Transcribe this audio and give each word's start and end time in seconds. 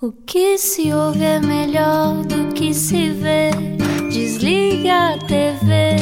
O 0.00 0.12
que 0.12 0.56
se 0.58 0.92
ouve 0.92 1.24
é 1.24 1.40
melhor 1.40 2.24
do 2.24 2.52
que 2.52 2.72
se 2.72 3.10
vê. 3.10 3.50
Desliga 4.08 5.14
a 5.14 5.18
TV, 5.18 5.96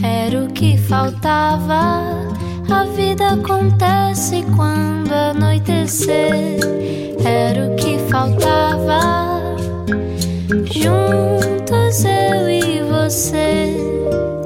era 0.00 0.44
o 0.44 0.46
que 0.52 0.78
faltava. 0.78 2.04
A 2.70 2.84
vida 2.94 3.30
acontece 3.30 4.44
quando 4.54 5.12
anoitecer, 5.12 6.60
era 7.24 7.66
o 7.66 7.74
que 7.74 7.98
faltava. 8.08 9.56
Juntos 10.70 12.04
eu 12.04 12.48
e 12.48 12.82
você. 12.84 13.88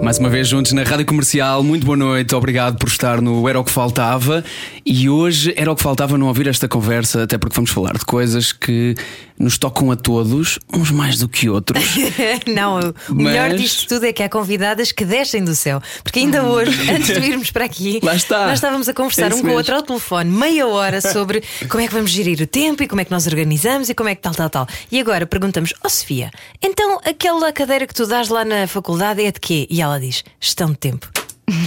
Mais 0.03 0.19
uma 0.19 0.29
vez 0.29 0.49
juntos 0.49 0.73
na 0.73 0.83
Rádio 0.83 1.07
Comercial, 1.07 1.63
muito 1.63 1.87
boa 1.87 1.97
noite, 1.97 2.35
obrigado 2.35 2.77
por 2.77 2.89
estar 2.89 3.21
no 3.21 3.49
Era 3.49 3.61
o 3.61 3.65
que 3.65 3.71
Faltava. 3.71 4.45
E 4.85 5.09
hoje 5.09 5.55
era 5.57 5.71
o 5.71 5.77
que 5.77 5.83
faltava 5.83 6.19
não 6.19 6.27
ouvir 6.27 6.49
esta 6.49 6.67
conversa, 6.67 7.23
até 7.23 7.39
porque 7.39 7.55
vamos 7.55 7.71
falar 7.71 7.93
de 7.93 8.05
coisas 8.05 8.53
que 8.53 8.95
nos 9.39 9.57
tocam 9.57 9.91
a 9.91 9.97
todos, 9.97 10.59
uns 10.73 10.91
mais 10.91 11.19
do 11.19 11.29
que 11.29 11.49
outros. 11.49 11.83
não, 12.47 12.81
o 12.81 12.95
Mas- 13.09 13.17
melhor 13.17 13.55
disto 13.55 13.87
tudo 13.89 14.07
é 14.07 14.13
que 14.13 14.23
há 14.23 14.29
convidadas 14.29 14.91
que 14.91 15.05
descem 15.05 15.45
do 15.45 15.55
céu. 15.55 15.81
Porque 16.03 16.19
ainda 16.19 16.45
hoje, 16.45 16.91
antes 16.91 17.15
de 17.15 17.19
virmos 17.21 17.51
para 17.51 17.65
aqui, 17.65 18.01
nós 18.03 18.25
estávamos 18.55 18.89
a 18.89 18.95
conversar 18.95 19.31
É 19.31 19.35
um 19.35 19.43
com 19.43 19.49
o 19.49 19.53
outro 19.53 19.75
ao 19.77 19.83
telefone, 19.83 20.31
meia 20.31 20.67
hora, 20.67 21.01
sobre 21.01 21.43
como 21.69 21.83
é 21.83 21.87
que 21.87 21.95
vamos 21.95 22.11
gerir 22.11 22.41
o 22.41 22.47
tempo 22.47 22.83
e 22.83 22.89
como 22.89 23.01
é 23.01 23.05
que 23.05 23.11
nós 23.11 23.27
organizamos 23.27 23.89
e 23.89 23.95
como 23.95 24.09
é 24.09 24.15
que 24.15 24.23
tal, 24.23 24.35
tal, 24.35 24.51
tal. 24.51 24.67
E 24.91 24.99
agora 25.01 25.27
perguntamos, 25.27 25.73
ó 25.85 25.89
Sofia, 25.89 26.31
então 26.61 26.99
aquela 27.05 27.53
cadeira 27.53 27.87
que 27.87 27.95
tu 27.95 28.07
dás 28.07 28.29
lá 28.29 28.45
na 28.45 28.67
faculdade 28.67 29.23
é 29.23 29.31
de 29.31 29.39
quê? 29.41 29.67
E 29.71 29.81
ela 29.81 29.99
diz: 30.01 30.25
gestão 30.41 30.71
de 30.71 30.79
tempo. 30.79 31.09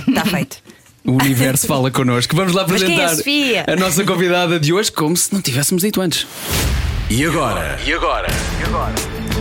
Está 0.08 0.26
feito. 0.26 0.58
O 1.06 1.12
universo 1.14 1.68
fala 1.68 1.92
connosco. 1.92 2.36
Vamos 2.36 2.54
lá 2.54 2.66
Mas 2.68 2.82
quem 2.82 3.00
é 3.00 3.06
a 3.06 3.12
apresentar 3.12 3.72
a 3.72 3.76
nossa 3.76 4.04
convidada 4.04 4.60
de 4.60 4.74
hoje, 4.74 4.92
como 4.92 5.16
se 5.16 5.32
não 5.32 5.40
tivéssemos 5.40 5.84
dito 5.84 6.02
antes. 6.02 6.26
E 7.12 7.24
agora? 7.24 7.78
E 7.86 7.94
agora? 7.94 8.28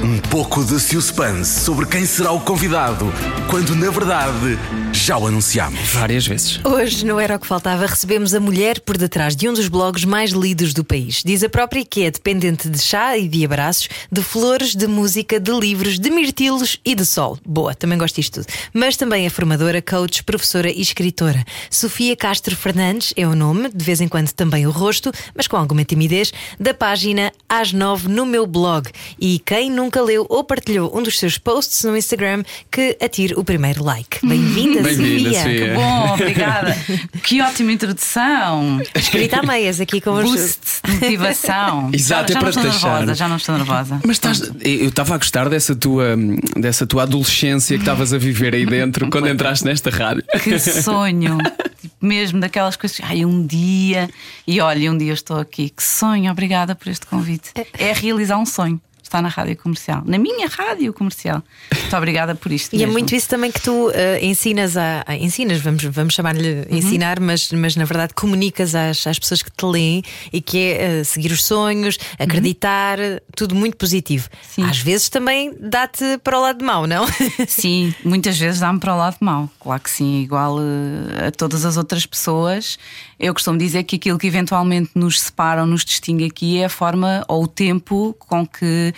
Um 0.03 0.19
pouco 0.19 0.63
de 0.63 0.79
suspense 0.79 1.61
sobre 1.61 1.87
quem 1.87 2.05
será 2.05 2.33
o 2.33 2.41
convidado, 2.41 3.11
quando 3.49 3.75
na 3.75 3.91
verdade 3.91 4.59
já 4.95 5.19
o 5.19 5.27
anunciamos. 5.27 5.81
Várias 5.91 6.27
vezes. 6.27 6.61
Hoje, 6.65 7.05
no 7.05 7.19
Era 7.19 7.37
o 7.37 7.39
que 7.39 7.47
Faltava, 7.47 7.85
recebemos 7.85 8.33
a 8.33 8.41
mulher 8.41 8.81
por 8.81 8.97
detrás 8.97 9.35
de 9.35 9.49
um 9.49 9.53
dos 9.53 9.69
blogs 9.69 10.05
mais 10.05 10.31
lidos 10.31 10.73
do 10.73 10.85
país. 10.85 11.23
Diz 11.25 11.43
a 11.43 11.49
própria 11.49 11.85
que 11.85 12.05
é 12.05 12.11
dependente 12.11 12.69
de 12.69 12.79
chá 12.79 13.19
e 13.19 13.29
de 13.29 13.45
abraços, 13.45 13.89
de 14.11 14.23
flores, 14.23 14.75
de 14.75 14.87
música, 14.87 15.41
de 15.41 15.51
livros, 15.51 15.99
de 15.99 16.11
mirtilos 16.11 16.79
e 16.85 16.95
de 16.95 17.05
sol. 17.05 17.37
Boa, 17.45 17.75
também 17.75 17.99
gosto 17.99 18.17
disto 18.17 18.41
tudo. 18.41 18.47
Mas 18.73 18.97
também 18.97 19.27
é 19.27 19.31
formadora, 19.31 19.83
coach, 19.83 20.23
professora 20.23 20.71
e 20.71 20.81
escritora. 20.81 21.45
Sofia 21.69 22.17
Castro 22.17 22.55
Fernandes 22.55 23.13
é 23.17 23.27
o 23.27 23.35
nome, 23.35 23.69
de 23.75 23.85
vez 23.85 24.01
em 24.01 24.09
quando 24.09 24.33
também 24.33 24.67
o 24.67 24.71
rosto, 24.71 25.11
mas 25.35 25.49
com 25.49 25.57
alguma 25.57 25.85
timidez, 25.85 26.33
da 26.59 26.73
página 26.73 27.33
Às 27.49 27.73
Nove 27.73 28.09
no 28.09 28.25
meu 28.25 28.47
blog. 28.47 28.89
E 29.21 29.41
quem 29.41 29.71
nunca 29.71 30.01
leu 30.01 30.25
ou 30.29 30.45
partilhou 30.45 30.97
um 30.97 31.03
dos 31.03 31.19
seus 31.19 31.37
posts 31.37 31.83
no 31.85 31.97
Instagram, 31.97 32.45
que 32.71 32.97
atire 33.03 33.35
o 33.35 33.45
primeiro 33.45 33.83
like. 33.83 34.25
Bem-vinda, 34.27 34.84
Bem-vinda, 34.85 35.33
Sofia. 35.33 35.43
Sofia. 35.43 35.75
Bom, 35.75 36.15
obrigada. 36.15 36.77
que 37.23 37.41
ótima 37.41 37.73
introdução. 37.73 38.81
Escrita 38.95 39.41
a 39.41 39.43
meias 39.43 39.81
aqui 39.81 40.01
com 40.01 40.13
os. 40.13 40.25
Boost 40.25 40.61
de 40.85 40.93
motivação. 40.93 41.91
Exato, 41.95 42.33
já, 42.33 42.39
é 42.39 42.41
já 42.41 42.41
para 42.41 42.43
não 42.43 42.49
estou 42.49 42.63
nervosa, 42.65 43.15
já 43.15 43.29
não 43.29 43.37
estou 43.37 43.57
nervosa. 43.57 44.01
Mas 44.05 44.17
estás, 44.17 44.53
eu 44.61 44.89
estava 44.89 45.15
a 45.15 45.19
gostar 45.19 45.49
dessa 45.49 45.75
tua, 45.75 46.17
dessa 46.57 46.87
tua 46.87 47.05
adolescência 47.05 47.77
que 47.77 47.83
estavas 47.83 48.13
a 48.13 48.19
viver 48.19 48.55
aí 48.55 48.67
dentro 48.67 49.09
quando 49.11 49.29
entraste 49.29 49.65
nesta 49.65 49.91
rádio. 49.91 50.25
Que 50.43 50.59
sonho. 50.59 51.39
Tipo, 51.39 51.95
mesmo 52.01 52.41
daquelas 52.41 52.77
coisas. 52.77 53.01
Ai, 53.03 53.25
um 53.25 53.47
dia. 53.47 54.09
E 54.47 54.61
olha, 54.61 54.91
um 54.93 54.99
dia 54.99 55.11
eu 55.11 55.15
estou 55.15 55.39
aqui. 55.39 55.71
Que 55.71 55.83
sonho. 55.83 56.31
Obrigada 56.31 56.75
por 56.75 56.89
este 56.89 57.07
convite. 57.07 57.51
É 57.79 57.93
realizar 57.93 58.39
um 58.39 58.47
sonho. 58.47 58.81
Está 59.15 59.23
na 59.23 59.29
rádio 59.29 59.57
comercial. 59.57 60.03
Na 60.05 60.19
minha 60.19 60.49
rádio 60.49 60.93
comercial. 60.93 61.41
Muito 61.73 61.97
obrigada 61.97 62.35
por 62.35 62.51
isto. 62.51 62.73
E 62.75 62.79
é 62.79 62.81
mesmo. 62.81 62.95
muito 62.95 63.15
isso 63.15 63.29
também 63.29 63.53
que 63.53 63.61
tu 63.61 63.89
eh, 63.95 64.19
ensinas 64.27 64.77
a, 64.77 65.05
a- 65.07 65.15
ensinas, 65.15 65.61
vamos, 65.61 65.85
vamos 65.85 66.15
chamar-lhe 66.15 66.67
Uhum. 66.69 66.77
ensinar, 66.79 67.21
mas, 67.21 67.53
mas 67.53 67.77
na 67.77 67.85
verdade 67.85 68.13
comunicas 68.13 68.75
às, 68.75 69.07
às 69.07 69.17
pessoas 69.17 69.41
que 69.41 69.53
te 69.53 69.65
leem 69.67 70.03
e 70.33 70.41
que 70.41 70.59
é 70.59 70.83
eh, 71.01 71.05
seguir 71.05 71.31
os 71.31 71.45
sonhos, 71.45 71.97
acreditar, 72.19 72.99
tudo 73.37 73.55
muito 73.55 73.77
positivo. 73.77 74.29
Sim. 74.43 74.65
Às 74.65 74.79
vezes 74.81 75.09
também 75.09 75.55
dá-te 75.61 76.19
para 76.25 76.37
o 76.37 76.43
lado 76.43 76.65
mau, 76.65 76.85
não? 76.85 77.07
Sim, 77.47 77.95
muitas 78.05 78.37
vezes 78.37 78.59
dá-me 78.59 78.81
para 78.81 78.95
o 78.95 78.99
lado 78.99 79.19
mau. 79.21 79.49
Claro 79.61 79.81
que 79.81 79.91
sim, 79.91 80.23
igual 80.23 80.57
eh, 80.59 81.29
a 81.29 81.31
todas 81.31 81.65
as 81.65 81.77
outras 81.77 82.05
pessoas. 82.05 82.81
Eu 83.21 83.33
costumo 83.33 83.57
dizer 83.57 83.85
que 83.85 83.95
aquilo 83.95 84.19
que 84.19 84.27
eventualmente 84.27 84.91
nos 84.97 85.21
separa 85.21 85.61
ou 85.61 85.67
nos 85.69 85.85
distingue 85.85 86.25
aqui 86.25 86.59
é 86.59 86.65
a 86.65 86.69
forma 86.69 87.25
ou 87.29 87.45
o 87.45 87.47
tempo 87.47 88.15
com 88.19 88.45
que 88.45 88.93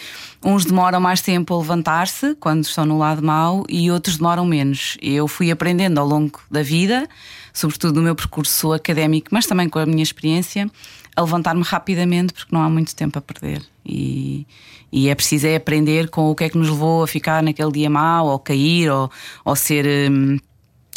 uns 0.45 0.65
demoram 0.65 1.01
mais 1.01 1.21
tempo 1.21 1.55
a 1.55 1.59
levantar-se 1.59 2.35
quando 2.37 2.65
estão 2.65 2.85
no 2.85 2.99
lado 2.99 3.23
mau 3.23 3.65
e 3.69 3.91
outros 3.91 4.17
demoram 4.17 4.45
menos. 4.45 4.97
Eu 5.01 5.27
fui 5.27 5.51
aprendendo 5.51 5.99
ao 5.99 6.07
longo 6.07 6.41
da 6.51 6.63
vida, 6.63 7.09
sobretudo 7.53 7.97
no 7.97 8.03
meu 8.03 8.15
percurso 8.15 8.73
académico, 8.73 9.29
mas 9.33 9.47
também 9.47 9.69
com 9.69 9.79
a 9.79 9.87
minha 9.87 10.03
experiência, 10.03 10.71
a 11.15 11.23
levantar-me 11.23 11.63
rapidamente 11.63 12.33
porque 12.33 12.55
não 12.55 12.63
há 12.63 12.69
muito 12.69 12.95
tempo 12.95 13.19
a 13.19 13.23
perder. 13.23 13.63
E, 13.85 14.47
e 14.93 15.09
é 15.09 15.15
preciso 15.15 15.47
é 15.47 15.57
aprender 15.57 16.09
com 16.11 16.31
o 16.31 16.35
que 16.35 16.45
é 16.45 16.49
que 16.49 16.59
nos 16.59 16.69
levou 16.69 17.03
a 17.03 17.07
ficar 17.07 17.43
naquele 17.43 17.73
dia 17.73 17.91
mau, 17.91 18.27
ou 18.27 18.39
cair, 18.39 18.91
ou, 18.91 19.11
ou 19.45 19.57
ser. 19.57 20.11
hum, 20.11 20.39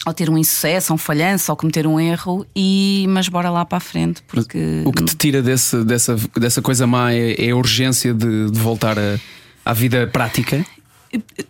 ou 0.05 0.13
ter 0.13 0.29
um 0.29 0.37
insucesso, 0.37 0.93
ou 0.93 0.95
um 0.95 0.97
falhanço, 0.97 1.51
ou 1.51 1.55
cometer 1.55 1.85
um 1.85 1.99
erro, 1.99 2.45
e, 2.55 3.05
mas 3.09 3.27
bora 3.27 3.49
lá 3.49 3.65
para 3.65 3.77
a 3.77 3.81
frente, 3.81 4.21
porque 4.27 4.81
O 4.85 4.91
que 4.91 5.03
te 5.03 5.15
tira 5.15 5.41
desse, 5.41 5.83
dessa, 5.83 6.15
dessa 6.39 6.61
coisa 6.61 6.87
má 6.87 7.13
é, 7.13 7.33
é 7.47 7.51
a 7.51 7.55
urgência 7.55 8.13
de, 8.13 8.49
de 8.49 8.59
voltar 8.59 8.97
a- 8.97 9.19
à 9.65 9.73
vida 9.73 10.07
prática. 10.07 10.65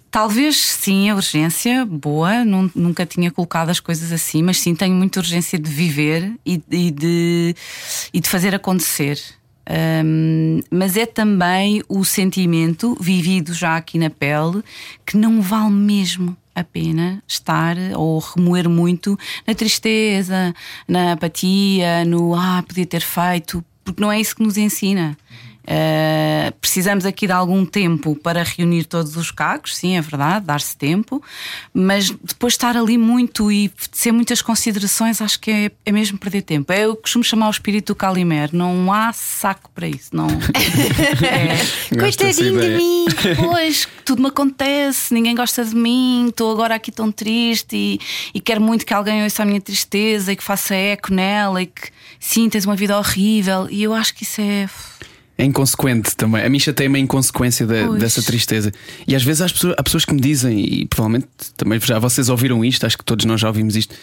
Talvez 0.09 0.55
sim, 0.57 1.09
a 1.09 1.15
urgência, 1.15 1.85
boa, 1.85 2.43
nun- 2.45 2.71
nunca 2.73 3.05
tinha 3.05 3.29
colocado 3.29 3.69
as 3.69 3.79
coisas 3.79 4.11
assim, 4.11 4.41
mas 4.41 4.57
sim 4.59 4.73
tenho 4.73 4.95
muita 4.95 5.19
urgência 5.19 5.59
de 5.59 5.69
viver 5.69 6.31
e, 6.45 6.61
e 6.71 6.89
de, 6.91 7.55
e 8.13 8.19
de 8.19 8.27
fazer 8.29 8.55
acontecer. 8.55 9.19
Hum, 10.03 10.61
mas 10.71 10.97
é 10.97 11.05
também 11.05 11.83
o 11.87 12.03
sentimento 12.03 12.97
vivido 12.99 13.53
já 13.53 13.75
aqui 13.77 13.99
na 13.99 14.09
pele 14.09 14.63
que 15.05 15.16
não 15.16 15.41
vale 15.43 15.69
mesmo 15.69 16.35
a 16.59 16.64
pena 16.64 17.24
estar 17.28 17.75
ou 17.96 18.20
remoer 18.20 18.70
muito 18.70 19.18
na 19.47 19.56
tristeza, 19.56 20.53
na 20.88 21.14
apatia, 21.14 22.06
no 22.06 22.36
ah, 22.36 22.64
podia 22.68 22.86
ter 22.86 23.02
feito, 23.02 23.64
porque 23.84 24.02
não 24.02 24.12
é 24.12 24.20
isso 24.20 24.36
que 24.36 24.44
nos 24.44 24.58
ensina. 24.58 25.18
Uh, 25.69 26.52
precisamos 26.59 27.06
aqui 27.06 27.28
de 27.28 27.31
algum 27.31 27.63
tempo 27.63 28.16
para 28.16 28.41
reunir 28.41 28.85
todos 28.85 29.16
os 29.16 29.30
cacos, 29.30 29.78
sim, 29.78 29.96
é 29.96 30.02
verdade, 30.02 30.47
dar-se 30.47 30.75
tempo, 30.75 31.22
mas 31.72 32.09
depois 32.09 32.53
estar 32.53 32.75
ali 32.75 32.97
muito 32.97 33.52
e 33.52 33.72
ser 33.91 34.12
muitas 34.12 34.41
considerações, 34.41 35.22
acho 35.22 35.40
que 35.40 35.52
é, 35.52 35.72
é 35.85 35.91
mesmo 35.91 36.18
perder 36.18 36.41
tempo. 36.41 36.74
É, 36.74 36.85
eu 36.85 36.96
costumo 36.96 37.24
chamar 37.24 37.50
o 37.50 37.52
espírito 37.52 37.94
do 37.94 37.96
Calimero, 37.96 38.58
não 38.58 38.91
há 38.91 39.13
saco 39.13 39.69
para 39.75 39.88
isso, 39.88 40.09
não. 40.12 40.28
É, 41.22 41.96
Coitadinho 41.96 42.59
de 42.59 42.69
mim! 42.69 43.06
Pois, 43.38 43.88
tudo 44.03 44.22
me 44.22 44.29
acontece, 44.29 45.13
ninguém 45.13 45.35
gosta 45.35 45.63
de 45.63 45.75
mim, 45.75 46.28
estou 46.29 46.52
agora 46.52 46.75
aqui 46.75 46.91
tão 46.91 47.12
triste 47.12 47.75
e, 47.75 48.00
e 48.34 48.40
quero 48.40 48.62
muito 48.62 48.85
que 48.85 48.94
alguém 48.94 49.24
ouça 49.24 49.44
a 49.44 49.46
minha 49.46 49.62
tristeza 49.62 50.31
e 50.31 50.35
que 50.35 50.44
faça 50.44 50.74
eco 50.74 51.13
nela 51.13 51.62
e 51.62 51.68
que 51.68 51.90
sim, 52.19 52.50
tens 52.50 52.66
uma 52.66 52.75
vida 52.75 52.97
horrível. 52.97 53.68
E 53.69 53.84
eu 53.84 53.94
acho 53.94 54.13
que 54.13 54.24
isso 54.24 54.41
é. 54.41 54.69
É 55.41 55.45
inconsequente 55.45 56.17
também. 56.17 56.44
A 56.44 56.50
mim 56.50 56.59
chateia-me 56.59 56.97
a 56.97 57.01
inconsequência 57.01 57.66
da- 57.66 57.88
dessa 57.97 58.22
tristeza. 58.22 58.73
E 59.07 59.16
às 59.16 59.23
vezes 59.23 59.41
há 59.41 59.45
pessoas, 59.45 59.73
há 59.77 59.81
pessoas 59.83 60.03
que 60.03 60.13
me 60.13 60.19
dizem, 60.19 60.59
e 60.59 60.85
provavelmente 60.85 61.27
também 61.55 61.79
já 61.79 61.97
vocês 61.97 62.27
ouviram 62.27 62.63
isto, 62.66 62.85
acho 62.85 62.97
que 62.97 63.05
todos 63.05 63.23
nós 63.25 63.39
já 63.39 63.47
ouvimos 63.47 63.78
isto, 63.78 63.95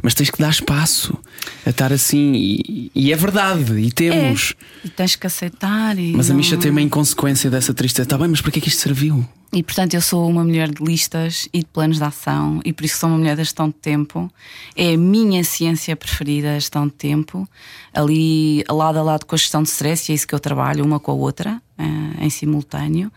mas 0.00 0.14
tens 0.14 0.30
que 0.30 0.38
dar 0.38 0.50
espaço 0.50 1.18
a 1.66 1.70
estar 1.70 1.92
assim. 1.92 2.32
E, 2.36 2.92
e 2.94 3.12
é 3.12 3.16
verdade, 3.16 3.76
e 3.76 3.90
temos. 3.90 4.54
E 4.84 4.88
tens 4.88 5.16
que 5.16 5.26
aceitar. 5.26 5.96
Mas 6.14 6.30
a 6.30 6.32
mim 6.34 6.42
não- 6.42 6.48
chateia-me 6.48 6.80
a 6.80 6.84
inconsequência 6.84 7.50
dessa 7.50 7.74
tristeza. 7.74 8.06
Está 8.06 8.16
bem, 8.16 8.28
mas 8.28 8.40
para 8.40 8.52
que 8.52 8.60
é 8.60 8.62
que 8.62 8.68
isto 8.68 8.80
serviu? 8.80 9.26
E 9.54 9.62
portanto 9.62 9.94
eu 9.94 10.00
sou 10.00 10.28
uma 10.28 10.42
mulher 10.42 10.68
de 10.68 10.82
listas 10.82 11.48
e 11.52 11.60
de 11.60 11.66
planos 11.66 11.98
de 11.98 12.02
ação 12.02 12.60
e 12.64 12.72
por 12.72 12.84
isso 12.84 12.98
sou 12.98 13.08
uma 13.08 13.18
mulher 13.18 13.36
da 13.36 13.44
gestão 13.44 13.68
de 13.68 13.74
tempo. 13.74 14.28
É 14.74 14.94
a 14.94 14.98
minha 14.98 15.44
ciência 15.44 15.94
preferida, 15.94 16.50
a 16.50 16.58
gestão 16.58 16.88
de 16.88 16.92
tempo. 16.92 17.48
Ali 17.92 18.64
lado 18.68 18.98
a 18.98 19.02
lado 19.02 19.24
com 19.24 19.36
a 19.36 19.38
gestão 19.38 19.62
de 19.62 19.68
stress, 19.68 20.10
e 20.10 20.12
é 20.12 20.16
isso 20.16 20.26
que 20.26 20.34
eu 20.34 20.40
trabalho, 20.40 20.84
uma 20.84 20.98
com 20.98 21.12
a 21.12 21.14
outra, 21.14 21.62
eh, 21.76 22.24
em 22.24 22.30
simultâneo. 22.30 23.10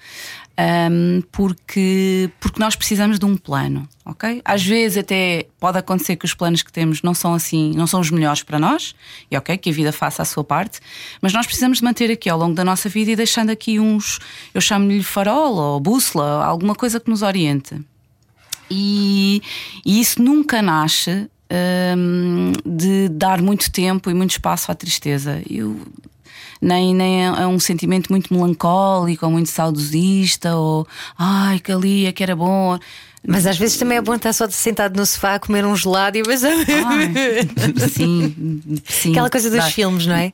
Ahm, 0.60 1.22
porque, 1.32 2.32
porque 2.40 2.60
nós 2.60 2.76
precisamos 2.76 3.20
de 3.20 3.26
um 3.26 3.38
plano, 3.38 3.88
ok? 4.04 4.42
Às 4.44 4.66
vezes 4.66 4.98
até 4.98 5.46
pode 5.60 5.78
acontecer 5.78 6.16
que 6.16 6.26
os 6.26 6.34
planos 6.34 6.64
que 6.64 6.74
temos 6.74 7.04
não 7.04 7.14
são 7.14 7.36
assim, 7.36 7.74
não 7.76 7.86
são 7.86 8.00
os 8.00 8.10
melhores 8.10 8.42
para 8.42 8.58
nós, 8.58 8.96
e 9.30 9.38
ok, 9.38 9.56
que 9.60 9.70
a 9.70 9.74
vida 9.74 9.92
faça 9.92 10.24
a 10.24 10.26
sua 10.26 10.44
parte, 10.44 10.80
mas 11.22 11.32
nós 11.32 11.46
precisamos 11.46 11.78
de 11.78 11.84
manter 11.84 12.10
aqui 12.10 12.28
ao 12.28 12.40
longo 12.40 12.56
da 12.56 12.66
nossa 12.66 12.90
vida 12.90 13.12
e 13.12 13.16
deixando 13.16 13.52
aqui 13.52 13.80
uns, 13.80 14.18
eu 14.52 14.60
chamo-lhe 14.60 15.04
farol 15.04 15.56
ou 15.56 15.80
bússola, 15.80 16.44
alguma 16.44 16.74
coisa 16.74 17.00
que 17.00 17.12
nos 17.12 17.22
oriente. 17.22 17.80
E, 18.70 19.44
e 19.86 20.02
isso 20.02 20.20
nunca 20.20 20.62
nasce 20.64 21.30
de 22.66 23.10
dar 23.10 23.42
muito 23.42 23.72
tempo 23.72 24.10
e 24.10 24.14
muito 24.14 24.32
espaço 24.32 24.72
à 24.72 24.76
tristeza. 24.76 25.42
Eu, 25.50 25.80
nem, 26.62 26.94
nem 26.94 27.26
é 27.26 27.48
um 27.48 27.60
sentimento 27.60 28.12
muito 28.12 28.34
melancólico 28.34 29.26
ou 29.26 29.32
muito 29.32 29.50
saudosista 29.50 30.56
ou 30.56 30.88
ai 31.18 31.60
que 31.60 31.72
ali 31.72 32.06
é 32.06 32.12
que 32.12 32.24
era 32.24 32.36
bom. 32.36 32.78
Mas 33.28 33.46
às 33.46 33.58
vezes 33.58 33.76
também 33.76 33.98
é 33.98 34.02
bom 34.02 34.16
estar 34.16 34.32
só 34.32 34.50
sentado 34.50 34.96
no 34.96 35.06
sofá 35.06 35.36
a 35.36 35.40
comer 35.40 35.66
um 35.66 35.76
gelado 35.76 36.18
e 36.18 36.24
mas... 36.26 36.40
sim, 37.92 38.62
sim. 38.86 39.12
Aquela 39.12 39.30
coisa 39.30 39.52
dos 39.52 39.66
filmes, 39.74 40.08
não 40.08 40.16
é? 40.16 40.32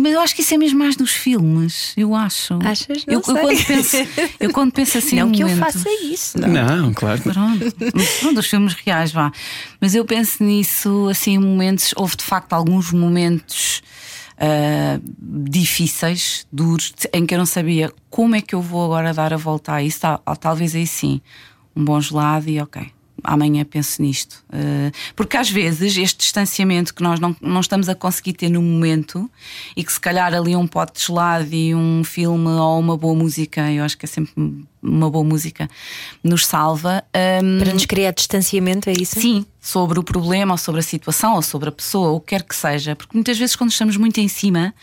Mas 0.00 0.12
eu 0.14 0.20
acho 0.20 0.34
que 0.34 0.40
isso 0.40 0.54
é 0.54 0.56
mesmo 0.56 0.78
mais 0.78 0.96
nos 0.96 1.10
filmes, 1.10 1.92
eu 1.94 2.14
acho. 2.14 2.58
Achas? 2.64 3.04
Não 3.04 3.14
eu, 3.14 3.22
sei. 3.22 3.34
eu, 3.34 3.38
quando 3.38 3.66
penso, 3.66 3.96
eu 4.40 4.50
quando 4.50 4.72
penso 4.72 4.98
assim. 4.98 5.16
Não 5.16 5.30
que 5.30 5.42
momentos, 5.42 5.60
eu 5.60 5.72
faça 5.72 5.88
isso. 6.04 6.40
Não. 6.40 6.48
Não, 6.48 6.94
claro. 6.94 7.20
Pronto, 7.20 7.74
pronto, 8.20 8.40
os 8.40 8.46
filmes 8.46 8.72
reais, 8.82 9.12
vá. 9.12 9.30
Mas 9.78 9.94
eu 9.94 10.04
penso 10.06 10.42
nisso, 10.42 11.08
assim, 11.10 11.32
em 11.34 11.38
momentos. 11.38 11.92
Houve 11.96 12.16
de 12.16 12.24
facto 12.24 12.54
alguns 12.54 12.92
momentos 12.92 13.82
uh, 14.38 15.02
difíceis, 15.50 16.46
duros, 16.50 16.94
em 17.12 17.26
que 17.26 17.34
eu 17.34 17.38
não 17.38 17.46
sabia 17.46 17.92
como 18.08 18.34
é 18.34 18.40
que 18.40 18.54
eu 18.54 18.62
vou 18.62 18.86
agora 18.86 19.12
dar 19.12 19.34
a 19.34 19.36
volta 19.36 19.74
a 19.74 19.82
isso. 19.82 20.00
Tal, 20.00 20.18
talvez 20.40 20.74
aí 20.74 20.86
sim 20.86 21.20
um 21.74 21.84
bom 21.84 22.00
gelado 22.00 22.48
e 22.48 22.60
ok. 22.60 22.90
Amanhã 23.24 23.64
penso 23.64 24.02
nisto. 24.02 24.42
Uh, 24.48 24.90
porque 25.14 25.36
às 25.36 25.48
vezes 25.48 25.96
este 25.96 26.18
distanciamento 26.18 26.92
que 26.92 27.02
nós 27.02 27.20
não, 27.20 27.36
não 27.40 27.60
estamos 27.60 27.88
a 27.88 27.94
conseguir 27.94 28.32
ter 28.32 28.48
no 28.48 28.60
momento 28.60 29.30
e 29.76 29.84
que 29.84 29.92
se 29.92 30.00
calhar 30.00 30.34
ali 30.34 30.56
um 30.56 30.66
pote 30.66 30.98
de 30.98 31.06
gelado 31.06 31.54
e 31.54 31.72
um 31.72 32.02
filme 32.02 32.48
ou 32.48 32.80
uma 32.80 32.96
boa 32.96 33.14
música, 33.14 33.70
eu 33.70 33.84
acho 33.84 33.96
que 33.96 34.06
é 34.06 34.08
sempre 34.08 34.32
uma 34.82 35.08
boa 35.08 35.24
música, 35.24 35.70
nos 36.24 36.44
salva. 36.44 37.04
Um, 37.42 37.58
Para 37.60 37.72
nos 37.72 37.86
criar 37.86 38.10
distanciamento, 38.10 38.90
é 38.90 38.92
isso? 38.92 39.20
Sim, 39.20 39.46
sobre 39.60 40.00
o 40.00 40.02
problema, 40.02 40.54
ou 40.54 40.58
sobre 40.58 40.80
a 40.80 40.82
situação, 40.82 41.36
ou 41.36 41.42
sobre 41.42 41.68
a 41.68 41.72
pessoa, 41.72 42.10
o 42.10 42.20
que 42.20 42.30
quer 42.30 42.42
que 42.42 42.56
seja. 42.56 42.96
Porque 42.96 43.16
muitas 43.16 43.38
vezes, 43.38 43.54
quando 43.54 43.70
estamos 43.70 43.96
muito 43.96 44.18
em 44.18 44.26
cima, 44.26 44.74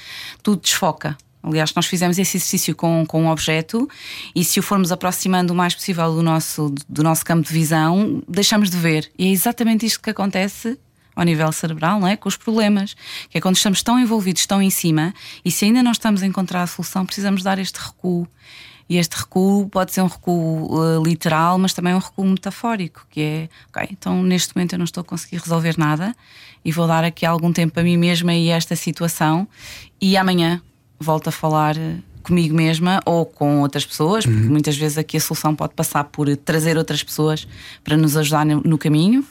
tudo 0.41 0.61
desfoca. 0.61 1.17
Aliás, 1.41 1.73
nós 1.73 1.85
fizemos 1.85 2.17
esse 2.17 2.37
exercício 2.37 2.75
com, 2.75 3.05
com 3.07 3.23
um 3.23 3.29
objeto 3.29 3.89
e 4.35 4.43
se 4.43 4.59
o 4.59 4.63
formos 4.63 4.91
aproximando 4.91 5.53
o 5.53 5.55
mais 5.55 5.73
possível 5.73 6.13
do 6.13 6.21
nosso, 6.21 6.73
do 6.87 7.01
nosso 7.01 7.23
campo 7.23 7.47
de 7.47 7.53
visão, 7.53 8.21
deixamos 8.27 8.69
de 8.69 8.77
ver. 8.77 9.09
E 9.17 9.27
é 9.27 9.31
exatamente 9.31 9.85
isto 9.85 10.01
que 10.01 10.09
acontece 10.09 10.77
ao 11.15 11.23
nível 11.23 11.51
cerebral, 11.51 11.99
não 11.99 12.07
é? 12.07 12.15
com 12.15 12.29
os 12.29 12.37
problemas, 12.37 12.95
que 13.29 13.37
é 13.37 13.41
quando 13.41 13.57
estamos 13.57 13.83
tão 13.83 13.99
envolvidos, 13.99 14.45
tão 14.45 14.61
em 14.61 14.69
cima, 14.69 15.13
e 15.43 15.51
se 15.51 15.65
ainda 15.65 15.83
não 15.83 15.91
estamos 15.91 16.23
a 16.23 16.25
encontrar 16.25 16.63
a 16.63 16.67
solução, 16.67 17.05
precisamos 17.05 17.43
dar 17.43 17.59
este 17.59 17.77
recuo. 17.77 18.27
E 18.87 18.97
este 18.97 19.17
recuo 19.17 19.69
pode 19.69 19.93
ser 19.93 20.01
um 20.01 20.07
recuo 20.07 20.79
uh, 20.79 21.03
literal, 21.03 21.59
mas 21.59 21.73
também 21.73 21.93
um 21.93 21.99
recuo 21.99 22.25
metafórico, 22.25 23.05
que 23.09 23.21
é, 23.21 23.49
ok, 23.69 23.89
então 23.91 24.23
neste 24.23 24.55
momento 24.55 24.73
eu 24.73 24.79
não 24.79 24.85
estou 24.85 25.01
a 25.01 25.03
conseguir 25.03 25.37
resolver 25.37 25.75
nada 25.77 26.15
e 26.65 26.71
vou 26.71 26.87
dar 26.87 27.03
aqui 27.03 27.25
algum 27.25 27.53
tempo 27.53 27.79
a 27.79 27.83
mim 27.83 27.97
mesma 27.97 28.33
e 28.33 28.51
a 28.51 28.55
esta 28.55 28.75
situação, 28.75 29.47
e 30.01 30.17
amanhã 30.17 30.61
volto 30.99 31.27
a 31.29 31.31
falar 31.31 31.75
comigo 32.21 32.55
mesma 32.55 32.99
ou 33.05 33.25
com 33.25 33.61
outras 33.61 33.85
pessoas, 33.85 34.25
porque 34.25 34.41
uhum. 34.41 34.49
muitas 34.49 34.77
vezes 34.77 34.97
aqui 34.97 35.17
a 35.17 35.21
solução 35.21 35.55
pode 35.55 35.73
passar 35.73 36.03
por 36.05 36.35
trazer 36.37 36.77
outras 36.77 37.01
pessoas 37.01 37.47
para 37.83 37.97
nos 37.97 38.17
ajudar 38.17 38.45
no, 38.45 38.61
no 38.61 38.77
caminho. 38.77 39.25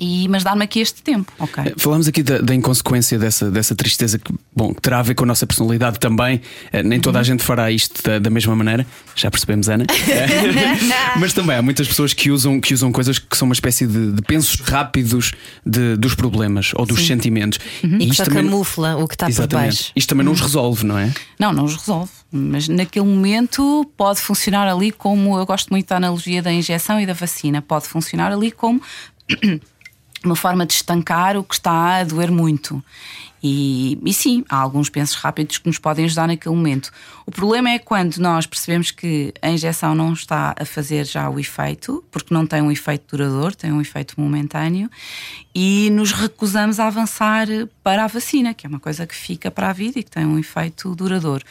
E, 0.00 0.26
mas 0.28 0.42
dar-me 0.42 0.64
aqui 0.64 0.80
este 0.80 1.02
tempo. 1.02 1.30
Okay. 1.38 1.64
Eh, 1.66 1.74
falamos 1.76 2.08
aqui 2.08 2.22
da, 2.22 2.38
da, 2.38 2.54
inconsequência 2.54 3.18
dessa, 3.18 3.50
dessa 3.50 3.74
tristeza 3.74 4.18
que, 4.18 4.32
bom, 4.56 4.72
que 4.72 4.80
terá 4.80 5.00
a 5.00 5.02
ver 5.02 5.14
com 5.14 5.24
a 5.24 5.26
nossa 5.26 5.46
personalidade 5.46 5.98
também. 5.98 6.40
Eh, 6.72 6.82
nem 6.82 6.98
toda 6.98 7.18
a 7.18 7.20
uhum. 7.20 7.24
gente 7.24 7.42
fará 7.42 7.70
isto 7.70 8.02
da, 8.02 8.18
da 8.18 8.30
mesma 8.30 8.56
maneira, 8.56 8.86
já 9.14 9.30
percebemos, 9.30 9.68
Ana. 9.68 9.84
mas 11.20 11.34
também 11.34 11.54
há 11.54 11.60
muitas 11.60 11.86
pessoas 11.86 12.14
que 12.14 12.30
usam, 12.30 12.58
que 12.58 12.72
usam 12.72 12.90
coisas 12.90 13.18
que 13.18 13.36
são 13.36 13.46
uma 13.46 13.52
espécie 13.52 13.86
de, 13.86 14.12
de 14.12 14.22
pensos 14.22 14.58
rápidos 14.60 15.32
de, 15.66 15.98
dos 15.98 16.14
problemas 16.14 16.72
ou 16.76 16.86
dos 16.86 17.00
Sim. 17.00 17.08
sentimentos. 17.08 17.58
Uhum. 17.84 17.98
E, 18.00 18.06
e 18.06 18.08
isto 18.08 18.24
também 18.24 18.44
camufla 18.44 18.96
o 18.96 19.06
que 19.06 19.14
está 19.14 19.28
Exatamente. 19.28 19.50
por 19.50 19.76
baixo. 19.76 19.92
Isto 19.94 20.08
também 20.08 20.24
não 20.24 20.32
os 20.32 20.40
uhum. 20.40 20.46
resolve, 20.46 20.86
não 20.86 20.96
é? 20.96 21.12
Não, 21.38 21.52
não 21.52 21.64
os 21.64 21.76
resolve. 21.76 22.10
Mas 22.32 22.68
naquele 22.68 23.04
momento 23.04 23.84
pode 23.98 24.20
funcionar 24.20 24.66
ali 24.66 24.92
como 24.92 25.38
eu 25.38 25.44
gosto 25.44 25.68
muito 25.68 25.88
da 25.88 25.96
analogia 25.96 26.40
da 26.40 26.50
injeção 26.50 26.98
e 26.98 27.04
da 27.04 27.12
vacina. 27.12 27.60
Pode 27.60 27.86
funcionar 27.86 28.32
ali 28.32 28.50
como 28.50 28.80
uma 30.24 30.36
forma 30.36 30.66
de 30.66 30.74
estancar 30.74 31.36
o 31.36 31.44
que 31.44 31.54
está 31.54 31.98
a 31.98 32.04
doer 32.04 32.30
muito. 32.30 32.82
E, 33.42 33.98
e, 34.04 34.12
sim, 34.12 34.44
há 34.50 34.56
alguns 34.56 34.90
pensos 34.90 35.16
rápidos 35.16 35.56
que 35.56 35.66
nos 35.66 35.78
podem 35.78 36.04
ajudar 36.04 36.26
naquele 36.26 36.54
momento. 36.54 36.90
O 37.24 37.30
problema 37.30 37.70
é 37.70 37.78
quando 37.78 38.18
nós 38.18 38.46
percebemos 38.46 38.90
que 38.90 39.32
a 39.40 39.48
injeção 39.48 39.94
não 39.94 40.12
está 40.12 40.54
a 40.58 40.64
fazer 40.66 41.06
já 41.06 41.28
o 41.30 41.40
efeito, 41.40 42.04
porque 42.10 42.34
não 42.34 42.46
tem 42.46 42.60
um 42.60 42.70
efeito 42.70 43.16
duradouro, 43.16 43.56
tem 43.56 43.72
um 43.72 43.80
efeito 43.80 44.20
momentâneo, 44.20 44.90
e 45.54 45.90
nos 45.90 46.12
recusamos 46.12 46.78
a 46.78 46.86
avançar 46.86 47.46
para 47.82 48.04
a 48.04 48.06
vacina, 48.06 48.54
que 48.54 48.66
é 48.66 48.68
uma 48.68 48.80
coisa 48.80 49.06
que 49.06 49.14
fica 49.14 49.50
para 49.50 49.70
a 49.70 49.72
vida 49.72 49.98
e 49.98 50.02
que 50.02 50.10
tem 50.10 50.24
um 50.24 50.38
efeito 50.38 50.94
duradouro. 50.94 51.44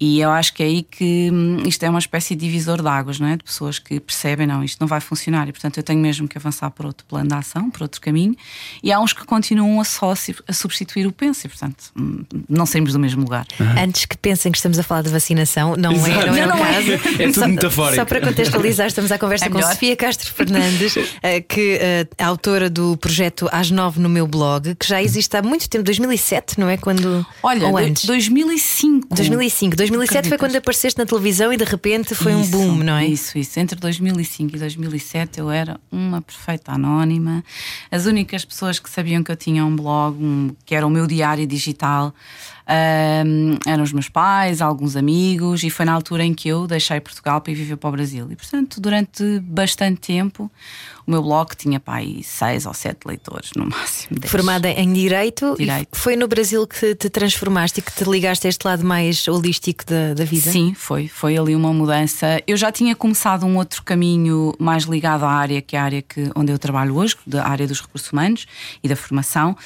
E 0.00 0.20
eu 0.20 0.30
acho 0.30 0.54
que 0.54 0.62
é 0.62 0.66
aí 0.66 0.82
que 0.84 1.28
hum, 1.32 1.62
isto 1.66 1.82
é 1.82 1.90
uma 1.90 1.98
espécie 1.98 2.36
de 2.36 2.46
divisor 2.46 2.80
de 2.80 2.86
águas, 2.86 3.18
não 3.18 3.26
é? 3.26 3.36
De 3.36 3.42
pessoas 3.42 3.80
que 3.80 3.98
percebem, 3.98 4.46
não, 4.46 4.62
isto 4.62 4.78
não 4.80 4.86
vai 4.86 5.00
funcionar 5.00 5.48
e, 5.48 5.52
portanto, 5.52 5.76
eu 5.76 5.82
tenho 5.82 5.98
mesmo 5.98 6.28
que 6.28 6.38
avançar 6.38 6.70
por 6.70 6.86
outro 6.86 7.04
plano 7.04 7.28
de 7.28 7.34
ação, 7.34 7.68
por 7.68 7.82
outro 7.82 8.00
caminho. 8.00 8.36
E 8.80 8.92
há 8.92 9.00
uns 9.00 9.12
que 9.12 9.24
continuam 9.26 9.80
a 9.80 9.84
só 9.84 10.12
a 10.12 10.52
substituir 10.52 11.04
o 11.04 11.10
penso 11.10 11.46
e, 11.46 11.48
portanto, 11.48 11.90
hum, 11.98 12.24
não 12.48 12.64
saímos 12.64 12.92
do 12.92 12.98
mesmo 13.00 13.22
lugar. 13.22 13.44
Uhum. 13.58 13.82
Antes 13.82 14.04
que 14.04 14.16
pensem 14.16 14.52
que 14.52 14.58
estamos 14.58 14.78
a 14.78 14.84
falar 14.84 15.02
de 15.02 15.10
vacinação, 15.10 15.74
não 15.76 15.92
Exato. 15.92 16.10
é, 16.10 16.26
não 16.26 16.36
é 16.36 16.46
não, 16.46 16.54
o 16.54 16.58
caso. 16.58 16.92
É, 16.92 16.94
é 16.94 17.26
tudo 17.26 17.40
só, 17.40 17.48
metafórico. 17.48 17.96
Só 17.96 18.04
para 18.04 18.20
contextualizar, 18.20 18.86
estamos 18.86 19.10
à 19.10 19.18
conversa 19.18 19.46
é 19.46 19.48
com 19.48 19.60
Sofia 19.60 19.96
Castro 19.96 20.32
Fernandes, 20.32 20.94
eh, 21.22 21.40
que 21.40 21.78
é 21.80 22.06
autora 22.22 22.70
do 22.70 22.96
projeto 22.96 23.17
Às 23.52 23.70
Nove 23.70 24.00
no 24.00 24.08
meu 24.08 24.26
blog, 24.26 24.74
que 24.74 24.86
já 24.86 25.02
existe 25.02 25.36
há 25.36 25.42
muito 25.42 25.68
tempo, 25.68 25.84
2007, 25.84 26.58
não 26.58 26.68
é? 26.68 26.76
Quando. 26.76 27.26
Olha, 27.42 27.68
ou 27.68 27.76
antes? 27.76 28.04
2005. 28.04 29.14
2005. 29.14 29.76
2007 29.76 30.28
foi 30.28 30.38
quando 30.38 30.56
apareceste 30.56 30.98
na 30.98 31.06
televisão 31.06 31.52
e 31.52 31.56
de 31.56 31.64
repente 31.64 32.14
foi 32.14 32.32
isso, 32.32 32.42
um 32.42 32.50
boom, 32.50 32.76
não 32.84 32.96
é? 32.96 33.06
Isso, 33.06 33.38
isso. 33.38 33.58
Entre 33.58 33.78
2005 33.78 34.56
e 34.56 34.58
2007 34.58 35.40
eu 35.40 35.50
era 35.50 35.80
uma 35.90 36.20
perfeita 36.20 36.72
anónima. 36.72 37.44
As 37.90 38.06
únicas 38.06 38.44
pessoas 38.44 38.78
que 38.78 38.88
sabiam 38.88 39.22
que 39.22 39.30
eu 39.30 39.36
tinha 39.36 39.64
um 39.64 39.74
blog, 39.74 40.16
um, 40.22 40.54
que 40.64 40.74
era 40.74 40.86
o 40.86 40.90
meu 40.90 41.06
diário 41.06 41.46
digital, 41.46 42.14
um, 42.68 43.58
eram 43.66 43.82
os 43.82 43.92
meus 43.92 44.08
pais, 44.08 44.60
alguns 44.60 44.94
amigos, 44.94 45.62
e 45.62 45.70
foi 45.70 45.86
na 45.86 45.92
altura 45.92 46.24
em 46.24 46.34
que 46.34 46.48
eu 46.48 46.66
deixei 46.66 47.00
Portugal 47.00 47.40
para 47.40 47.52
ir 47.52 47.54
viver 47.54 47.76
para 47.76 47.88
o 47.88 47.92
Brasil. 47.92 48.28
E 48.30 48.36
portanto, 48.36 48.80
durante 48.80 49.40
bastante 49.40 50.00
tempo, 50.00 50.50
o 51.06 51.10
meu 51.10 51.22
blog 51.22 51.54
tinha 51.56 51.80
pai 51.80 52.20
seis 52.22 52.66
ou 52.66 52.74
sete 52.74 53.06
leitores 53.06 53.52
no 53.56 53.64
máximo. 53.64 54.20
Dez. 54.20 54.30
Formada 54.30 54.68
em 54.68 54.92
Direito, 54.92 55.54
Direito. 55.56 55.88
foi 55.92 56.14
no 56.16 56.28
Brasil 56.28 56.66
que 56.66 56.94
te 56.94 57.08
transformaste 57.08 57.80
e 57.80 57.82
que 57.82 57.92
te 57.92 58.04
ligaste 58.04 58.46
a 58.46 58.50
este 58.50 58.66
lado 58.66 58.84
mais 58.84 59.26
holístico 59.26 59.86
da, 59.86 60.12
da 60.12 60.24
vida? 60.24 60.50
Sim, 60.50 60.74
foi. 60.74 61.08
Foi 61.08 61.38
ali 61.38 61.56
uma 61.56 61.72
mudança. 61.72 62.42
Eu 62.46 62.58
já 62.58 62.70
tinha 62.70 62.94
começado 62.94 63.46
um 63.46 63.56
outro 63.56 63.82
caminho 63.82 64.54
mais 64.58 64.84
ligado 64.84 65.24
à 65.24 65.30
área 65.30 65.62
que 65.62 65.74
é 65.74 65.78
a 65.78 65.84
área 65.84 66.02
que, 66.02 66.30
onde 66.34 66.52
eu 66.52 66.58
trabalho 66.58 66.94
hoje, 66.96 67.16
da 67.26 67.46
área 67.46 67.66
dos 67.66 67.80
recursos 67.80 68.12
humanos 68.12 68.46
e 68.82 68.88
da 68.88 68.96
formação 68.96 69.56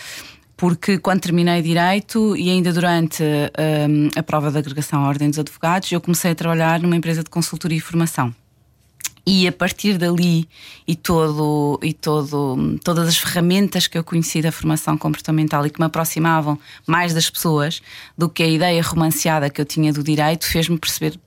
porque 0.62 0.96
quando 0.96 1.22
terminei 1.22 1.60
Direito 1.60 2.36
e 2.36 2.48
ainda 2.48 2.72
durante 2.72 3.24
um, 3.24 4.10
a 4.16 4.22
prova 4.22 4.48
de 4.48 4.58
agregação 4.58 5.04
à 5.04 5.08
Ordem 5.08 5.28
dos 5.28 5.40
Advogados, 5.40 5.90
eu 5.90 6.00
comecei 6.00 6.30
a 6.30 6.34
trabalhar 6.36 6.78
numa 6.78 6.94
empresa 6.94 7.24
de 7.24 7.28
consultoria 7.28 7.78
e 7.78 7.80
formação. 7.80 8.32
E 9.26 9.48
a 9.48 9.50
partir 9.50 9.98
dali 9.98 10.48
e 10.86 10.94
todo 10.94 11.80
e 11.82 11.92
todo 11.92 12.78
todas 12.84 13.08
as 13.08 13.18
ferramentas 13.18 13.88
que 13.88 13.98
eu 13.98 14.04
conheci 14.04 14.40
da 14.40 14.52
formação 14.52 14.96
comportamental 14.96 15.66
e 15.66 15.70
que 15.70 15.80
me 15.80 15.86
aproximavam 15.86 16.56
mais 16.86 17.12
das 17.12 17.28
pessoas 17.28 17.82
do 18.16 18.28
que 18.28 18.44
a 18.44 18.48
ideia 18.48 18.80
romanceada 18.84 19.50
que 19.50 19.60
eu 19.60 19.64
tinha 19.64 19.92
do 19.92 20.00
direito 20.00 20.46
fez-me 20.46 20.78
perceber 20.78 21.18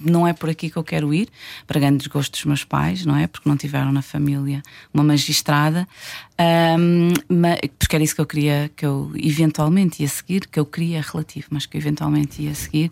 não 0.00 0.26
é 0.26 0.32
por 0.32 0.48
aqui 0.48 0.70
que 0.70 0.76
eu 0.76 0.84
quero 0.84 1.12
ir, 1.12 1.28
para 1.66 1.80
grande 1.80 1.98
desgosto 1.98 2.32
dos 2.32 2.44
meus 2.44 2.64
pais, 2.64 3.04
não 3.04 3.16
é? 3.16 3.26
Porque 3.26 3.48
não 3.48 3.56
tiveram 3.56 3.92
na 3.92 4.02
família 4.02 4.62
uma 4.92 5.02
magistrada, 5.02 5.86
um, 6.78 7.12
porque 7.78 7.96
era 7.96 8.04
isso 8.04 8.14
que 8.14 8.20
eu 8.20 8.26
queria, 8.26 8.70
que 8.76 8.84
eu 8.84 9.10
eventualmente 9.16 10.02
ia 10.02 10.08
seguir, 10.08 10.46
que 10.46 10.58
eu 10.58 10.66
queria 10.66 11.00
relativo, 11.00 11.46
mas 11.50 11.66
que 11.66 11.76
eventualmente 11.76 12.42
ia 12.42 12.54
seguir. 12.54 12.90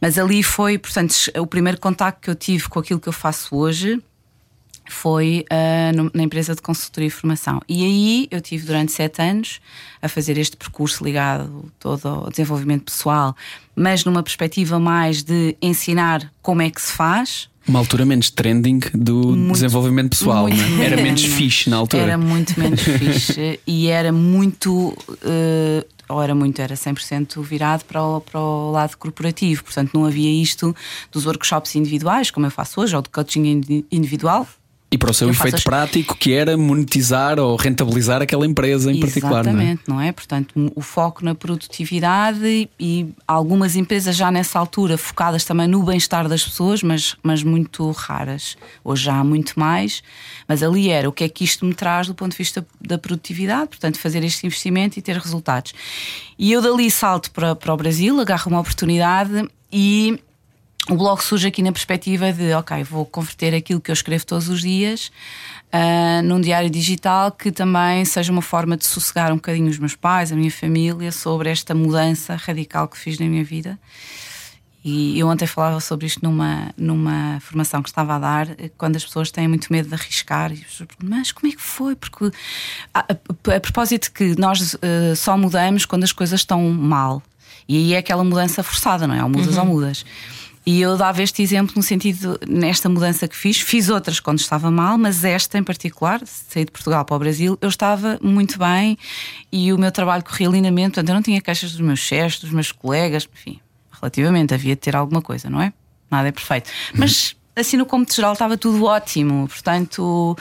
Mas 0.00 0.18
ali 0.18 0.42
foi, 0.42 0.78
portanto, 0.78 1.14
o 1.38 1.46
primeiro 1.46 1.78
contacto 1.80 2.20
que 2.20 2.30
eu 2.30 2.34
tive 2.34 2.68
com 2.68 2.78
aquilo 2.78 3.00
que 3.00 3.08
eu 3.08 3.12
faço 3.12 3.54
hoje 3.56 4.02
foi 4.88 5.44
uh, 5.50 6.10
na 6.12 6.22
empresa 6.22 6.54
de 6.54 6.62
consultoria 6.62 7.08
e 7.08 7.10
formação. 7.10 7.60
E 7.68 7.84
aí 7.84 8.28
eu 8.30 8.40
tive 8.40 8.66
durante 8.66 8.92
sete 8.92 9.22
anos 9.22 9.60
a 10.02 10.08
fazer 10.08 10.38
este 10.38 10.56
percurso 10.56 11.04
ligado 11.04 11.70
todo 11.78 12.06
ao 12.06 12.30
desenvolvimento 12.30 12.84
pessoal, 12.84 13.36
mas 13.74 14.04
numa 14.04 14.22
perspectiva 14.22 14.78
mais 14.78 15.22
de 15.22 15.56
ensinar 15.60 16.30
como 16.42 16.62
é 16.62 16.70
que 16.70 16.80
se 16.80 16.92
faz. 16.92 17.48
Uma 17.68 17.78
altura 17.78 18.04
menos 18.04 18.30
trending 18.30 18.80
do 18.94 19.36
muito, 19.36 19.52
desenvolvimento 19.52 20.10
pessoal, 20.10 20.48
né? 20.48 20.56
era 20.84 20.96
menos 20.96 21.24
fixe 21.24 21.68
na 21.68 21.76
altura. 21.76 22.02
Era 22.02 22.18
muito 22.18 22.58
menos 22.58 22.80
fixe 22.82 23.60
e 23.66 23.88
era 23.88 24.10
muito. 24.10 24.88
Uh, 25.08 25.84
ou 26.08 26.20
era 26.20 26.34
muito, 26.34 26.60
era 26.60 26.74
100% 26.74 27.40
virado 27.42 27.84
para 27.84 28.02
o, 28.02 28.20
para 28.20 28.40
o 28.40 28.72
lado 28.72 28.96
corporativo. 28.96 29.62
Portanto, 29.62 29.92
não 29.94 30.04
havia 30.04 30.30
isto 30.42 30.74
dos 31.12 31.24
workshops 31.24 31.76
individuais, 31.76 32.32
como 32.32 32.46
eu 32.46 32.50
faço 32.50 32.80
hoje, 32.80 32.96
ou 32.96 33.02
de 33.02 33.08
coaching 33.08 33.84
individual, 33.92 34.44
E 34.92 34.98
para 34.98 35.12
o 35.12 35.14
seu 35.14 35.28
Eu 35.28 35.32
efeito 35.32 35.54
as- 35.56 35.62
prático, 35.62 36.16
que 36.16 36.32
era 36.32 36.56
monetizar 36.56 37.38
ou 37.38 37.54
rentabilizar 37.54 38.20
aquela 38.22 38.44
empresa 38.44 38.90
em 38.90 38.98
particular. 38.98 39.44
Não 39.44 39.50
é? 39.50 39.54
Exatamente, 39.54 39.82
não 39.86 40.00
é? 40.00 40.10
Portanto, 40.10 40.72
o 40.74 40.80
foco 40.80 41.24
na 41.24 41.32
produtividade 41.34 42.44
e, 42.44 42.68
e 42.78 43.08
algumas 43.26 43.76
empresas 43.76 44.16
já 44.16 44.32
nessa 44.32 44.58
altura 44.58 44.98
focadas 44.98 45.44
também 45.44 45.68
no 45.68 45.82
bem-estar 45.84 46.28
das 46.28 46.42
pessoas, 46.42 46.82
mas, 46.82 47.16
mas 47.22 47.42
muito 47.44 47.88
raras. 47.92 48.56
Hoje 48.82 49.04
já 49.04 49.14
há 49.14 49.22
muito 49.22 49.58
mais, 49.58 50.02
mas 50.48 50.60
ali 50.60 50.88
era 50.90 51.08
o 51.08 51.12
que 51.12 51.22
é 51.22 51.28
que 51.28 51.44
isto 51.44 51.64
me 51.64 51.72
traz 51.72 52.08
do 52.08 52.14
ponto 52.14 52.32
de 52.32 52.38
vista 52.38 52.66
da 52.80 52.98
produtividade, 52.98 53.68
portanto, 53.68 53.96
fazer 53.96 54.24
este 54.24 54.44
investimento 54.46 54.98
e 54.98 55.02
ter 55.02 55.16
resultados. 55.16 55.72
E 56.36 56.50
eu 56.50 56.60
dali 56.60 56.90
salto 56.90 57.30
para, 57.30 57.54
para 57.54 57.72
o 57.72 57.76
Brasil, 57.76 58.18
agarro 58.20 58.50
uma 58.50 58.58
oportunidade 58.60 59.48
e 59.72 60.18
o 60.88 60.96
blog 60.96 61.22
surge 61.22 61.46
aqui 61.46 61.62
na 61.62 61.72
perspectiva 61.72 62.32
de, 62.32 62.52
ok, 62.54 62.82
vou 62.84 63.04
converter 63.04 63.54
aquilo 63.54 63.80
que 63.80 63.90
eu 63.90 63.92
escrevo 63.92 64.24
todos 64.24 64.48
os 64.48 64.62
dias 64.62 65.12
ah, 65.72 66.20
num 66.22 66.40
diário 66.40 66.68
digital 66.68 67.30
que 67.30 67.52
também 67.52 68.04
seja 68.04 68.32
uma 68.32 68.42
forma 68.42 68.76
de 68.76 68.86
sossegar 68.86 69.30
um 69.30 69.36
bocadinho 69.36 69.68
os 69.68 69.78
meus 69.78 69.94
pais, 69.94 70.32
a 70.32 70.36
minha 70.36 70.50
família, 70.50 71.12
sobre 71.12 71.48
esta 71.48 71.74
mudança 71.74 72.34
radical 72.34 72.88
que 72.88 72.98
fiz 72.98 73.18
na 73.18 73.26
minha 73.26 73.44
vida. 73.44 73.78
E 74.82 75.18
eu 75.18 75.28
ontem 75.28 75.46
falava 75.46 75.78
sobre 75.78 76.06
isto 76.06 76.24
numa, 76.24 76.72
numa 76.76 77.38
formação 77.40 77.82
que 77.82 77.90
estava 77.90 78.14
a 78.14 78.18
dar, 78.18 78.48
quando 78.78 78.96
as 78.96 79.04
pessoas 79.04 79.30
têm 79.30 79.46
muito 79.46 79.70
medo 79.70 79.88
de 79.88 79.94
arriscar. 79.94 80.50
Mas 81.04 81.30
como 81.32 81.52
é 81.52 81.54
que 81.54 81.60
foi? 81.60 81.94
Porque 81.94 82.32
a, 82.94 83.00
a, 83.00 83.56
a 83.56 83.60
propósito 83.60 84.04
de 84.04 84.10
que 84.10 84.40
nós 84.40 84.78
eh, 84.80 85.14
só 85.14 85.36
mudamos 85.36 85.84
quando 85.84 86.04
as 86.04 86.12
coisas 86.12 86.40
estão 86.40 86.66
mal. 86.70 87.22
E 87.68 87.76
aí 87.76 87.94
é 87.94 87.98
aquela 87.98 88.24
mudança 88.24 88.62
forçada, 88.62 89.06
não 89.06 89.14
é? 89.14 89.22
Ou 89.22 89.28
mudas 89.28 89.58
ou 89.58 89.66
mudas. 89.66 90.04
E 90.64 90.80
eu 90.80 90.96
dava 90.96 91.22
este 91.22 91.42
exemplo 91.42 91.72
no 91.74 91.82
sentido, 91.82 92.38
nesta 92.46 92.88
mudança 92.88 93.26
que 93.26 93.34
fiz, 93.34 93.60
fiz 93.60 93.88
outras 93.88 94.20
quando 94.20 94.38
estava 94.38 94.70
mal, 94.70 94.98
mas 94.98 95.24
esta 95.24 95.56
em 95.56 95.64
particular, 95.64 96.20
saí 96.26 96.66
de 96.66 96.70
Portugal 96.70 97.04
para 97.04 97.16
o 97.16 97.18
Brasil, 97.18 97.58
eu 97.60 97.68
estava 97.68 98.18
muito 98.22 98.58
bem 98.58 98.98
e 99.50 99.72
o 99.72 99.78
meu 99.78 99.90
trabalho 99.90 100.22
corria 100.22 100.48
lindamente, 100.48 100.94
portanto 100.94 101.08
eu 101.08 101.14
não 101.14 101.22
tinha 101.22 101.40
queixas 101.40 101.72
dos 101.72 101.80
meus 101.80 101.98
chefes, 101.98 102.40
dos 102.40 102.50
meus 102.50 102.72
colegas, 102.72 103.26
enfim, 103.32 103.58
relativamente, 103.90 104.52
havia 104.52 104.74
de 104.74 104.80
ter 104.80 104.94
alguma 104.94 105.22
coisa, 105.22 105.48
não 105.48 105.62
é? 105.62 105.72
Nada 106.10 106.28
é 106.28 106.32
perfeito. 106.32 106.70
Mas 106.94 107.34
assim 107.56 107.76
no 107.76 107.86
cômputo 107.86 108.14
geral 108.14 108.34
estava 108.34 108.56
tudo 108.56 108.84
ótimo, 108.84 109.48
portanto, 109.48 110.36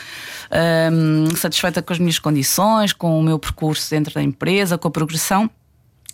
hum, 0.91 1.35
satisfeita 1.35 1.81
com 1.81 1.93
as 1.93 1.99
minhas 1.99 2.19
condições, 2.19 2.91
com 2.91 3.17
o 3.17 3.23
meu 3.23 3.39
percurso 3.39 3.89
dentro 3.89 4.13
da 4.13 4.21
empresa, 4.21 4.77
com 4.77 4.88
a 4.89 4.91
progressão. 4.91 5.49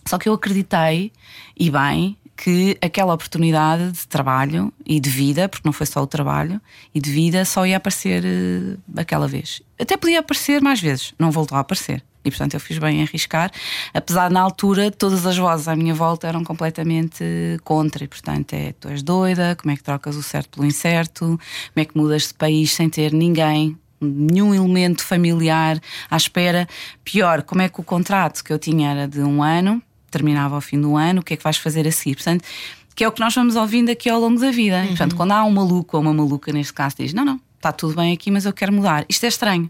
Só 0.08 0.20
que 0.20 0.30
eu 0.30 0.34
acreditei, 0.34 1.12
e 1.58 1.72
bem, 1.72 2.16
que 2.36 2.78
aquela 2.82 3.14
oportunidade 3.14 3.92
de 3.92 4.08
trabalho 4.08 4.72
e 4.86 5.00
de 5.00 5.10
vida, 5.10 5.48
porque 5.48 5.68
não 5.68 5.74
foi 5.74 5.86
só 5.86 6.02
o 6.02 6.08
trabalho, 6.08 6.60
e 6.94 7.00
de 7.00 7.10
vida 7.10 7.46
só 7.46 7.66
ia 7.66 7.78
aparecer 7.78 8.24
eh, 8.26 8.78
aquela 8.98 9.28
vez. 9.28 9.62
Até 9.80 9.96
podia 9.96 10.20
aparecer 10.20 10.62
mais 10.62 10.82
vezes, 10.82 11.14
não 11.18 11.32
voltou 11.32 11.58
a 11.58 11.62
aparecer. 11.62 12.04
E 12.26 12.32
portanto 12.32 12.56
eu 12.56 12.60
fiz 12.60 12.80
bem 12.80 13.00
em 13.00 13.04
arriscar, 13.04 13.52
apesar 13.94 14.32
na 14.32 14.42
altura 14.42 14.90
todas 14.90 15.28
as 15.28 15.38
vozes 15.38 15.68
à 15.68 15.76
minha 15.76 15.94
volta 15.94 16.28
eram 16.28 16.44
completamente 16.44 17.24
contra. 17.64 18.04
E 18.04 18.08
portanto 18.08 18.54
é 18.54 18.74
tu 18.74 18.90
és 18.90 19.04
doida, 19.04 19.56
como 19.56 19.72
é 19.72 19.78
que 19.78 19.84
trocas 19.84 20.16
o 20.16 20.24
certo 20.24 20.56
pelo 20.56 20.66
incerto, 20.66 21.20
como 21.20 21.40
é 21.76 21.86
que 21.86 21.96
mudas 21.96 22.30
de 22.30 22.34
país 22.34 22.74
sem 22.74 22.90
ter 22.90 23.14
ninguém 23.14 23.78
nenhum 24.02 24.54
elemento 24.54 25.04
familiar 25.04 25.80
à 26.10 26.18
espera. 26.18 26.68
Pior, 27.04 27.44
como 27.44 27.62
é 27.62 27.70
que 27.70 27.80
o 27.80 27.84
contrato 27.84 28.44
que 28.44 28.52
eu 28.52 28.60
tinha 28.60 28.92
era 28.92 29.08
de 29.08 29.22
um 29.22 29.44
ano, 29.44 29.82
terminava 30.18 30.56
ao 30.56 30.62
fim 30.62 30.80
do 30.80 30.96
ano, 30.96 31.22
o 31.22 31.24
que 31.24 31.34
é 31.34 31.38
que 31.38 31.44
vais 31.44 31.58
fazer 31.58 31.88
a 31.88 31.92
seguir? 31.92 32.16
Portanto, 32.16 32.44
que 32.96 33.04
é 33.04 33.08
o 33.08 33.12
que 33.12 33.20
nós 33.20 33.36
vamos 33.36 33.56
ouvindo 33.56 33.90
aqui 33.90 34.10
ao 34.10 34.20
longo 34.20 34.40
da 34.40 34.52
vida. 34.52 34.84
E, 34.86 34.90
portanto, 34.90 35.16
quando 35.16 35.32
há 35.32 35.44
um 35.44 35.52
maluco 35.52 35.98
ou 35.98 36.02
uma 36.02 36.14
maluca, 36.14 36.52
neste 36.52 36.74
caso, 36.74 36.96
diz: 36.98 37.14
Não, 37.14 37.26
não, 37.26 37.40
está 37.56 37.72
tudo 37.72 37.96
bem 37.96 38.14
aqui, 38.14 38.32
mas 38.32 38.46
eu 38.46 38.54
quero 38.54 38.72
mudar. 38.72 39.06
Isto 39.10 39.26
é 39.26 39.28
estranho. 39.28 39.70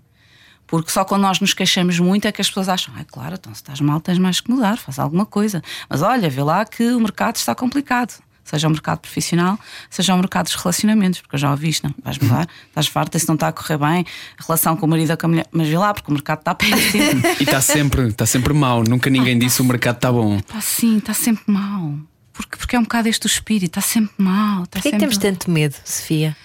Porque 0.68 0.92
só 0.92 1.06
quando 1.06 1.22
nós 1.22 1.40
nos 1.40 1.54
queixamos 1.54 2.00
muito 2.00 2.28
é 2.28 2.32
que 2.32 2.42
as 2.42 2.48
pessoas 2.48 2.70
acham, 2.70 2.94
ah, 2.98 3.06
claro, 3.06 3.36
então 3.36 3.54
se 3.54 3.62
estás 3.62 3.80
mal 3.82 4.02
tens 4.02 4.18
mais 4.18 4.40
que 4.40 4.50
mudar, 4.50 4.78
faz 4.78 4.98
alguma 4.98 5.26
coisa. 5.26 5.62
Mas 5.88 6.02
olha, 6.02 6.28
vê 6.28 6.42
lá 6.42 6.66
que 6.66 6.92
o 6.92 7.00
mercado 7.00 7.36
está 7.36 7.54
complicado. 7.54 8.20
Seja 8.46 8.68
o 8.68 8.70
mercado 8.70 9.00
profissional, 9.00 9.60
seja 9.90 10.14
o 10.14 10.18
mercado 10.18 10.46
dos 10.46 10.56
relacionamentos, 10.56 11.20
porque 11.20 11.36
eu 11.36 11.40
já 11.40 11.50
ouvi 11.52 11.70
isto, 11.70 11.88
não, 11.88 11.96
vais 12.04 12.20
mudar, 12.20 12.48
estás 12.68 12.88
farta, 12.88 13.18
se 13.18 13.28
não 13.28 13.34
está 13.34 13.48
a 13.48 13.52
correr 13.52 13.78
bem, 13.78 14.06
a 14.40 14.46
relação 14.46 14.78
com 14.78 14.86
o 14.86 14.90
marido 14.90 15.10
ou 15.10 15.18
com 15.18 15.26
a 15.26 15.30
mulher, 15.30 15.48
mas 15.52 15.68
vê 15.68 15.78
lá, 15.78 15.94
porque 15.94 16.12
o 16.12 16.14
mercado 16.14 16.40
está 16.40 16.54
péssimo. 16.54 17.22
E 17.40 17.44
está 17.44 17.60
sempre, 17.60 18.08
está 18.08 18.26
sempre 18.26 18.54
mau. 18.54 18.84
Nunca 18.84 19.10
ninguém 19.10 19.38
disse 19.38 19.62
o 19.62 19.66
mercado 19.66 19.96
está 19.96 20.12
bom. 20.12 20.40
Pá, 20.42 20.62
sim, 20.62 21.00
está 21.00 21.14
sempre 21.14 21.44
mal. 21.52 21.96
Porque, 22.32 22.58
porque 22.58 22.76
é 22.76 22.80
um 22.80 22.84
bocado 22.84 23.08
este 23.10 23.26
o 23.26 23.28
espírito, 23.28 23.80
está 23.80 23.82
sempre 23.82 24.14
mal. 24.18 24.64
Está 24.64 24.80
Porquê 24.80 24.90
é 24.90 24.92
que 24.92 25.00
sempre... 25.00 25.00
temos 25.00 25.18
tanto 25.18 25.50
medo, 25.50 25.76
Sofia? 25.84 26.36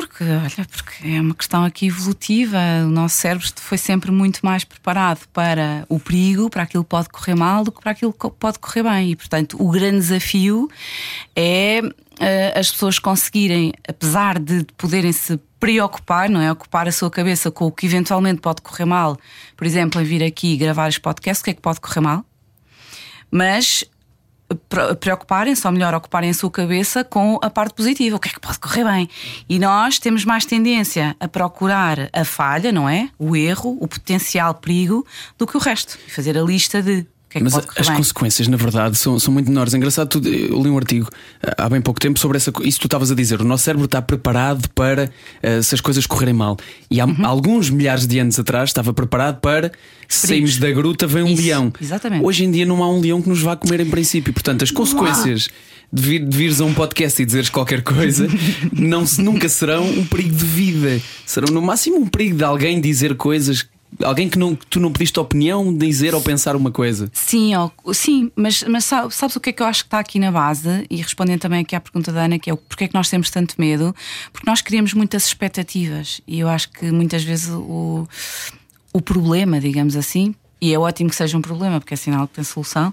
Porque, 0.00 0.24
olha, 0.24 0.66
porque 0.70 1.08
é 1.08 1.20
uma 1.20 1.34
questão 1.34 1.64
aqui 1.64 1.86
evolutiva. 1.86 2.58
O 2.84 2.90
nosso 2.90 3.16
cérebro 3.16 3.46
foi 3.56 3.78
sempre 3.78 4.10
muito 4.10 4.40
mais 4.42 4.64
preparado 4.64 5.26
para 5.32 5.84
o 5.88 6.00
perigo, 6.00 6.48
para 6.48 6.62
aquilo 6.62 6.84
que 6.84 6.90
pode 6.90 7.08
correr 7.08 7.34
mal, 7.34 7.64
do 7.64 7.70
que 7.70 7.80
para 7.80 7.92
aquilo 7.92 8.12
que 8.12 8.30
pode 8.30 8.58
correr 8.58 8.82
bem. 8.82 9.10
E, 9.10 9.16
portanto, 9.16 9.56
o 9.60 9.70
grande 9.70 9.98
desafio 9.98 10.68
é 11.36 11.80
eh, 12.18 12.58
as 12.58 12.70
pessoas 12.70 12.98
conseguirem, 12.98 13.72
apesar 13.88 14.38
de 14.38 14.64
poderem 14.76 15.12
se 15.12 15.38
preocupar, 15.58 16.28
não 16.28 16.40
é? 16.40 16.50
Ocupar 16.52 16.88
a 16.88 16.92
sua 16.92 17.10
cabeça 17.10 17.50
com 17.50 17.66
o 17.66 17.72
que 17.72 17.86
eventualmente 17.86 18.40
pode 18.40 18.62
correr 18.62 18.84
mal, 18.84 19.18
por 19.56 19.66
exemplo, 19.66 20.00
em 20.00 20.04
vir 20.04 20.22
aqui 20.22 20.56
gravar 20.56 20.88
este 20.88 21.00
podcast, 21.00 21.40
o 21.40 21.44
que 21.44 21.50
é 21.50 21.54
que 21.54 21.60
pode 21.60 21.80
correr 21.80 22.00
mal? 22.00 22.24
Mas 23.30 23.84
preocuparem-se, 24.98 25.66
ou 25.66 25.72
melhor, 25.72 25.94
ocuparem 25.94 26.30
a 26.30 26.34
sua 26.34 26.50
cabeça 26.50 27.04
com 27.04 27.38
a 27.42 27.48
parte 27.50 27.74
positiva, 27.74 28.16
o 28.16 28.18
que 28.18 28.28
é 28.28 28.32
que 28.32 28.40
pode 28.40 28.58
correr 28.58 28.84
bem. 28.84 29.08
E 29.48 29.58
nós 29.58 29.98
temos 29.98 30.24
mais 30.24 30.44
tendência 30.44 31.16
a 31.20 31.28
procurar 31.28 32.08
a 32.12 32.24
falha, 32.24 32.72
não 32.72 32.88
é? 32.88 33.10
O 33.18 33.36
erro, 33.36 33.76
o 33.80 33.86
potencial 33.86 34.54
perigo, 34.54 35.06
do 35.38 35.46
que 35.46 35.56
o 35.56 35.60
resto. 35.60 35.98
Fazer 36.08 36.36
a 36.36 36.42
lista 36.42 36.82
de 36.82 37.06
que 37.30 37.38
é 37.38 37.40
que 37.40 37.44
Mas 37.44 37.54
as 37.76 37.86
bem. 37.88 37.96
consequências, 37.96 38.48
na 38.48 38.56
verdade, 38.56 38.98
são, 38.98 39.18
são 39.18 39.32
muito 39.32 39.48
menores. 39.48 39.72
É 39.72 39.76
Engraçado, 39.76 40.08
tu- 40.20 40.28
eu 40.28 40.60
li 40.62 40.68
um 40.68 40.76
artigo 40.76 41.08
ah, 41.42 41.64
há 41.64 41.68
bem 41.68 41.80
pouco 41.80 42.00
tempo 42.00 42.18
sobre 42.18 42.36
essa, 42.36 42.50
isso 42.64 42.78
que 42.78 42.82
tu 42.82 42.86
estavas 42.86 43.10
a 43.10 43.14
dizer. 43.14 43.40
O 43.40 43.44
nosso 43.44 43.62
cérebro 43.64 43.84
está 43.86 44.02
preparado 44.02 44.68
para 44.70 45.10
ah, 45.42 45.62
se 45.62 45.74
as 45.74 45.80
coisas 45.80 46.06
correrem 46.06 46.34
mal. 46.34 46.56
E 46.90 47.00
há 47.00 47.06
Uhum. 47.06 47.24
alguns 47.24 47.70
milhares 47.70 48.06
de 48.06 48.18
anos 48.18 48.38
atrás 48.38 48.70
estava 48.70 48.92
preparado 48.92 49.40
para 49.40 49.70
se 50.08 50.26
sairmos 50.26 50.58
da 50.58 50.70
gruta 50.72 51.06
vem 51.06 51.22
um 51.22 51.28
Isso, 51.28 51.42
leão. 51.42 51.72
exatamente. 51.80 52.24
Hoje 52.24 52.44
em 52.44 52.50
dia 52.50 52.66
não 52.66 52.82
há 52.82 52.90
um 52.90 53.00
leão 53.00 53.22
que 53.22 53.28
nos 53.28 53.40
vá 53.40 53.54
comer 53.56 53.78
em 53.80 53.88
princípio. 53.88 54.32
Portanto, 54.32 54.64
as 54.64 54.72
consequências 54.72 55.48
de, 55.92 56.02
vir, 56.02 56.24
de 56.26 56.36
vires 56.36 56.60
a 56.60 56.64
um 56.64 56.74
podcast 56.74 57.22
e 57.22 57.24
dizeres 57.24 57.48
qualquer 57.48 57.82
coisa 57.82 58.26
não, 58.72 59.06
se- 59.06 59.22
nunca 59.22 59.48
serão 59.48 59.84
um 59.88 60.04
perigo 60.04 60.34
de 60.34 60.44
vida. 60.44 61.00
Serão 61.24 61.52
no 61.54 61.62
máximo 61.62 61.96
um 61.98 62.06
perigo 62.08 62.36
de 62.36 62.42
alguém 62.44 62.80
dizer 62.80 63.14
coisas. 63.14 63.66
Alguém 64.04 64.28
que, 64.28 64.38
não, 64.38 64.54
que 64.56 64.66
tu 64.66 64.80
não 64.80 64.92
pediste 64.92 65.18
opinião, 65.20 65.76
dizer 65.76 66.14
ou 66.14 66.20
pensar 66.20 66.56
uma 66.56 66.70
coisa. 66.70 67.10
Sim, 67.12 67.52
sim, 67.92 68.30
mas, 68.34 68.62
mas 68.64 68.84
sa- 68.84 69.08
sabes 69.10 69.36
o 69.36 69.40
que 69.40 69.50
é 69.50 69.52
que 69.52 69.62
eu 69.62 69.66
acho 69.66 69.82
que 69.84 69.88
está 69.88 69.98
aqui 69.98 70.18
na 70.18 70.30
base? 70.32 70.86
E 70.88 70.96
respondendo 70.96 71.40
também 71.40 71.60
aqui 71.60 71.76
à 71.76 71.80
pergunta 71.80 72.10
da 72.12 72.24
Ana, 72.24 72.38
que 72.38 72.48
é 72.50 72.52
o 72.52 72.56
porquê 72.56 72.84
é 72.84 72.88
que 72.88 72.94
nós 72.94 73.08
temos 73.10 73.30
tanto 73.30 73.54
medo? 73.58 73.94
Porque 74.32 74.48
nós 74.48 74.60
criamos 74.62 74.94
muitas 74.94 75.26
expectativas 75.26 76.20
e 76.26 76.40
eu 76.40 76.48
acho 76.48 76.70
que 76.70 76.90
muitas 76.90 77.22
vezes 77.22 77.50
o, 77.50 78.06
o 78.92 79.00
problema, 79.00 79.60
digamos 79.60 79.96
assim, 79.96 80.34
e 80.60 80.72
é 80.74 80.78
ótimo 80.78 81.08
que 81.10 81.16
seja 81.16 81.36
um 81.38 81.42
problema, 81.42 81.80
porque 81.80 81.94
é 81.94 81.96
sinal 81.96 82.26
que 82.28 82.34
tem 82.34 82.44
solução, 82.44 82.92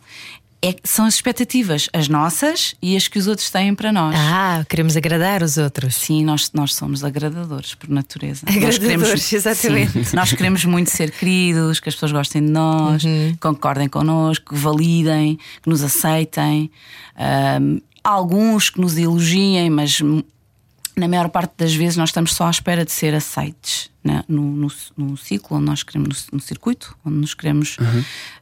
é, 0.62 0.76
são 0.84 1.06
as 1.06 1.14
expectativas, 1.16 1.88
as 1.94 2.08
nossas 2.08 2.76
e 2.82 2.96
as 2.98 3.08
que 3.08 3.20
os 3.20 3.28
outros 3.28 3.50
têm 3.50 3.76
para 3.76 3.92
nós. 3.92 4.16
Ah, 4.18 4.66
queremos 4.68 4.98
agradar 4.98 5.44
os 5.44 5.58
outros. 5.58 5.96
Sim, 5.96 6.26
nós, 6.26 6.52
nós 6.54 6.74
somos 6.74 7.04
agradadores 7.04 7.76
por 7.76 7.90
natureza. 7.90 8.46
Nós 8.48 8.76
Agradadores, 8.76 9.32
exatamente. 9.34 10.04
Sim, 10.06 10.16
nós 10.16 10.34
queremos 10.34 10.66
muito 10.66 10.90
ser 10.90 11.12
queridos, 11.12 11.80
que 11.80 11.90
as 11.90 11.96
pessoas 11.96 12.12
gostem 12.12 12.44
de 12.44 12.52
nós, 12.52 13.04
Uhum. 13.04 13.36
concordem 13.40 13.88
connosco, 13.88 14.54
que 14.56 14.60
validem, 14.60 15.38
que 15.62 15.70
nos 15.70 15.84
aceitem. 15.84 16.72
Ahm, 17.16 17.80
alguns 18.04 18.70
que 18.70 18.80
nos 18.82 18.98
elogiem, 18.98 19.70
mas 19.70 20.02
na 20.98 21.08
maior 21.08 21.30
parte 21.30 21.54
das 21.58 21.74
vezes 21.76 21.96
nós 21.96 22.10
estamos 22.10 22.34
só 22.34 22.48
à 22.48 22.50
espera 22.50 22.84
de 22.84 22.92
ser 22.92 23.14
aceites 23.14 23.92
né? 24.04 24.24
no, 24.28 24.42
no, 24.42 24.68
no 24.98 25.16
ciclo 25.16 25.58
onde 25.58 25.66
nós 25.66 25.84
queremos, 25.84 26.28
no, 26.32 26.38
no 26.38 26.40
circuito 26.42 26.98
onde 27.06 27.18
nos 27.18 27.36
queremos 27.36 27.78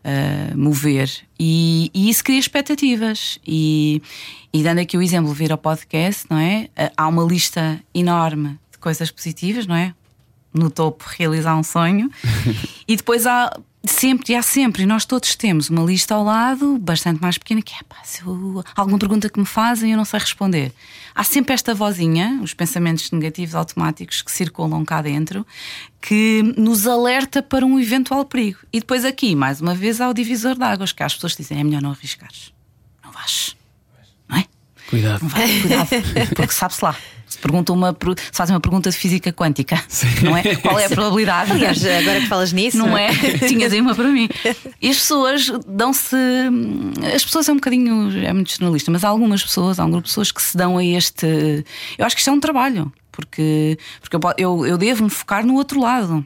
ah, 0.04 0.56
mover. 0.56 1.12
E, 1.38 1.92
e 1.94 2.10
isso 2.10 2.24
cria 2.24 2.40
expectativas. 2.40 3.40
E, 3.46 4.02
e 4.54 4.64
dando 4.64 4.80
aqui 4.80 4.98
o 4.98 5.02
exemplo, 5.02 5.34
vir 5.34 5.52
ao 5.52 5.58
podcast, 5.58 6.26
não 6.30 6.38
é? 6.38 6.70
Ah, 6.78 6.92
Há 6.96 7.08
uma 7.08 7.24
lista 7.24 7.82
enorme 7.94 8.58
de 8.72 8.78
coisas 8.78 9.12
positivas, 9.12 9.68
não 9.68 9.76
é? 9.76 9.94
No 10.54 10.70
topo, 10.70 11.04
realizar 11.18 11.58
um 11.58 11.64
sonho. 11.64 12.10
e 12.88 12.96
depois 12.96 13.28
há 13.28 13.52
sempre, 13.92 14.34
e 14.34 14.36
há 14.36 14.42
sempre, 14.42 14.84
e 14.84 14.86
nós 14.86 15.06
todos 15.06 15.36
temos 15.36 15.70
uma 15.70 15.84
lista 15.84 16.16
ao 16.16 16.24
lado, 16.24 16.78
bastante 16.78 17.22
mais 17.22 17.38
pequena, 17.38 17.62
que 17.62 17.74
é 17.74 17.84
pá, 17.88 17.98
se 18.04 18.22
eu, 18.22 18.64
alguma 18.76 18.98
pergunta 18.98 19.30
que 19.30 19.40
me 19.40 19.46
fazem 19.46 19.92
eu 19.92 19.98
não 19.98 20.06
sei 20.06 20.20
responder. 20.20 20.72
Há 21.14 21.24
sempre 21.24 21.54
esta 21.54 21.74
vozinha, 21.74 22.40
os 22.42 22.54
pensamentos 22.54 23.10
negativos 23.12 23.56
automáticos 23.56 24.22
que 24.22 24.32
circulam 24.32 24.84
cá 24.84 25.02
dentro, 25.02 25.46
que 26.02 26.44
nos 26.58 26.86
alerta 26.86 27.42
para 27.42 27.66
um 27.66 27.80
eventual 27.80 28.26
perigo. 28.26 28.60
E 28.72 28.80
depois 28.80 29.06
aqui, 29.06 29.36
mais 29.36 29.62
uma 29.62 29.74
vez, 29.74 30.02
há 30.02 30.10
o 30.10 30.14
divisor 30.14 30.56
de 30.56 30.64
águas, 30.64 30.92
que 30.92 31.02
as 31.02 31.14
pessoas 31.14 31.36
dizem: 31.36 31.60
é 31.60 31.64
melhor 31.64 31.82
não 31.82 31.92
arriscares. 31.92 32.54
Não 33.04 33.12
vais. 33.12 33.56
Não 34.28 34.38
é? 34.38 34.46
Cuidado. 34.90 35.22
Não 35.22 35.30
vai, 35.30 35.62
cuidado, 35.62 35.90
porque 36.36 36.54
sabe-se 36.54 36.84
lá. 36.84 36.96
Se, 37.36 37.42
pergunta 37.42 37.74
uma, 37.74 37.92
se 37.92 38.38
fazem 38.38 38.56
uma 38.56 38.62
pergunta 38.62 38.90
de 38.90 38.96
física 38.96 39.30
quântica, 39.34 39.84
Sim. 39.90 40.08
não 40.24 40.38
é? 40.38 40.56
Qual 40.56 40.80
é 40.80 40.86
a 40.86 40.90
probabilidade? 40.90 41.52
Aliás, 41.52 41.86
agora 41.86 42.22
que 42.22 42.28
falas 42.28 42.54
nisso, 42.54 42.78
não 42.78 42.98
é? 42.98 43.10
Tinhas 43.46 43.74
aí 43.74 43.82
uma 43.82 43.94
para 43.94 44.08
mim. 44.08 44.30
E 44.82 44.90
as 44.90 44.96
pessoas 44.96 45.52
dão-se. 45.68 46.16
As 47.14 47.26
pessoas 47.26 47.50
é 47.50 47.52
um 47.52 47.56
bocadinho. 47.56 48.26
É 48.26 48.32
muito 48.32 48.52
jornalista, 48.52 48.90
mas 48.90 49.04
há 49.04 49.10
algumas 49.10 49.44
pessoas, 49.44 49.80
há 49.80 49.86
um 49.86 49.92
grupo 49.92 50.04
de 50.04 50.12
pessoas 50.12 50.32
que 50.32 50.42
se 50.42 50.56
dão 50.56 50.78
a 50.78 50.86
este. 50.86 51.26
Eu 51.98 52.06
acho 52.06 52.16
que 52.16 52.22
isto 52.22 52.30
é 52.30 52.34
um 52.34 52.40
trabalho, 52.40 52.90
porque, 53.12 53.78
porque 54.00 54.16
eu, 54.16 54.22
eu, 54.38 54.66
eu 54.66 54.78
devo 54.78 55.04
me 55.04 55.10
focar 55.10 55.46
no 55.46 55.56
outro 55.56 55.82
lado. 55.82 56.26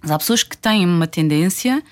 Mas 0.00 0.12
há 0.12 0.18
pessoas 0.18 0.44
que 0.44 0.56
têm 0.56 0.86
uma 0.86 1.08
tendência. 1.08 1.82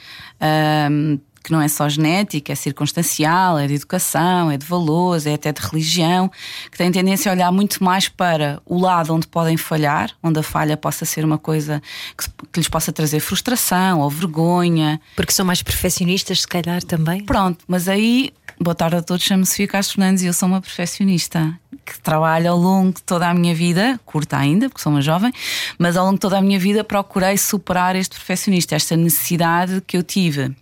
Um, 0.89 1.19
que 1.47 1.53
não 1.53 1.63
é 1.63 1.69
só 1.69 1.89
genética, 1.89 2.53
é 2.53 2.57
circunstancial, 2.57 3.57
é 3.57 3.69
de 3.69 3.75
educação, 3.75 4.51
é 4.51 4.57
de 4.57 4.67
valores, 4.67 5.27
é 5.27 5.35
até 5.35 5.53
de 5.53 5.61
religião, 5.61 6.29
que 6.69 6.77
têm 6.77 6.91
tendência 6.91 7.31
a 7.31 7.35
olhar 7.37 7.53
muito 7.53 7.85
mais 7.85 8.09
para 8.09 8.61
o 8.67 8.77
lado 8.77 9.15
onde 9.15 9.29
podem 9.29 9.57
falhar, 9.57 10.11
onde 10.21 10.41
a 10.41 10.43
falha 10.43 10.77
possa 10.77 11.05
ser 11.05 11.25
uma 11.25 11.39
coisa 11.39 11.81
que, 12.19 12.29
que 12.53 12.59
lhes 12.59 12.69
possa 12.69 12.93
trazer 12.93 13.21
frustração 13.21 14.01
ou 14.01 14.11
vergonha. 14.11 15.01
Porque 15.15 15.31
são 15.31 15.47
mais 15.47 15.63
perfeccionistas, 15.63 16.41
se 16.41 16.49
calhar 16.49 16.83
também. 16.83 17.25
Pronto, 17.25 17.65
mas 17.69 17.89
aí 17.89 18.33
Boa 18.59 18.75
tarde 18.75 18.97
a 18.97 19.03
todos, 19.03 19.23
chamo-me 19.23 19.45
Sofia 19.45 19.69
Castro 19.69 19.97
Fernandes 19.97 20.23
e 20.23 20.27
eu 20.29 20.33
sou 20.33 20.49
uma 20.49 20.63
perfeccionista 20.63 21.61
que 21.85 22.01
trabalho 22.01 22.51
ao 22.51 22.57
longo 22.57 22.95
de 22.95 23.03
toda 23.03 23.29
a 23.29 23.35
minha 23.35 23.55
vida, 23.55 24.01
curta 24.07 24.39
ainda, 24.39 24.71
porque 24.71 24.81
sou 24.81 24.91
uma 24.91 25.03
jovem, 25.03 25.31
mas 25.79 25.95
ao 25.95 26.07
longo 26.07 26.17
de 26.17 26.21
toda 26.21 26.39
a 26.39 26.41
minha 26.41 26.59
vida 26.59 26.83
procurei 26.83 27.37
superar 27.37 27.95
este 27.95 28.17
perfeccionista, 28.17 28.75
esta 28.75 28.97
necessidade 28.97 29.83
que 29.87 29.95
eu 29.95 30.03
tive 30.03 30.57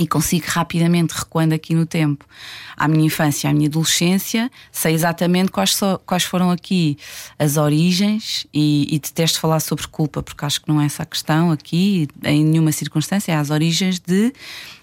e 0.00 0.06
consigo 0.06 0.46
rapidamente, 0.48 1.12
recuando 1.12 1.54
aqui 1.54 1.74
no 1.74 1.84
tempo, 1.84 2.24
à 2.74 2.88
minha 2.88 3.04
infância, 3.04 3.50
à 3.50 3.52
minha 3.52 3.68
adolescência, 3.68 4.50
sei 4.72 4.94
exatamente 4.94 5.50
quais, 5.50 5.76
so, 5.76 6.00
quais 6.06 6.24
foram 6.24 6.50
aqui 6.50 6.96
as 7.38 7.58
origens 7.58 8.46
e, 8.52 8.88
e 8.90 8.98
detesto 8.98 9.38
falar 9.38 9.60
sobre 9.60 9.86
culpa, 9.88 10.22
porque 10.22 10.42
acho 10.42 10.62
que 10.62 10.68
não 10.70 10.80
é 10.80 10.86
essa 10.86 11.02
a 11.02 11.06
questão 11.06 11.50
aqui, 11.50 12.08
em 12.24 12.42
nenhuma 12.42 12.72
circunstância, 12.72 13.30
é 13.30 13.34
as 13.36 13.50
origens 13.50 14.00
de 14.00 14.32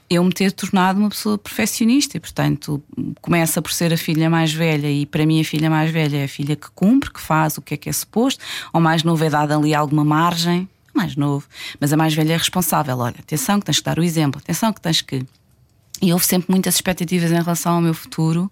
eu 0.08 0.24
me 0.24 0.32
ter 0.32 0.52
tornado 0.52 1.00
uma 1.00 1.10
pessoa 1.10 1.36
perfeccionista. 1.36 2.16
E, 2.16 2.20
portanto, 2.20 2.82
começa 3.20 3.60
por 3.60 3.72
ser 3.72 3.92
a 3.92 3.98
filha 3.98 4.30
mais 4.30 4.54
velha 4.54 4.90
e 4.90 5.08
para 5.08 5.26
mim 5.26 5.42
a 5.42 5.44
filha 5.44 5.68
mais 5.68 5.92
velha 5.92 6.18
é 6.18 6.24
a 6.26 6.30
filha 6.30 6.56
que 6.56 6.70
cumpre, 6.76 7.12
que 7.12 7.20
faz 7.20 7.58
o 7.58 7.62
que 7.62 7.74
é 7.74 7.78
que 7.78 7.90
é 7.90 7.92
suposto, 7.92 8.44
ou 8.72 8.80
mais 8.80 9.02
novo 9.02 9.24
é 9.24 9.30
ali 9.36 9.74
alguma 9.74 10.06
margem 10.06 10.70
mais 10.98 11.16
novo, 11.16 11.48
mas 11.80 11.94
a 11.94 11.98
mais 11.98 12.13
velha 12.13 12.34
é 12.34 12.38
responsável. 12.38 12.98
Olha, 12.98 13.16
atenção 13.20 13.60
que 13.60 13.66
tens 13.66 13.77
que 13.77 13.86
dar 13.86 13.98
o 14.00 14.04
exemplo, 14.04 14.42
atenção 14.44 14.74
que 14.74 14.82
tens 14.82 15.01
que. 15.01 15.25
E 16.00 16.13
houve 16.13 16.25
sempre 16.27 16.51
muitas 16.51 16.75
expectativas 16.75 17.32
em 17.32 17.42
relação 17.42 17.74
ao 17.74 17.82
meu 17.82 17.94
futuro 17.94 18.51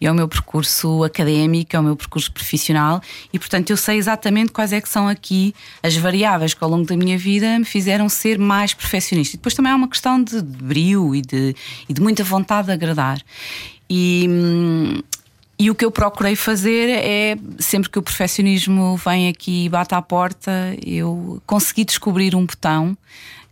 e 0.00 0.06
ao 0.06 0.14
meu 0.14 0.26
percurso 0.26 1.04
académico, 1.04 1.76
ao 1.76 1.82
meu 1.82 1.94
percurso 1.94 2.32
profissional, 2.32 3.02
e 3.30 3.38
portanto 3.38 3.68
eu 3.68 3.76
sei 3.76 3.98
exatamente 3.98 4.52
quais 4.52 4.72
é 4.72 4.80
que 4.80 4.88
são 4.88 5.06
aqui 5.06 5.54
as 5.82 5.94
variáveis 5.96 6.54
que 6.54 6.64
ao 6.64 6.70
longo 6.70 6.86
da 6.86 6.96
minha 6.96 7.18
vida 7.18 7.58
me 7.58 7.64
fizeram 7.66 8.08
ser 8.08 8.38
mais 8.38 8.72
perfeccionista. 8.72 9.36
E 9.36 9.38
depois 9.38 9.54
também 9.54 9.70
há 9.70 9.76
uma 9.76 9.88
questão 9.88 10.22
de, 10.22 10.40
brio 10.40 11.14
e 11.14 11.20
de, 11.20 11.54
e 11.86 11.92
de 11.92 12.00
muita 12.00 12.24
vontade 12.24 12.68
de 12.68 12.72
agradar. 12.72 13.20
E, 13.90 14.26
hum, 14.30 15.02
e 15.58 15.70
o 15.70 15.74
que 15.74 15.84
eu 15.84 15.90
procurei 15.90 16.36
fazer 16.36 16.88
é, 16.88 17.36
sempre 17.58 17.90
que 17.90 17.98
o 17.98 18.02
perfeccionismo 18.02 18.96
vem 18.96 19.28
aqui 19.28 19.64
e 19.64 19.68
bate 19.68 19.94
à 19.94 20.00
porta, 20.00 20.76
eu 20.84 21.42
consegui 21.44 21.84
descobrir 21.84 22.36
um 22.36 22.46
botão 22.46 22.96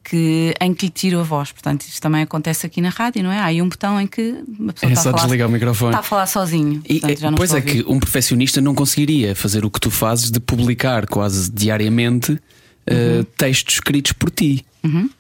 que, 0.05 0.55
em 0.61 0.73
que 0.73 0.87
lhe 0.87 0.93
tiro 0.93 1.19
a 1.19 1.25
voz. 1.25 1.51
Portanto, 1.51 1.83
isto 1.83 2.01
também 2.01 2.23
acontece 2.23 2.65
aqui 2.65 2.81
na 2.81 2.91
rádio, 2.91 3.25
não 3.25 3.33
é? 3.33 3.41
Há 3.41 3.47
aí 3.47 3.61
um 3.61 3.69
botão 3.69 4.01
em 4.01 4.07
que 4.07 4.41
uma 4.57 4.73
pessoa 4.73 4.91
é 4.91 4.93
está, 4.93 5.03
só 5.03 5.09
a 5.09 5.13
falar, 5.13 5.25
desligar 5.25 5.49
o 5.49 5.51
microfone. 5.51 5.91
está 5.91 5.99
a 5.99 6.03
falar 6.03 6.27
sozinho. 6.27 6.81
E, 6.89 7.01
portanto, 7.01 7.37
pois 7.37 7.53
é 7.53 7.61
que 7.61 7.85
um 7.89 7.99
perfeccionista 7.99 8.61
não 8.61 8.73
conseguiria 8.73 9.35
fazer 9.35 9.65
o 9.65 9.71
que 9.71 9.81
tu 9.81 9.91
fazes 9.91 10.31
de 10.31 10.39
publicar 10.39 11.07
quase 11.09 11.51
diariamente 11.51 12.31
uhum. 12.33 13.21
uh, 13.21 13.25
textos 13.37 13.75
escritos 13.75 14.13
por 14.13 14.31
ti. 14.31 14.65
Uhum. 14.85 15.11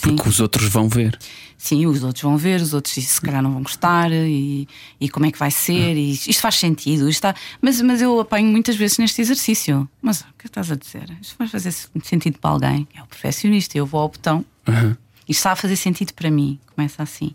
Porque 0.00 0.28
os 0.28 0.40
outros 0.40 0.68
vão 0.68 0.88
ver. 0.88 1.18
Sim, 1.56 1.86
os 1.86 2.02
outros 2.02 2.22
vão 2.22 2.36
ver, 2.36 2.60
os 2.60 2.74
outros 2.74 2.94
se 2.94 3.20
calhar 3.20 3.42
não 3.42 3.52
vão 3.52 3.62
gostar 3.62 4.12
e, 4.12 4.68
e 5.00 5.08
como 5.08 5.24
é 5.26 5.32
que 5.32 5.38
vai 5.38 5.50
ser. 5.50 5.96
Ah. 5.96 5.98
E 5.98 6.12
isto 6.12 6.40
faz 6.40 6.56
sentido. 6.56 7.08
Isto 7.08 7.26
está, 7.26 7.34
mas, 7.60 7.80
mas 7.80 8.02
eu 8.02 8.20
apanho 8.20 8.48
muitas 8.48 8.76
vezes 8.76 8.98
neste 8.98 9.22
exercício. 9.22 9.88
Mas 10.02 10.20
o 10.20 10.26
que 10.38 10.46
estás 10.46 10.70
a 10.70 10.76
dizer? 10.76 11.16
Isto 11.22 11.36
vai 11.38 11.48
fazer 11.48 11.72
sentido 12.02 12.38
para 12.38 12.50
alguém. 12.50 12.86
É 12.94 13.02
o 13.02 13.06
perfeccionista. 13.06 13.78
Eu 13.78 13.86
vou 13.86 14.00
ao 14.00 14.08
botão. 14.08 14.44
Uhum. 14.68 14.94
Isto 15.26 15.40
está 15.40 15.52
a 15.52 15.56
fazer 15.56 15.76
sentido 15.76 16.12
para 16.12 16.30
mim. 16.30 16.58
Começa 16.74 17.02
assim. 17.02 17.34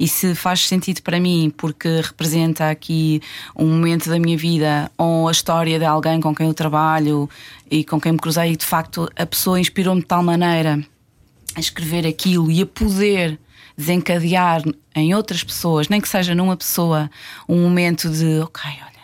E 0.00 0.08
se 0.08 0.34
faz 0.34 0.66
sentido 0.66 1.02
para 1.02 1.20
mim 1.20 1.52
porque 1.54 2.00
representa 2.00 2.70
aqui 2.70 3.20
um 3.54 3.66
momento 3.66 4.08
da 4.08 4.18
minha 4.18 4.38
vida 4.38 4.90
ou 4.96 5.28
a 5.28 5.32
história 5.32 5.78
de 5.78 5.84
alguém 5.84 6.20
com 6.20 6.34
quem 6.34 6.46
eu 6.46 6.54
trabalho 6.54 7.28
e 7.70 7.84
com 7.84 8.00
quem 8.00 8.12
me 8.12 8.18
cruzei 8.18 8.52
e 8.52 8.56
de 8.56 8.64
facto 8.64 9.06
a 9.16 9.26
pessoa 9.26 9.60
inspirou-me 9.60 10.00
de 10.00 10.06
tal 10.06 10.22
maneira 10.22 10.82
a 11.56 11.60
escrever 11.60 12.06
aquilo 12.06 12.50
e 12.50 12.60
a 12.60 12.66
poder 12.66 13.40
desencadear 13.76 14.62
em 14.94 15.14
outras 15.14 15.42
pessoas, 15.42 15.88
nem 15.88 16.00
que 16.00 16.08
seja 16.08 16.34
numa 16.34 16.56
pessoa, 16.56 17.10
um 17.48 17.62
momento 17.62 18.08
de 18.08 18.40
ok, 18.40 18.62
olha, 18.70 18.96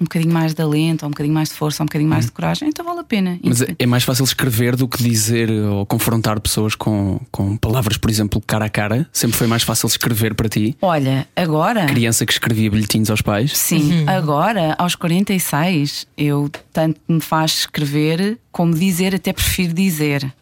um 0.00 0.04
bocadinho 0.04 0.32
mais 0.32 0.52
de 0.52 0.60
alento, 0.60 1.04
ou 1.04 1.08
um 1.08 1.10
bocadinho 1.10 1.34
mais 1.34 1.48
de 1.50 1.54
força, 1.54 1.82
ou 1.82 1.84
um 1.84 1.86
bocadinho 1.86 2.10
mais 2.10 2.24
de 2.24 2.30
uhum. 2.30 2.34
coragem, 2.34 2.68
então 2.68 2.84
vale 2.84 3.00
a 3.00 3.04
pena. 3.04 3.38
Mas 3.42 3.62
é, 3.62 3.74
é 3.78 3.86
mais 3.86 4.02
fácil 4.02 4.24
escrever 4.24 4.76
do 4.76 4.88
que 4.88 5.02
dizer 5.02 5.50
ou 5.50 5.86
confrontar 5.86 6.40
pessoas 6.40 6.74
com, 6.74 7.20
com 7.30 7.56
palavras, 7.56 7.96
por 7.96 8.10
exemplo, 8.10 8.42
cara 8.46 8.66
a 8.66 8.70
cara? 8.70 9.08
Sempre 9.12 9.36
foi 9.36 9.46
mais 9.46 9.62
fácil 9.62 9.86
escrever 9.86 10.34
para 10.34 10.48
ti? 10.48 10.76
Olha, 10.82 11.26
agora. 11.36 11.86
Criança 11.86 12.26
que 12.26 12.32
escrevia 12.32 12.70
bilhetinhos 12.70 13.10
aos 13.10 13.22
pais? 13.22 13.56
Sim, 13.56 14.00
uhum. 14.00 14.08
agora, 14.08 14.74
aos 14.78 14.94
46, 14.94 16.06
eu 16.16 16.50
tanto 16.72 17.00
me 17.08 17.20
faz 17.20 17.60
escrever 17.60 18.38
como 18.54 18.72
dizer, 18.74 19.14
até 19.14 19.32
prefiro 19.32 19.72
dizer. 19.72 20.32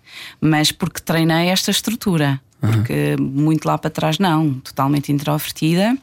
Mas 0.40 0.72
porque 0.72 1.00
treinei 1.00 1.48
esta 1.48 1.70
estrutura. 1.70 2.40
Porque 2.60 3.16
muito 3.20 3.66
lá 3.66 3.76
para 3.76 3.90
trás, 3.90 4.18
não, 4.20 4.54
totalmente 4.54 5.10
introvertida. 5.10 5.96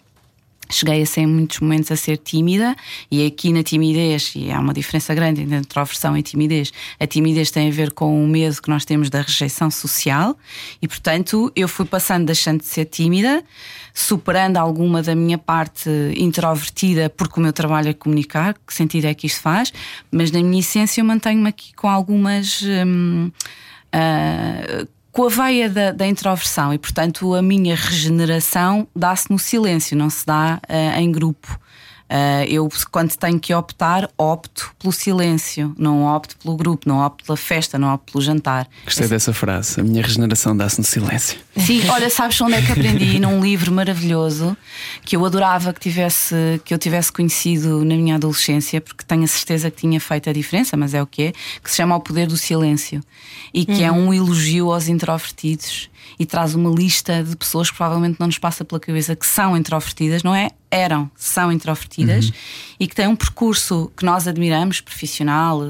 Cheguei 0.72 1.02
a 1.02 1.06
ser 1.06 1.22
em 1.22 1.26
muitos 1.26 1.62
momentos 1.62 1.92
a 1.92 1.96
ser 1.96 2.18
tímida, 2.18 2.76
e 3.10 3.26
aqui 3.26 3.52
na 3.52 3.64
timidez, 3.64 4.34
e 4.36 4.52
há 4.52 4.60
uma 4.60 4.72
diferença 4.72 5.16
grande 5.16 5.42
entre 5.42 5.58
introversão 5.58 6.16
e 6.16 6.22
timidez. 6.22 6.72
A 7.00 7.08
timidez 7.08 7.50
tem 7.50 7.70
a 7.70 7.72
ver 7.72 7.92
com 7.92 8.24
o 8.24 8.28
medo 8.28 8.62
que 8.62 8.70
nós 8.70 8.86
temos 8.86 9.10
da 9.10 9.22
rejeição 9.22 9.72
social, 9.72 10.38
e 10.80 10.88
portanto 10.88 11.52
eu 11.56 11.68
fui 11.68 11.86
passando, 11.86 12.28
deixando 12.28 12.60
de 12.60 12.68
ser 12.68 12.86
tímida, 12.86 13.44
superando 13.96 14.58
alguma 14.58 15.02
da 15.02 15.16
minha 15.16 15.40
parte 15.40 15.90
introvertida, 16.16 17.10
porque 17.10 17.40
o 17.40 17.42
meu 17.42 17.52
trabalho 17.52 17.90
é 17.90 17.94
comunicar, 17.94 18.54
que 18.54 18.72
sentido 18.72 19.06
é 19.06 19.14
que 19.16 19.26
isto 19.26 19.42
faz, 19.42 19.74
mas 20.12 20.30
na 20.30 20.44
minha 20.44 20.60
essência 20.60 21.02
eu 21.02 21.06
mantenho-me 21.06 21.50
aqui 21.50 21.74
com 21.74 21.90
algumas. 21.90 22.62
Hum, 22.62 23.32
uh, 23.94 24.88
com 25.12 25.26
a 25.26 25.30
veia 25.30 25.70
da, 25.70 25.92
da, 25.92 26.08
introversão 26.08 26.74
e, 26.74 26.78
portanto, 26.78 27.34
a 27.34 27.42
minha 27.42 27.76
regeneração 27.76 28.88
dá-se 28.96 29.30
no 29.30 29.40
silêncio, 29.40 29.98
não 29.98 30.10
se 30.10 30.26
dá 30.26 30.60
uh, 30.70 31.00
em 31.00 31.12
grupo. 31.12 31.60
Uh, 32.10 32.44
eu, 32.48 32.68
quando 32.90 33.16
tenho 33.16 33.40
que 33.40 33.54
optar, 33.54 34.10
opto 34.18 34.72
pelo 34.80 34.92
silêncio, 34.92 35.76
não 35.78 36.06
opto 36.06 36.36
pelo 36.38 36.58
grupo, 36.58 36.90
não 36.90 37.06
opto 37.06 37.24
pela 37.24 37.38
festa, 37.38 37.78
não 37.78 37.94
opto 37.94 38.14
pelo 38.14 38.24
jantar. 38.24 38.68
Gostei 38.84 39.04
Esse... 39.04 39.14
dessa 39.14 39.32
frase. 39.32 39.80
A 39.80 39.84
minha 39.84 40.02
regeneração 40.02 40.58
dá-se 40.58 40.80
no 40.80 40.86
silêncio. 40.86 41.38
Sim, 41.56 41.88
olha, 41.88 42.10
sabes 42.10 42.42
onde 42.42 42.56
é 42.56 42.62
que 42.64 42.72
aprendi? 42.72 43.20
Num 43.22 43.40
livro 43.40 43.72
maravilhoso 43.72 44.58
que 45.04 45.16
eu 45.16 45.24
adorava 45.24 45.72
que, 45.72 45.80
tivesse, 45.80 46.36
que 46.66 46.74
eu 46.74 46.80
tivesse 46.80 47.12
conhecido 47.12 47.86
na 47.86 47.96
minha 47.96 48.16
adolescência, 48.16 48.82
porque 48.82 49.04
tenho 49.06 49.24
a 49.24 49.28
certeza 49.28 49.70
que 49.70 49.78
tinha 49.82 50.00
feito 50.00 50.32
a 50.32 50.34
diferença, 50.34 50.76
mas 50.76 50.96
é 50.96 51.04
o 51.04 51.06
que 51.06 51.24
é, 51.24 51.32
que 51.64 51.70
se 51.70 51.78
chama 51.78 51.96
O 51.96 52.00
Poder 52.00 52.26
do 52.26 52.38
Silêncio 52.38 53.02
e 53.54 53.66
que 53.66 53.84
é 53.84 53.92
uhum. 53.92 53.98
é 53.98 54.08
um 54.08 54.14
elogio 54.14 54.72
aos 54.72 54.88
introvertidos 54.88 55.89
e 56.18 56.26
traz 56.26 56.56
uma 56.56 56.70
lista 56.70 57.24
de 57.24 57.36
pessoas 57.36 57.70
que 57.70 57.78
provavelmente 57.78 58.20
não 58.20 58.28
nos 58.28 58.38
passa 58.38 58.66
pela 58.66 58.80
cabeça 58.80 59.16
que 59.16 59.26
são 59.26 59.56
introvertidas, 59.56 60.24
não 60.24 60.36
é? 60.36 60.50
Eram, 60.72 61.10
são 61.16 61.52
introvertidas 61.52 62.28
uhum. 62.28 62.34
e 62.80 62.88
que 62.88 62.96
têm 62.96 63.08
um 63.08 63.16
percurso 63.16 63.92
que 63.98 64.06
nós 64.06 64.28
admiramos, 64.28 64.82
profissional, 64.82 65.62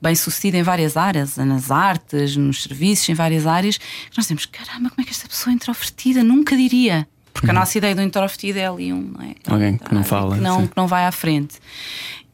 bem 0.00 0.14
sucedido 0.14 0.56
em 0.56 0.62
várias 0.62 0.96
áreas, 0.96 1.36
nas 1.36 1.70
artes, 1.70 2.36
nos 2.36 2.62
serviços, 2.62 3.08
em 3.08 3.14
várias 3.14 3.46
áreas, 3.46 3.76
que 3.76 4.16
nós 4.16 4.26
temos, 4.26 4.46
caramba, 4.46 4.88
como 4.90 5.02
é 5.02 5.04
que 5.04 5.10
esta 5.10 5.28
pessoa 5.28 5.52
é 5.52 5.54
introvertida? 5.54 6.22
Nunca 6.24 6.56
diria. 6.56 7.06
Porque 7.32 7.46
uhum. 7.46 7.56
a 7.56 7.60
nossa 7.60 7.78
ideia 7.78 7.94
do 7.94 8.02
introvertido 8.02 8.58
é 8.58 8.66
ali 8.66 8.92
um. 8.92 9.12
É? 9.20 9.52
Alguém 9.52 9.76
que 9.76 9.94
não 9.94 10.02
fala. 10.02 10.34
Que 10.34 10.40
não, 10.40 10.66
que 10.66 10.76
não 10.76 10.86
vai 10.86 11.04
à 11.06 11.12
frente. 11.12 11.56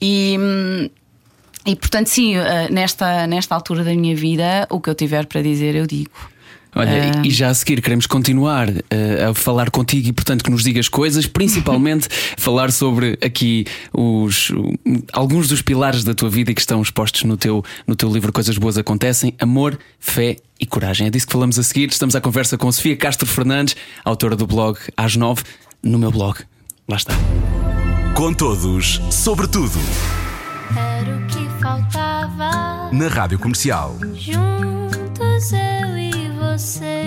E. 0.01 0.37
Hum, 0.39 0.89
e 1.67 1.75
portanto, 1.75 2.09
sim, 2.09 2.37
eh, 2.37 2.69
nesta, 2.71 3.27
nesta 3.27 3.55
altura 3.55 3.83
da 3.83 3.95
minha 3.95 4.15
vida, 4.15 4.67
o 4.69 4.79
que 4.79 4.91
eu 4.91 4.95
tiver 4.95 5.25
para 5.27 5.41
dizer, 5.41 5.75
eu 5.75 5.87
digo. 5.87 6.11
Olha, 6.75 7.21
uh... 7.21 7.27
e 7.27 7.31
já 7.31 7.51
a 7.51 7.55
seguir 7.55 7.81
queremos 7.81 8.07
continuar 8.07 8.69
uh, 8.69 9.31
a 9.31 9.35
falar 9.35 9.71
contigo 9.71 10.09
e, 10.09 10.13
portanto, 10.13 10.43
que 10.43 10.51
nos 10.51 10.63
digas 10.63 10.89
coisas, 10.89 11.27
principalmente 11.27 12.09
falar 12.37 12.73
sobre 12.73 13.19
aqui 13.23 13.67
os, 13.93 14.51
alguns 15.13 15.49
dos 15.49 15.63
pilares 15.63 16.03
da 16.03 16.15
tua 16.15 16.29
vida 16.29 16.53
que 16.53 16.61
estão 16.61 16.83
expostos 16.83 17.23
no 17.25 17.37
teu, 17.37 17.65
no 17.87 17.95
teu 17.95 18.13
livro 18.13 18.33
Coisas 18.33 18.59
Boas 18.59 18.77
Acontecem: 18.77 19.35
amor, 19.39 19.79
fé 19.99 20.37
e 20.61 20.67
coragem. 20.67 21.07
É 21.07 21.11
disso 21.11 21.27
que 21.27 21.33
falamos 21.33 21.59
a 21.59 21.63
seguir. 21.63 21.91
Estamos 21.91 22.15
à 22.17 22.21
conversa 22.21 22.59
com 22.59 22.71
Sofia 22.71 22.97
Castro 22.97 23.27
Fernandes, 23.27 23.77
autora 24.05 24.37
do 24.37 24.47
blog 24.47 24.79
Às 24.97 25.17
Nove, 25.17 25.43
no 25.83 25.99
meu 25.99 26.11
blog. 26.11 26.41
Lá 26.89 26.97
está. 26.97 27.15
Com 28.15 28.33
todos, 28.33 29.01
sobre 29.11 29.47
tudo. 29.49 29.79
Era 30.77 31.17
o 31.17 31.27
que 31.27 31.63
faltava. 31.63 32.91
Na 32.93 33.09
Rádio 33.09 33.39
Comercial. 33.39 33.97
Juntos 34.15 35.53
eu 35.53 35.89
e. 35.91 35.94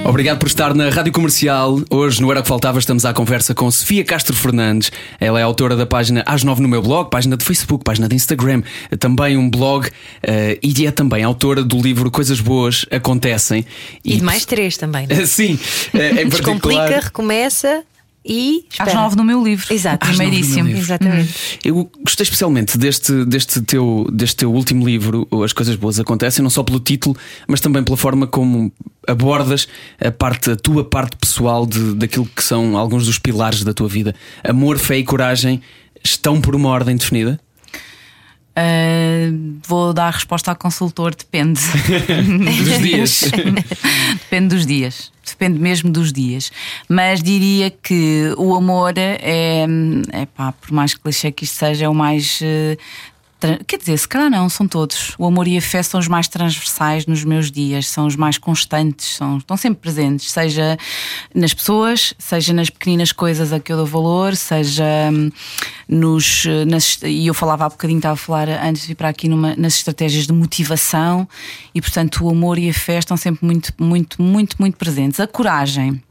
Obrigado 0.05 0.39
por 0.39 0.47
estar 0.47 0.73
na 0.73 0.89
Rádio 0.89 1.13
Comercial. 1.13 1.79
Hoje, 1.89 2.21
no 2.21 2.29
Era 2.29 2.41
o 2.41 2.43
que 2.43 2.49
Faltava, 2.49 2.79
estamos 2.79 3.05
à 3.05 3.13
conversa 3.13 3.55
com 3.55 3.69
Sofia 3.71 4.03
Castro 4.03 4.35
Fernandes. 4.35 4.91
Ela 5.19 5.39
é 5.39 5.43
autora 5.43 5.75
da 5.75 5.85
página 5.85 6.21
Às 6.25 6.43
Nove 6.43 6.61
no 6.61 6.67
meu 6.67 6.81
blog, 6.81 7.09
página 7.09 7.37
de 7.37 7.45
Facebook, 7.45 7.83
página 7.83 8.09
de 8.09 8.15
Instagram, 8.15 8.61
também 8.99 9.37
um 9.37 9.49
blog 9.49 9.89
eh, 10.21 10.59
e 10.61 10.85
é 10.85 10.91
também 10.91 11.23
autora 11.23 11.63
do 11.63 11.81
livro 11.81 12.11
Coisas 12.11 12.41
Boas 12.41 12.85
Acontecem. 12.91 13.65
E 14.03 14.17
de 14.17 14.23
mais 14.23 14.45
três 14.45 14.75
também. 14.75 15.07
não 15.07 15.15
é? 15.15 15.23
Sim, 15.27 15.57
eh, 15.93 16.23
em 16.23 16.27
Descomplica, 16.27 16.79
particular. 16.79 17.03
recomeça 17.03 17.83
e. 18.27 18.65
Às 18.77 18.87
espera. 18.87 19.01
nove 19.01 19.15
no 19.15 19.23
meu 19.23 19.43
livro. 19.43 19.73
Exato. 19.73 20.05
Às 20.05 20.15
Primeiríssimo. 20.15 20.69
Exatamente. 20.69 21.59
Eu 21.63 21.89
gostei 22.03 22.23
especialmente 22.23 22.77
deste, 22.77 23.25
deste, 23.25 23.61
teu, 23.61 24.05
deste 24.11 24.37
teu 24.37 24.53
último 24.53 24.85
livro, 24.85 25.27
As 25.43 25.53
Coisas 25.53 25.75
Boas 25.75 25.99
Acontecem, 25.99 26.43
não 26.43 26.49
só 26.49 26.63
pelo 26.63 26.79
título, 26.79 27.15
mas 27.47 27.61
também 27.61 27.83
pela 27.83 27.97
forma 27.97 28.27
como 28.27 28.71
abordas 29.07 29.67
a, 29.99 30.11
parte, 30.11 30.51
a 30.51 30.55
tua 30.55 30.83
parte 30.83 31.15
pessoal 31.15 31.65
de, 31.65 31.95
daquilo 31.95 32.25
que 32.25 32.43
são 32.43 32.77
alguns 32.77 33.05
dos 33.05 33.17
pilares 33.17 33.63
da 33.63 33.73
tua 33.73 33.87
vida. 33.87 34.13
Amor, 34.43 34.77
fé 34.77 34.97
e 34.97 35.03
coragem 35.03 35.61
estão 36.03 36.41
por 36.41 36.55
uma 36.55 36.69
ordem 36.69 36.95
definida? 36.95 37.39
Uh, 38.57 39.59
vou 39.67 39.93
dar 39.93 40.07
a 40.07 40.11
resposta 40.11 40.49
ao 40.49 40.55
consultor, 40.57 41.13
depende. 41.13 41.61
Dos 42.65 42.79
dias. 42.79 43.21
Depende 44.23 44.55
dos 44.55 44.65
dias. 44.65 45.11
Depende 45.25 45.59
mesmo 45.59 45.91
dos 45.91 46.11
dias. 46.11 46.51
Mas 46.89 47.21
diria 47.21 47.69
que 47.69 48.33
o 48.37 48.55
amor 48.55 48.93
é, 48.97 49.65
é 50.11 50.25
pá, 50.25 50.51
por 50.53 50.71
mais 50.71 50.93
clichê 50.95 51.31
que 51.31 51.43
isto 51.43 51.55
seja, 51.57 51.85
é 51.85 51.89
o 51.89 51.93
mais. 51.93 52.39
tra- 52.39 52.45
Quer 53.67 53.77
dizer, 53.77 53.97
se 53.99 54.07
calhar 54.07 54.31
não, 54.31 54.49
são 54.49 54.67
todos. 54.67 55.13
O 55.17 55.25
amor 55.25 55.47
e 55.47 55.57
a 55.57 55.61
fé 55.61 55.83
são 55.83 55.99
os 55.99 56.07
mais 56.07 56.27
transversais 56.27 57.05
nos 57.05 57.23
meus 57.23 57.51
dias, 57.51 57.87
são 57.87 58.07
os 58.07 58.15
mais 58.15 58.39
constantes, 58.39 59.15
são, 59.15 59.37
estão 59.37 59.55
sempre 59.55 59.79
presentes, 59.79 60.31
seja 60.31 60.75
nas 61.35 61.53
pessoas, 61.53 62.15
seja 62.17 62.51
nas 62.51 62.71
pequeninas 62.71 63.11
coisas 63.11 63.53
a 63.53 63.59
que 63.59 63.71
eu 63.71 63.77
dou 63.77 63.85
valor, 63.85 64.35
seja 64.35 64.83
hum, 65.13 65.29
nos. 65.87 66.45
Nas, 66.67 66.99
e 67.03 67.27
eu 67.27 67.33
falava 67.33 67.65
há 67.65 67.69
bocadinho, 67.69 67.99
estava 67.99 68.15
a 68.15 68.17
falar 68.17 68.49
antes 68.49 68.81
de 68.81 68.87
vir 68.89 68.95
para 68.95 69.09
aqui 69.09 69.29
numa, 69.29 69.55
nas 69.55 69.75
estratégias 69.75 70.25
de 70.25 70.33
motivação, 70.33 71.27
e 71.75 71.79
portanto 71.79 72.25
o 72.25 72.29
amor 72.29 72.57
e 72.57 72.69
a 72.69 72.73
fé 72.73 72.97
estão 72.97 73.15
sempre 73.15 73.45
muito, 73.45 73.71
muito, 73.79 74.19
muito, 74.19 74.55
muito 74.59 74.77
presentes. 74.77 75.19
A 75.19 75.27
coragem 75.27 76.01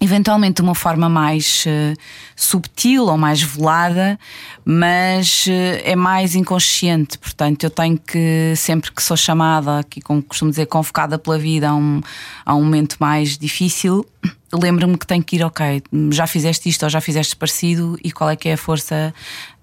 eventualmente 0.00 0.56
de 0.56 0.62
uma 0.62 0.74
forma 0.74 1.08
mais 1.08 1.64
eh, 1.66 1.94
subtil 2.36 3.06
ou 3.06 3.18
mais 3.18 3.42
velada, 3.42 4.18
mas 4.64 5.46
eh, 5.48 5.82
é 5.84 5.96
mais 5.96 6.34
inconsciente. 6.34 7.18
Portanto, 7.18 7.64
eu 7.64 7.70
tenho 7.70 7.98
que, 7.98 8.54
sempre 8.56 8.92
que 8.92 9.02
sou 9.02 9.16
chamada, 9.16 9.80
aqui 9.80 10.00
como 10.00 10.22
costumo 10.22 10.50
dizer, 10.50 10.66
convocada 10.66 11.18
pela 11.18 11.38
vida 11.38 11.68
a 11.68 11.74
um, 11.74 12.00
a 12.44 12.54
um 12.54 12.62
momento 12.62 12.96
mais 13.00 13.36
difícil, 13.36 14.06
lembro-me 14.52 14.96
que 14.96 15.06
tenho 15.06 15.22
que 15.22 15.36
ir, 15.36 15.44
ok, 15.44 15.82
já 16.10 16.26
fizeste 16.26 16.68
isto 16.68 16.84
ou 16.84 16.88
já 16.88 17.00
fizeste 17.00 17.34
parecido 17.34 17.98
e 18.02 18.12
qual 18.12 18.30
é 18.30 18.36
que 18.36 18.48
é 18.48 18.52
a 18.52 18.58
força 18.58 19.12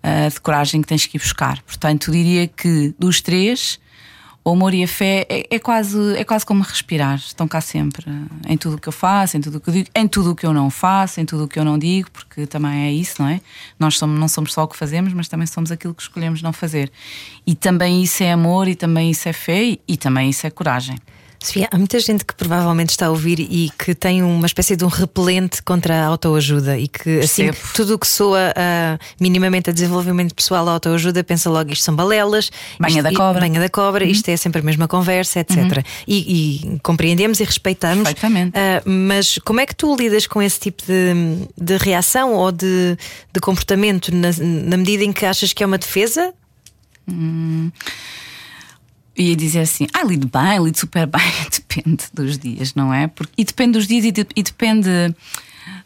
eh, 0.03 0.29
de 0.29 0.39
coragem 0.39 0.81
que 0.81 0.87
tens 0.87 1.05
que 1.05 1.17
ir 1.17 1.19
buscar. 1.19 1.61
Portanto, 1.63 2.11
diria 2.11 2.47
que 2.47 2.93
dos 2.99 3.21
três. 3.21 3.79
O 4.47 4.51
amor 4.51 4.75
e 4.75 4.83
a 4.83 4.87
fé 4.87 5.25
é, 5.27 5.55
é 5.55 5.57
quase, 5.57 6.15
é 6.15 6.23
quase 6.23 6.45
como 6.45 6.61
respirar, 6.61 7.15
estão 7.15 7.47
cá 7.47 7.59
sempre, 7.59 8.05
em 8.47 8.55
tudo 8.55 8.75
o 8.75 8.79
que 8.79 8.87
eu 8.87 8.93
faço, 8.93 9.35
em 9.35 9.41
tudo 9.41 9.57
o 9.57 9.59
que 9.59 9.69
eu 9.71 9.73
digo, 9.73 9.89
em 9.95 10.07
tudo 10.07 10.31
o 10.33 10.35
que 10.35 10.45
eu 10.45 10.53
não 10.53 10.69
faço, 10.69 11.19
em 11.19 11.25
tudo 11.25 11.45
o 11.45 11.47
que 11.47 11.57
eu 11.57 11.65
não 11.65 11.79
digo, 11.79 12.11
porque 12.11 12.45
também 12.45 12.85
é 12.85 12.91
isso, 12.91 13.23
não 13.23 13.27
é? 13.27 13.41
Nós 13.79 13.97
somos, 13.97 14.19
não 14.19 14.27
somos 14.27 14.53
só 14.53 14.63
o 14.63 14.67
que 14.67 14.77
fazemos, 14.77 15.13
mas 15.13 15.27
também 15.27 15.47
somos 15.47 15.71
aquilo 15.71 15.95
que 15.95 16.03
escolhemos 16.03 16.43
não 16.43 16.53
fazer. 16.53 16.91
E 17.43 17.55
também 17.55 18.03
isso 18.03 18.21
é 18.21 18.31
amor, 18.31 18.67
e 18.67 18.75
também 18.75 19.09
isso 19.09 19.27
é 19.27 19.33
fé, 19.33 19.63
e, 19.63 19.81
e 19.87 19.97
também 19.97 20.29
isso 20.29 20.45
é 20.45 20.51
coragem. 20.51 20.97
Sofia, 21.45 21.67
há 21.71 21.77
muita 21.77 21.99
gente 21.99 22.25
que 22.25 22.33
provavelmente 22.35 22.89
está 22.89 23.05
a 23.05 23.09
ouvir 23.09 23.39
e 23.39 23.69
que 23.77 23.93
tem 23.93 24.23
uma 24.23 24.45
espécie 24.47 24.75
de 24.75 24.83
um 24.83 24.87
repelente 24.87 25.61
contra 25.61 25.95
a 26.03 26.05
autoajuda 26.07 26.77
e 26.77 26.87
que 26.87 27.19
assim 27.19 27.45
Percebo. 27.45 27.69
tudo 27.73 27.93
o 27.95 27.99
que 27.99 28.07
soa 28.07 28.51
ah, 28.55 28.97
minimamente 29.19 29.69
a 29.69 29.73
desenvolvimento 29.73 30.33
pessoal, 30.33 30.67
a 30.67 30.71
autoajuda, 30.71 31.23
pensa 31.23 31.49
logo 31.49 31.71
isto 31.71 31.83
são 31.83 31.95
balelas, 31.95 32.49
Banha 32.79 33.03
da 33.03 33.11
e- 33.11 33.15
cobra. 33.15 33.41
banha 33.41 33.59
da 33.59 33.69
cobra, 33.69 34.03
isto 34.05 34.27
é 34.29 34.37
sempre 34.37 34.61
a 34.61 34.63
mesma 34.63 34.87
conversa, 34.87 35.39
etc. 35.39 35.57
E, 36.07 36.65
e 36.75 36.79
compreendemos 36.79 37.39
e 37.39 37.43
respeitamos. 37.43 38.07
Ah, 38.55 38.81
mas 38.85 39.37
como 39.45 39.59
é 39.59 39.65
que 39.65 39.75
tu 39.75 39.95
lidas 39.95 40.25
com 40.25 40.41
esse 40.41 40.59
tipo 40.59 40.83
de, 40.83 41.47
de 41.55 41.77
reação 41.77 42.33
ou 42.33 42.51
de, 42.51 42.97
de 43.31 43.39
comportamento 43.39 44.13
na, 44.13 44.29
na 44.39 44.77
medida 44.77 45.03
em 45.03 45.13
que 45.13 45.25
achas 45.25 45.53
que 45.53 45.63
é 45.63 45.65
uma 45.65 45.77
defesa? 45.77 46.33
Ia 49.17 49.35
dizer 49.35 49.59
assim, 49.61 49.87
ah, 49.93 50.03
lido 50.03 50.27
bem, 50.27 50.63
lido 50.63 50.77
super 50.77 51.07
bem, 51.07 51.21
depende 51.51 52.03
dos 52.13 52.37
dias, 52.37 52.73
não 52.75 52.93
é? 52.93 53.07
Porque, 53.07 53.33
e 53.37 53.43
depende 53.45 53.73
dos 53.73 53.87
dias 53.87 54.05
e, 54.05 54.11
de- 54.11 54.27
e 54.35 54.43
depende 54.43 54.89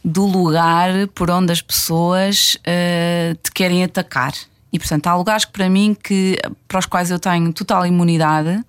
do 0.03 0.25
lugar 0.25 0.89
por 1.13 1.29
onde 1.29 1.51
as 1.51 1.61
pessoas 1.61 2.57
eh, 2.65 3.35
te 3.43 3.51
querem 3.51 3.83
atacar. 3.83 4.33
E 4.71 4.77
portanto, 4.79 5.07
há 5.07 5.15
lugares 5.15 5.45
que 5.45 5.51
para 5.51 5.69
mim 5.69 5.95
que, 6.01 6.37
para 6.67 6.79
os 6.79 6.85
quais 6.85 7.09
eu 7.09 7.17
tenho 7.19 7.51
total 7.53 7.85
imunidade, 7.87 8.63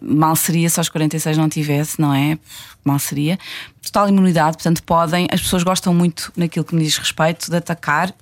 mal 0.00 0.36
seria 0.36 0.68
se 0.70 0.78
aos 0.78 0.88
46 0.88 1.36
não 1.36 1.48
tivesse, 1.48 2.00
não 2.00 2.14
é? 2.14 2.38
Mal 2.84 2.98
seria. 2.98 3.38
Total 3.82 4.08
imunidade, 4.08 4.56
portanto, 4.56 4.82
podem, 4.84 5.26
as 5.32 5.40
pessoas 5.40 5.62
gostam 5.62 5.92
muito 5.94 6.32
naquilo 6.36 6.64
que 6.64 6.74
me 6.74 6.84
diz 6.84 6.96
respeito 6.98 7.50
de 7.50 7.56
atacar 7.56 8.14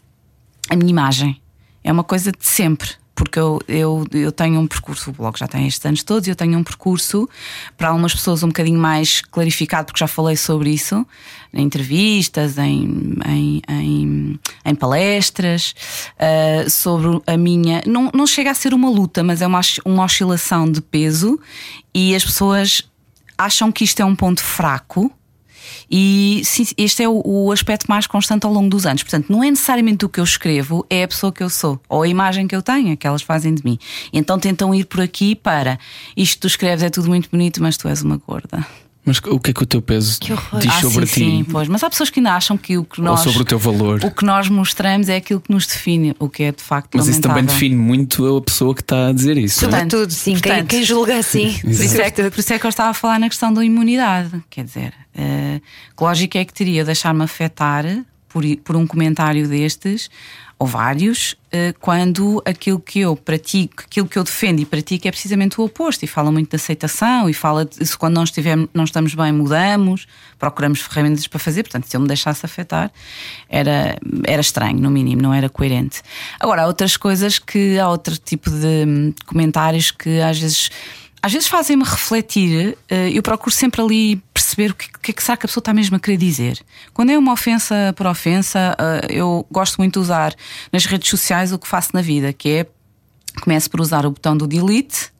a 0.71 0.77
minha 0.77 0.91
imagem. 0.91 1.41
É 1.85 1.93
uma 1.93 2.05
coisa 2.05 2.31
de 2.33 2.47
sempre. 2.47 2.91
Porque 3.15 3.39
eu, 3.39 3.61
eu, 3.69 4.07
eu 4.13 4.33
tenho 4.33 4.59
um 4.59 4.67
percurso, 4.67 5.11
o 5.11 5.13
blog 5.13 5.39
já 5.39 5.47
tem 5.47 5.67
estes 5.67 5.85
anos 5.85 6.03
todos, 6.03 6.27
eu 6.27 6.35
tenho 6.35 6.59
um 6.59 6.65
percurso 6.65 7.29
para 7.77 7.89
algumas 7.89 8.15
pessoas 8.15 8.43
um 8.43 8.49
bocadinho 8.49 8.79
mais 8.79 9.21
clarificado, 9.21 9.87
porque 9.87 10.01
já 10.01 10.07
falei 10.07 10.37
sobre 10.37 10.71
isso 10.71 11.07
em 11.53 11.65
entrevistas, 11.65 12.57
em, 12.57 13.19
em, 13.27 13.63
em, 13.69 14.41
em 14.65 14.75
palestras, 14.75 15.75
ah, 16.19 16.69
sobre 16.69 17.21
a 17.27 17.37
minha. 17.37 17.83
Não, 17.87 18.11
não 18.15 18.27
chega 18.27 18.51
a 18.51 18.55
ser 18.55 18.73
uma 18.73 18.89
luta, 18.89 19.23
mas 19.23 19.43
é 19.43 19.47
uma, 19.47 19.61
uma 19.85 20.05
oscilação 20.05 20.71
de 20.71 20.81
peso, 20.81 21.39
e 21.95 22.17
as 22.17 22.25
pessoas 22.25 22.83
acham 23.37 23.71
que 23.71 23.85
isto 23.85 24.01
é 24.01 24.05
um 24.05 24.17
ponto 24.17 24.43
fraco. 24.43 25.13
E 25.91 26.43
sim, 26.45 26.67
este 26.77 27.03
é 27.03 27.09
o, 27.09 27.23
o 27.25 27.53
aspecto 27.53 27.87
mais 27.89 28.07
constante 28.07 28.47
ao 28.47 28.53
longo 28.53 28.69
dos 28.69 28.87
anos. 28.87 29.03
Portanto, 29.03 29.27
não 29.31 29.43
é 29.43 29.51
necessariamente 29.51 30.05
o 30.05 30.09
que 30.09 30.21
eu 30.21 30.25
escrevo, 30.25 30.87
é 30.89 31.05
a 31.05 31.09
pessoa 31.09 31.33
que 31.33 31.43
eu 31.43 31.51
sou, 31.51 31.81
ou 31.89 32.03
a 32.03 32.09
imagem 32.09 32.47
que 32.47 32.55
eu 32.55 32.63
tenho, 32.63 32.97
que 32.97 33.07
elas 33.07 33.23
fazem 33.23 33.55
de 33.55 33.65
mim. 33.65 33.79
Então 34.13 34.39
tentam 34.39 34.75
ir 34.75 34.85
por 34.87 35.01
aqui 35.01 35.35
para 35.35 35.79
isto 36.17 36.41
tu 36.41 36.47
escreves 36.47 36.83
é 36.83 36.91
tudo 36.91 37.09
muito 37.09 37.31
bonito, 37.31 37.63
mas 37.63 37.77
tu 37.77 37.89
és 37.89 38.03
uma 38.03 38.17
gorda. 38.17 38.67
Mas 39.05 39.19
o 39.19 39.41
que 39.41 39.51
é 39.51 39.53
que 39.55 39.63
o 39.63 39.67
teu 39.67 39.83
peso 39.83 40.21
diz 40.21 40.31
Ah, 40.73 40.81
sobre 40.81 41.07
sim, 41.07 41.13
ti? 41.13 41.21
sim, 41.21 41.45
pois. 41.51 41.67
Mas 41.67 41.83
há 41.83 41.91
pessoas 41.91 42.09
que 42.09 42.21
ainda 42.21 42.35
acham 42.37 42.57
que 42.57 42.79
o 42.79 42.85
que 42.85 43.01
Ou 43.01 43.05
nós. 43.07 43.21
sobre 43.21 43.43
o 43.43 43.45
teu 43.45 43.59
valor? 43.59 44.01
o 44.05 44.11
que 44.13 44.25
nós 44.25 44.49
mostramos 44.49 45.09
é 45.09 45.17
aquilo 45.17 45.41
que 45.41 45.51
nos 45.51 45.67
define, 45.67 46.15
o 46.21 46.29
que 46.29 46.45
é 46.45 46.53
de 46.53 46.63
facto 46.63 46.91
Mas 46.97 47.09
isso 47.09 47.21
também 47.21 47.37
lamentável. 47.39 47.61
define 47.61 47.77
muito 47.77 48.37
a 48.37 48.41
pessoa 48.43 48.73
que 48.75 48.81
está 48.81 49.09
a 49.09 49.13
dizer 49.13 49.37
isso. 49.37 49.65
é? 49.65 49.69
Portanto, 49.69 49.91
Sobretudo, 49.91 50.13
sim. 50.13 50.33
Quem, 50.35 50.43
portanto, 50.43 50.69
quem 50.69 50.83
julga 50.85 51.19
assim. 51.19 51.53
Por 51.61 51.71
isso, 51.71 52.01
é 52.01 52.11
que, 52.13 52.31
por 52.31 52.39
isso 52.41 52.53
é 52.53 52.59
que 52.61 52.67
eu 52.67 52.69
estava 52.71 52.91
a 52.91 52.95
falar 52.95 53.19
na 53.19 53.29
questão 53.29 53.53
da 53.53 53.65
imunidade. 53.65 54.41
Quer 54.49 54.65
dizer, 54.65 54.95
eh, 55.17 55.61
que 55.97 56.05
lógica 56.05 56.39
é 56.39 56.45
que 56.45 56.55
teria 56.55 56.85
deixar-me 56.85 57.25
afetar 57.25 57.85
por, 58.29 58.45
por 58.65 58.77
um 58.77 58.87
comentário 58.87 59.49
destes, 59.49 60.09
ou 60.63 60.67
vários, 60.67 61.35
eh, 61.51 61.75
quando 61.81 62.41
aquilo 62.47 62.79
que 62.79 63.01
eu 63.01 63.17
pratico, 63.17 63.83
aquilo 63.85 64.07
que 64.07 64.17
eu 64.17 64.23
defendo 64.23 64.61
e 64.61 64.65
pratico 64.65 65.09
é 65.09 65.11
precisamente 65.11 65.61
o 65.61 65.65
oposto. 65.65 66.05
E 66.05 66.07
fala 66.07 66.31
muito 66.31 66.51
de 66.51 66.55
aceitação, 66.55 67.29
e 67.29 67.35
fala 67.35 67.65
de 67.65 67.85
se 67.85 67.99
quando 67.99 68.15
não, 68.15 68.23
estivermos, 68.23 68.69
não 68.73 68.85
estamos 68.85 69.13
bem, 69.13 69.33
mudamos, 69.33 70.07
procuramos 70.39 70.81
ferramentas 70.81 71.27
para 71.27 71.41
fazer. 71.41 71.65
Portanto, 71.65 71.87
se 71.87 71.97
eu 71.97 72.01
me 72.01 72.07
deixasse 72.07 72.47
afetar, 72.47 72.93
era, 73.49 73.99
era 74.25 74.41
estranho, 74.41 74.79
no 74.79 74.89
mínimo, 74.89 75.21
não 75.21 75.35
era 75.35 75.49
coerente. 75.49 76.01
Agora, 76.39 76.63
há 76.63 76.67
outras 76.69 76.97
coisas 76.97 77.41
que, 77.41 77.77
há 77.81 77.89
outro 77.89 78.17
tipo 78.17 78.49
de 78.49 78.85
hum, 78.87 79.13
comentários 79.27 79.91
que 79.91 80.21
às 80.21 80.39
vezes 80.39 80.71
às 81.25 81.33
vezes 81.33 81.47
fazem-me 81.49 81.85
refletir. 81.85 82.77
eh, 82.89 83.11
Eu 83.13 83.23
procuro 83.23 83.55
sempre 83.55 83.81
ali 83.81 84.23
perceber 84.53 84.71
o 84.71 84.75
que, 84.75 84.89
que 85.01 85.11
é 85.11 85.15
que 85.15 85.23
será 85.23 85.37
que 85.37 85.47
a 85.47 85.49
pessoa 85.49 85.63
está 85.63 85.73
mesmo 85.73 85.97
a 85.97 86.01
querer 86.01 86.17
dizer. 86.17 86.61
Quando 86.93 87.11
é 87.11 87.19
uma 87.19 87.33
ofensa 87.33 87.93
por 87.97 88.07
ofensa, 88.07 88.77
eh, 88.79 89.07
eu 89.11 89.47
gosto 89.51 89.79
muito 89.79 89.95
de 89.95 89.99
usar 90.01 90.35
nas 90.71 90.85
redes 90.85 91.09
sociais 91.09 91.53
o 91.53 91.59
que 91.59 91.67
faço 91.67 91.91
na 91.95 92.03
vida, 92.03 92.33
que 92.33 92.49
é 92.49 92.67
começo 93.41 93.71
por 93.71 93.81
usar 93.81 94.05
o 94.05 94.11
botão 94.11 94.37
do 94.37 94.47
delete 94.47 95.11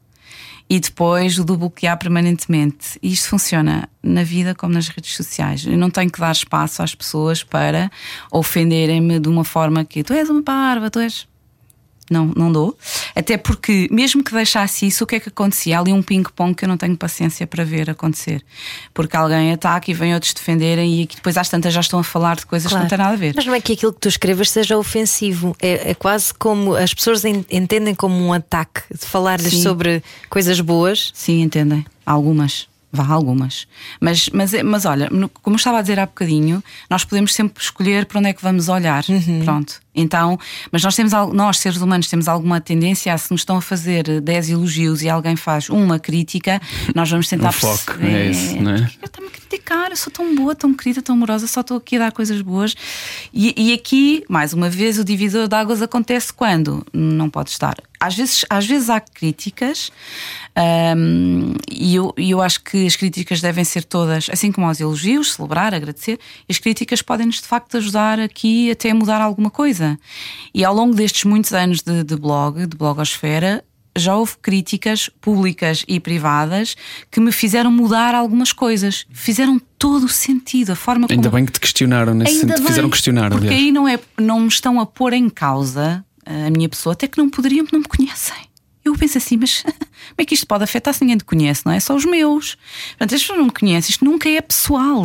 e 0.69 0.79
depois 0.79 1.39
o 1.39 1.45
do 1.45 1.57
bloquear 1.57 1.99
permanentemente. 1.99 2.99
E 3.03 3.13
isto 3.13 3.29
funciona 3.29 3.89
na 4.03 4.23
vida 4.23 4.55
como 4.55 4.75
nas 4.75 4.89
redes 4.89 5.17
sociais. 5.17 5.67
Eu 5.67 5.79
não 5.79 5.91
tenho 5.91 6.11
que 6.11 6.21
dar 6.21 6.33
espaço 6.33 6.83
às 6.83 6.95
pessoas 6.95 7.43
para 7.43 7.91
ofenderem-me 8.31 9.19
de 9.19 9.29
uma 9.29 9.45
forma 9.45 9.85
que 9.85 10.03
tu 10.03 10.13
és 10.13 10.29
uma 10.29 10.43
parva, 10.43 10.91
tu 10.91 10.99
és. 10.99 11.27
Não, 12.13 12.27
não 12.37 12.53
dou. 12.53 12.77
Até 13.17 13.37
porque, 13.37 13.89
mesmo 13.91 14.23
que 14.23 14.33
deixasse 14.33 14.87
isso, 14.87 15.05
o 15.05 15.07
que 15.07 15.17
é 15.17 15.21
que 15.21 15.29
acontecia? 15.31 15.79
Há 15.79 15.81
ali 15.81 15.93
um 15.93 16.03
ping-pong 16.03 16.55
que 16.55 16.65
eu 16.65 16.69
não 16.69 16.77
tenho 16.77 16.97
paciência 16.97 17.47
para 17.47 17.65
ver 17.65 17.89
acontecer. 17.91 18.45
Porque 18.93 19.17
alguém 19.17 19.53
ataca 19.53 19.91
e 19.91 19.95
vem 19.95 20.13
outros 20.15 20.35
defenderem 20.35 21.01
e 21.03 21.07
depois 21.07 21.37
às 21.37 21.49
tantas 21.49 21.73
já 21.73 21.81
estão 21.81 21.99
a 21.99 22.05
falar 22.05 22.37
de 22.37 22.47
coisas 22.47 22.71
Claro. 22.71 22.85
que 22.87 22.93
não 22.93 22.97
têm 22.97 22.99
nada 22.99 23.15
a 23.15 23.17
ver. 23.19 23.33
Mas 23.35 23.47
não 23.47 23.55
é 23.55 23.61
que 23.61 23.73
aquilo 23.73 23.93
que 23.93 24.01
tu 24.01 24.09
escrevas 24.09 24.51
seja 24.51 24.77
ofensivo. 24.77 25.57
É, 25.61 25.91
é 25.91 25.95
quase 25.95 26.35
como 26.35 26.75
as 26.75 26.93
pessoas 26.93 27.25
en- 27.25 27.45
entendem 27.51 27.95
como 27.95 28.15
um 28.15 28.33
ataque 28.33 28.83
de 28.93 29.07
falar-lhes 29.07 29.63
sobre 29.63 30.03
coisas 30.29 30.61
boas. 30.61 31.11
Sim, 31.15 31.41
entendem. 31.43 31.85
Algumas. 32.05 32.71
Vá, 32.95 33.07
algumas. 33.07 33.67
Mas, 33.99 34.29
mas, 34.29 34.53
mas 34.63 34.85
olha, 34.85 35.09
como 35.43 35.55
eu 35.55 35.57
estava 35.57 35.79
a 35.79 35.81
dizer 35.81 35.99
há 35.99 36.05
bocadinho, 36.05 36.63
nós 36.91 37.05
podemos 37.07 37.33
sempre 37.33 37.63
escolher 37.63 38.05
para 38.05 38.19
onde 38.19 38.29
é 38.29 38.33
que 38.35 38.43
vamos 38.43 38.69
olhar. 38.69 39.03
Pronto. 39.47 39.81
Então, 39.95 40.39
mas 40.71 40.83
nós 40.83 40.97
temos 40.97 41.13
nós, 41.35 41.59
seres 41.59 41.79
humanos, 41.81 42.09
temos 42.09 42.27
alguma 42.29 42.61
tendência 42.61 43.13
a 43.13 43.19
se 43.19 43.31
nos 43.31 43.43
estão 43.43 43.57
a 43.59 43.61
fazer 43.63 44.21
10 44.21 44.51
elogios 44.51 45.03
e 45.03 45.09
alguém 45.09 45.37
faz 45.37 45.69
uma 45.69 45.99
crítica, 45.99 46.61
nós 46.95 47.11
vamos 47.11 47.29
tentar 47.29 47.51
Um 47.51 47.53
foco, 47.53 47.99
perceber- 47.99 48.15
é 48.17 48.31
isso, 48.31 48.57
não 48.63 48.73
é? 48.73 48.77
Ele 48.77 48.89
está-me 49.05 49.27
a 49.29 49.31
criticar, 49.31 49.91
eu 49.91 49.97
sou 49.97 50.13
tão 50.13 50.35
boa, 50.35 50.55
tão 50.55 50.73
querida, 50.73 51.03
tão 51.03 51.15
amorosa, 51.15 51.47
só 51.47 51.61
estou 51.61 51.77
aqui 51.77 51.97
a 51.97 51.99
dar 52.01 52.13
coisas 52.13 52.41
boas. 52.41 52.75
E, 53.35 53.55
e 53.57 53.73
aqui, 53.75 54.25
mais 54.29 54.53
uma 54.55 54.71
vez, 54.71 54.99
o 54.99 55.05
divisor 55.05 55.47
de 55.47 55.55
águas 55.57 55.83
acontece 55.83 56.33
quando 56.33 56.87
não 56.93 57.29
pode 57.29 57.51
estar. 57.51 57.75
Às 58.01 58.17
vezes, 58.17 58.45
às 58.51 58.67
vezes 58.67 58.91
há 58.91 58.99
críticas, 58.99 59.93
hum, 60.97 61.55
e 61.71 61.95
eu, 61.95 62.13
e 62.19 62.31
eu 62.31 62.41
acho 62.43 62.61
que 62.63 62.87
as 62.87 62.97
críticas 62.97 63.41
devem 63.41 63.63
ser 63.65 63.85
todas, 63.85 64.27
assim 64.31 64.51
como 64.51 64.67
aos 64.67 64.81
elogios, 64.81 65.35
celebrar, 65.35 65.73
agradecer, 65.75 66.19
e 66.49 66.53
as 66.53 66.59
críticas 66.59 67.01
podem-nos 67.03 67.37
de 67.37 67.47
facto 67.47 67.77
ajudar 67.77 68.19
aqui 68.19 68.71
até 68.71 68.91
a 68.91 68.95
mudar 68.95 69.21
alguma 69.21 69.51
coisa. 69.51 69.82
E 70.55 70.65
ao 70.65 70.75
longo 70.75 70.95
destes 70.95 71.25
muitos 71.25 71.53
anos 71.53 71.81
de, 71.83 72.05
de 72.05 72.17
blog, 72.17 72.67
de 72.67 72.77
blogosfera, 72.77 73.65
já 73.97 74.17
houve 74.17 74.33
críticas 74.41 75.11
públicas 75.21 75.85
e 75.87 76.01
privadas 76.01 76.75
que 77.11 77.21
me 77.21 77.31
fizeram 77.31 77.71
mudar 77.71 78.15
algumas 78.15 78.53
coisas. 78.53 79.05
Fizeram 79.13 79.61
todo 79.79 80.05
o 80.05 80.09
sentido, 80.09 80.71
a 80.73 80.75
forma 80.77 81.07
como. 81.07 81.19
Ainda 81.19 81.31
bem 81.31 81.45
que 81.45 81.53
te 81.53 81.61
questionaram 81.61 82.15
nesse 82.15 82.31
Ainda 82.33 82.41
sentido. 82.41 82.59
bem, 82.59 82.67
Fizeram 82.69 82.91
questionar, 82.91 83.31
Porque 83.31 83.49
aliás. 83.49 83.63
aí 83.65 83.71
não, 83.73 83.87
é, 83.87 83.99
não 84.19 84.41
me 84.41 84.49
estão 84.49 84.81
a 84.81 84.87
pôr 84.87 85.13
em 85.13 85.29
causa 85.29 86.05
a 86.25 86.51
minha 86.51 86.69
pessoa, 86.69 86.93
até 86.95 87.07
que 87.07 87.19
não 87.19 87.29
poderiam, 87.29 87.65
porque 87.65 87.77
não 87.77 87.83
me 87.83 87.89
conhecem. 87.89 88.37
Eu 88.85 88.95
penso 88.95 89.19
assim, 89.19 89.37
mas 89.37 89.63
como 89.63 90.17
é 90.19 90.25
que 90.25 90.35
isto 90.35 90.47
pode 90.47 90.65
afetar 90.65 90.93
se 90.93 91.03
ninguém 91.03 91.19
te 91.19 91.25
conhece, 91.25 91.63
não 91.65 91.73
é? 91.73 91.79
Só 91.79 91.95
os 91.95 92.05
meus. 92.05 92.57
Portanto, 92.91 93.15
as 93.15 93.21
pessoas 93.21 93.39
não 93.39 93.47
me 93.47 93.53
conhecem, 93.53 93.91
isto 93.91 94.05
nunca 94.05 94.29
é 94.29 94.41
pessoal. 94.41 95.05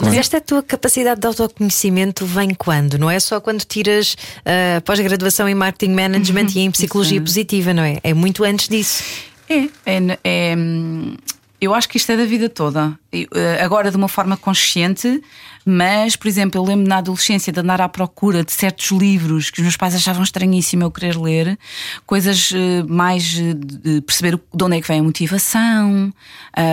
Mas 0.00 0.14
esta 0.14 0.40
tua 0.40 0.62
capacidade 0.62 1.20
de 1.20 1.26
autoconhecimento 1.26 2.24
vem 2.24 2.54
quando? 2.54 2.98
Não 2.98 3.10
é 3.10 3.18
só 3.18 3.40
quando 3.40 3.64
tiras 3.64 4.16
a 4.44 4.80
pós-graduação 4.80 5.48
em 5.48 5.54
marketing 5.54 5.92
management 5.92 6.46
e 6.54 6.60
em 6.60 6.70
psicologia 6.70 7.20
positiva, 7.20 7.74
não 7.74 7.82
é? 7.82 7.98
É 8.02 8.14
muito 8.14 8.44
antes 8.44 8.68
disso. 8.68 9.02
É, 9.48 9.68
é, 9.86 10.18
é, 10.24 10.56
hum, 10.56 11.16
eu 11.60 11.74
acho 11.74 11.88
que 11.88 11.96
isto 11.96 12.10
é 12.10 12.16
da 12.16 12.24
vida 12.24 12.48
toda. 12.48 12.98
Eh, 13.12 13.62
Agora 13.62 13.90
de 13.90 13.96
uma 13.96 14.08
forma 14.08 14.36
consciente, 14.36 15.22
mas, 15.64 16.16
por 16.16 16.28
exemplo, 16.28 16.60
eu 16.60 16.64
lembro 16.64 16.88
na 16.88 16.98
adolescência 16.98 17.52
de 17.52 17.60
andar 17.60 17.80
à 17.80 17.88
procura 17.88 18.44
de 18.44 18.52
certos 18.52 18.90
livros 18.90 19.50
que 19.50 19.58
os 19.58 19.62
meus 19.62 19.76
pais 19.76 19.94
achavam 19.94 20.22
estranhíssimo 20.22 20.84
eu 20.84 20.90
querer 20.90 21.16
ler, 21.16 21.58
coisas 22.06 22.52
eh, 22.54 22.82
mais 22.88 23.36
eh, 23.38 23.54
de 23.54 24.00
perceber 24.02 24.40
de 24.54 24.64
onde 24.64 24.76
é 24.76 24.80
que 24.80 24.88
vem 24.88 25.00
a 25.00 25.02
motivação, 25.02 26.12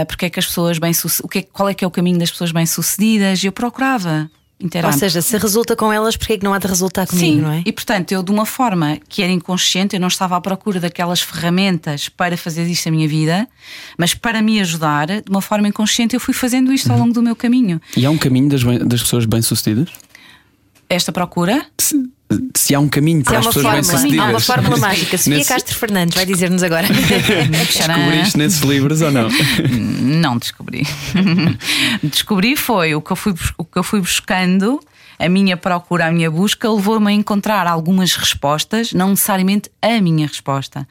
porque 0.08 0.26
é 0.26 0.30
que 0.30 0.40
as 0.40 0.46
pessoas 0.46 0.80
bem 0.80 0.92
o 1.24 1.28
que 1.28 1.40
é, 1.40 1.42
qual 1.44 1.70
é 1.70 1.74
que 1.74 1.84
é 1.84 1.88
o 1.88 1.92
caminho 1.92 2.18
das 2.18 2.32
pessoas 2.32 2.52
bem-sucedidas, 2.52 3.44
e 3.44 3.48
eu 3.48 3.52
procurava. 3.52 4.30
Ou 4.86 4.94
seja, 4.94 5.22
se 5.22 5.38
resulta 5.38 5.76
com 5.76 5.92
elas, 5.92 6.16
porque 6.16 6.34
é 6.34 6.38
que 6.38 6.44
não 6.46 6.54
há 6.54 6.58
de 6.60 6.66
resultar 6.68 7.06
comigo, 7.06 7.36
Sim, 7.38 7.42
não 7.42 7.52
é? 7.52 7.62
e 7.66 7.72
portanto, 7.74 8.14
eu 8.14 8.24
de 8.24 8.32
uma 8.32 8.46
forma 8.46 8.98
que 9.10 9.22
era 9.22 9.32
inconsciente, 9.32 9.96
eu 9.96 10.00
não 10.00 10.08
estava 10.08 10.38
à 10.38 10.42
procura 10.42 10.80
daquelas 10.80 11.20
ferramentas 11.22 12.08
para 12.08 12.38
fazer 12.38 12.66
isto 12.66 12.88
a 12.88 12.92
minha 12.92 13.08
vida, 13.08 13.48
mas 13.98 14.14
para 14.14 14.42
me 14.42 14.60
ajudar, 14.62 15.08
de 15.08 15.24
uma 15.30 15.42
forma 15.42 15.68
inconsciente, 15.68 16.14
eu 16.16 16.20
fui 16.22 16.34
fazendo 16.34 16.72
isto 16.72 16.88
Uhum. 16.88 16.94
ao 16.94 17.00
longo 17.00 17.14
do 17.14 17.22
meu 17.22 17.36
caminho. 17.36 17.82
E 17.98 18.06
há 18.06 18.10
um 18.10 18.18
caminho 18.18 18.48
das, 18.48 18.64
bem- 18.64 18.80
das 18.80 19.02
pessoas 19.04 19.26
bem-sucedidas? 19.26 19.90
Esta 20.90 21.12
procura, 21.12 21.66
Se, 21.80 21.96
se 22.56 22.74
há 22.76 22.80
um 22.80 22.88
caminho 22.88 23.24
para 23.24 23.38
Há 23.38 23.40
as 23.40 23.48
pessoas 23.48 23.74
bem-sucedidas. 23.74 24.20
há 24.26 24.30
uma 24.30 24.40
fórmula 24.40 24.78
mágica. 24.78 25.18
Sofia 25.18 25.38
Nesse- 25.38 25.50
Castro 25.54 25.76
Fernandes 25.76 26.16
vai 26.16 26.26
dizer-nos 26.26 26.64
agora. 26.64 26.88
Descobriste 27.68 28.38
nesses 28.38 28.62
livros 28.62 29.02
ou 29.02 29.12
não? 29.12 29.28
não 30.02 30.38
descobri. 30.38 30.86
descobri 32.04 32.56
foi 32.56 32.96
o 32.96 33.02
que, 33.02 33.12
eu 33.12 33.16
fui, 33.16 33.34
o 33.58 33.64
que 33.66 33.78
eu 33.78 33.84
fui 33.84 34.00
buscando. 34.00 34.80
A 35.18 35.30
minha 35.30 35.56
procura, 35.56 36.08
a 36.08 36.12
minha 36.12 36.30
busca 36.30 36.70
levou-me 36.70 37.08
a 37.10 37.12
encontrar 37.14 37.68
algumas 37.68 38.14
respostas, 38.16 38.92
não 38.92 39.12
necessariamente 39.12 39.70
a 39.82 40.02
minha 40.02 40.28
resposta. 40.28 40.86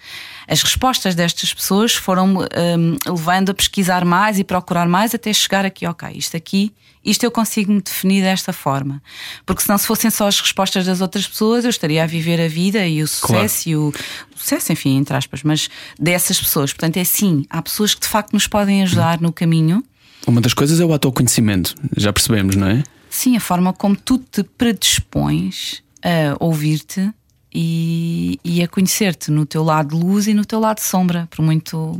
As 0.49 0.63
respostas 0.63 1.15
destas 1.15 1.53
pessoas 1.53 1.95
foram-me 1.95 2.39
hum, 2.39 2.97
levando 3.07 3.51
a 3.51 3.55
pesquisar 3.55 4.03
mais 4.03 4.39
e 4.39 4.45
procurar 4.45 4.89
mais 4.89 5.15
até 5.15 5.31
chegar 5.31 5.67
aqui, 5.67 5.87
ok, 5.87 6.09
isto 6.15 6.35
aqui, 6.39 6.73
isto 7.05 7.25
eu 7.25 7.31
consigo 7.31 7.73
me 7.73 7.81
definir 7.81 8.23
desta 8.23 8.53
forma. 8.53 9.03
Porque 9.45 9.63
senão, 9.63 9.77
se 9.77 9.87
fossem 9.87 10.11
só 10.11 10.27
as 10.27 10.41
respostas 10.41 10.87
das 10.87 11.01
outras 11.01 11.27
pessoas, 11.27 11.65
eu 11.65 11.71
estaria 11.71 12.03
a 12.03 12.07
viver 12.07 12.41
a 12.41 12.49
vida 12.49 12.87
e 12.87 13.03
o 13.03 13.09
sucesso 13.09 13.69
e 13.69 13.77
o, 13.77 13.93
o 14.35 14.39
sucesso, 14.39 14.73
enfim, 14.73 14.97
entre 14.97 15.17
aspas, 15.17 15.43
mas 15.43 15.69
dessas 15.99 16.41
pessoas. 16.41 16.73
Portanto, 16.73 16.97
é 16.97 17.05
sim, 17.05 17.45
há 17.51 17.61
pessoas 17.61 17.95
que 17.95 18.01
de 18.01 18.09
facto 18.09 18.33
nos 18.33 18.47
podem 18.47 18.83
ajudar 18.83 19.21
no 19.21 19.33
caminho. 19.33 19.85
Uma 20.27 20.41
das 20.41 20.55
coisas 20.55 20.81
é 20.81 20.85
o 20.85 20.93
autoconhecimento, 20.93 21.75
já 21.97 22.13
percebemos, 22.13 22.57
não 22.57 22.69
é? 22.69 22.83
Sim, 23.11 23.37
a 23.37 23.41
forma 23.41 23.73
como 23.73 23.95
tu 23.95 24.19
te 24.19 24.43
predispões 24.43 25.83
a 26.03 26.37
ouvir-te 26.43 27.13
e, 27.55 28.39
e 28.45 28.63
a 28.63 28.69
conhecer-te 28.69 29.31
no 29.31 29.47
teu 29.47 29.63
lado 29.63 29.97
de 29.97 30.03
luz 30.03 30.27
e 30.27 30.35
no 30.35 30.45
teu 30.45 30.59
lado 30.59 30.77
de 30.77 30.83
sombra, 30.83 31.29
por 31.31 31.43
muito 31.45 31.97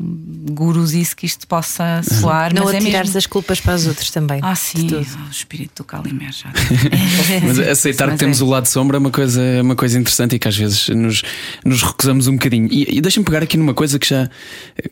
gurusice 0.51 1.15
que 1.15 1.27
isto 1.27 1.47
possa 1.47 2.03
soar, 2.03 2.53
não 2.53 2.65
mas 2.65 2.75
é 2.75 2.81
mesmo. 2.81 3.19
as 3.19 3.27
culpas 3.27 3.61
para 3.61 3.75
os 3.75 3.87
outros 3.87 4.11
também. 4.11 4.41
Ah, 4.43 4.55
sim, 4.55 4.89
o 4.95 5.31
espírito 5.31 5.83
do 5.83 5.85
Calimé 5.85 6.31
já. 6.33 6.53
Mas 7.47 7.59
aceitar 7.59 8.07
Mas 8.07 8.15
que 8.15 8.19
temos 8.21 8.41
é. 8.41 8.45
o 8.45 8.49
lado 8.49 8.67
sombra 8.67 8.97
é 8.97 9.01
uma 9.01 9.11
coisa, 9.11 9.41
é 9.41 9.63
uma 9.63 9.77
coisa 9.77 9.99
interessante 9.99 10.37
e 10.37 10.39
que 10.39 10.49
às 10.49 10.57
vezes 10.57 10.89
nos, 10.89 11.23
nos 11.65 11.83
recusamos 11.83 12.27
um 12.27 12.33
bocadinho. 12.33 12.69
E, 12.71 12.99
e 12.99 13.01
deixa-me 13.01 13.25
pegar 13.25 13.43
aqui 13.43 13.57
numa 13.57 13.75
coisa 13.75 13.99
que 13.99 14.09
já, 14.09 14.29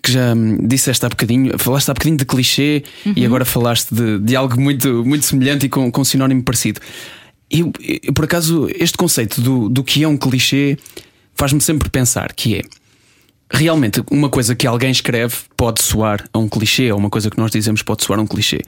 que 0.03 0.13
já 0.13 0.33
hum, 0.35 0.59
disseste 0.67 1.05
há 1.05 1.09
bocadinho. 1.09 1.59
Falaste 1.59 1.91
há 1.91 1.95
bocadinho 1.95 2.17
de 2.17 2.25
clichê 2.25 2.83
Uhum. 3.05 3.13
e 3.17 3.27
agora 3.27 3.45
falaste 3.45 3.95
de, 3.95 4.19
de 4.19 4.37
algo 4.37 4.61
muito, 4.61 5.05
muito 5.05 5.25
semelhante 5.25 5.67
e 5.67 5.69
com, 5.69 5.91
com 5.91 6.01
um 6.01 6.05
sinónimo 6.05 6.43
parecido. 6.43 6.81
Eu, 7.53 7.71
eu, 8.03 8.13
por 8.15 8.25
acaso, 8.25 8.67
este 8.75 8.97
conceito 8.97 9.41
do, 9.43 9.69
do 9.69 9.85
que 9.85 10.03
é 10.03 10.09
um 10.09 10.17
clichê 10.17 10.79
faz-me 11.35 11.61
sempre 11.61 11.91
pensar 11.91 12.33
que 12.33 12.57
é. 12.57 12.63
Realmente, 13.55 14.03
uma 14.11 14.31
coisa 14.31 14.55
que 14.55 14.67
alguém 14.67 14.91
escreve 14.91 15.35
pode 15.59 15.83
soar 15.83 16.25
a 16.33 16.39
um 16.39 16.49
clichê, 16.49 16.91
ou 16.91 16.99
uma 16.99 17.11
coisa 17.11 17.29
que 17.29 17.37
nós 17.37 17.51
dizemos 17.51 17.83
pode 17.83 18.03
soar 18.03 18.19
a 18.19 18.23
um 18.23 18.27
clichê. 18.27 18.63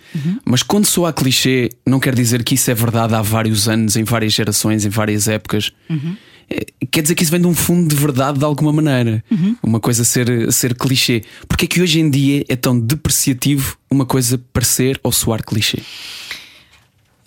Mas 0.44 0.62
quando 0.62 0.85
soa 0.85 1.09
a 1.09 1.12
clichê, 1.12 1.70
não 1.87 1.99
quer 1.99 2.14
dizer 2.14 2.44
que 2.44 2.55
isso 2.55 2.70
é 2.70 2.75
verdade 2.75 3.14
há 3.14 3.23
vários 3.23 3.66
anos, 3.66 3.97
em 3.97 4.05
várias 4.05 4.35
gerações, 4.35 4.85
em 4.85 4.90
várias 4.90 5.27
épocas. 5.27 5.73
Eh, 6.51 6.66
Quer 6.90 7.01
dizer 7.01 7.14
que 7.14 7.23
isso 7.23 7.33
vem 7.33 7.40
de 7.40 7.47
um 7.47 7.55
fundo 7.55 7.88
de 7.88 7.97
verdade 7.97 8.38
de 8.38 8.44
alguma 8.44 8.70
maneira. 8.73 9.25
Uma 9.62 9.81
coisa 9.81 10.05
ser, 10.05 10.53
ser 10.53 10.75
clichê. 10.75 11.25
Porque 11.49 11.64
é 11.64 11.68
que 11.68 11.81
hoje 11.81 11.99
em 11.99 12.11
dia 12.11 12.44
é 12.47 12.55
tão 12.55 12.79
depreciativo 12.79 13.79
uma 13.90 14.05
coisa 14.05 14.38
parecer 14.53 15.01
ou 15.03 15.11
soar 15.11 15.42
clichê? 15.42 15.79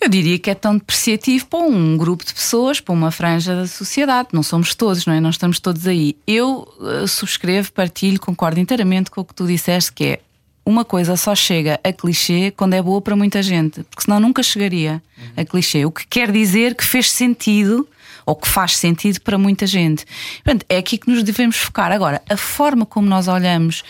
Eu 0.00 0.08
diria 0.08 0.38
que 0.38 0.48
é 0.48 0.54
tão 0.54 0.76
depreciativo 0.76 1.46
para 1.46 1.58
um 1.58 1.96
grupo 1.96 2.24
de 2.24 2.32
pessoas, 2.32 2.80
para 2.80 2.92
uma 2.92 3.10
franja 3.10 3.54
da 3.54 3.66
sociedade. 3.66 4.28
Não 4.32 4.42
somos 4.44 4.74
todos, 4.74 5.04
não 5.04 5.12
é? 5.12 5.20
Não 5.20 5.30
estamos 5.30 5.58
todos 5.58 5.86
aí. 5.88 6.16
Eu 6.26 6.72
eh, 6.80 7.06
subscrevo, 7.06 7.72
partilho, 7.72 8.20
concordo 8.20 8.60
inteiramente 8.60 9.10
com 9.10 9.20
o 9.20 9.24
que 9.24 9.34
tu 9.34 9.46
disseste, 9.46 9.92
que 9.92 10.04
é 10.04 10.20
uma 10.64 10.84
coisa 10.84 11.16
só 11.16 11.34
chega 11.34 11.80
a 11.82 11.92
clichê 11.92 12.52
quando 12.56 12.74
é 12.74 12.82
boa 12.82 13.00
para 13.00 13.16
muita 13.16 13.42
gente, 13.42 13.82
porque 13.84 14.02
senão 14.02 14.20
nunca 14.20 14.42
chegaria 14.42 15.02
a 15.36 15.44
clichê. 15.44 15.84
O 15.84 15.90
que 15.90 16.06
quer 16.06 16.30
dizer 16.30 16.74
que 16.74 16.84
fez 16.84 17.10
sentido 17.10 17.88
ou 18.26 18.36
que 18.36 18.46
faz 18.46 18.76
sentido 18.76 19.20
para 19.22 19.38
muita 19.38 19.66
gente. 19.66 20.04
Portanto, 20.44 20.66
é 20.68 20.76
aqui 20.76 20.98
que 20.98 21.10
nos 21.10 21.22
devemos 21.22 21.56
focar. 21.56 21.90
Agora, 21.90 22.20
a 22.28 22.36
forma 22.36 22.84
como 22.84 23.08
nós 23.08 23.26
olhamos 23.26 23.82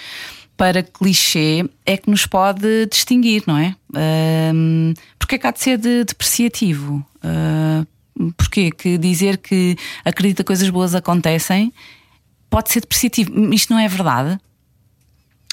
para 0.57 0.83
clichê 0.83 1.68
é 1.85 1.97
que 1.97 2.09
nos 2.09 2.25
pode 2.25 2.87
distinguir, 2.87 3.42
não 3.47 3.59
é? 3.59 3.75
Ahm, 3.94 4.94
porque 5.28 5.34
é 5.34 5.38
que 5.38 5.46
há 5.46 5.50
de 5.50 5.60
ser 5.60 5.76
de- 5.76 6.04
depreciativo? 6.04 7.04
Ah, 7.22 7.84
porquê? 8.34 8.70
Que 8.70 8.96
dizer 8.96 9.36
que 9.36 9.76
acredita 10.02 10.42
que 10.42 10.46
coisas 10.46 10.70
boas 10.70 10.94
acontecem 10.94 11.70
pode 12.48 12.72
ser 12.72 12.80
depreciativo. 12.80 13.52
Isto 13.52 13.74
não 13.74 13.78
é 13.78 13.86
verdade? 13.86 14.40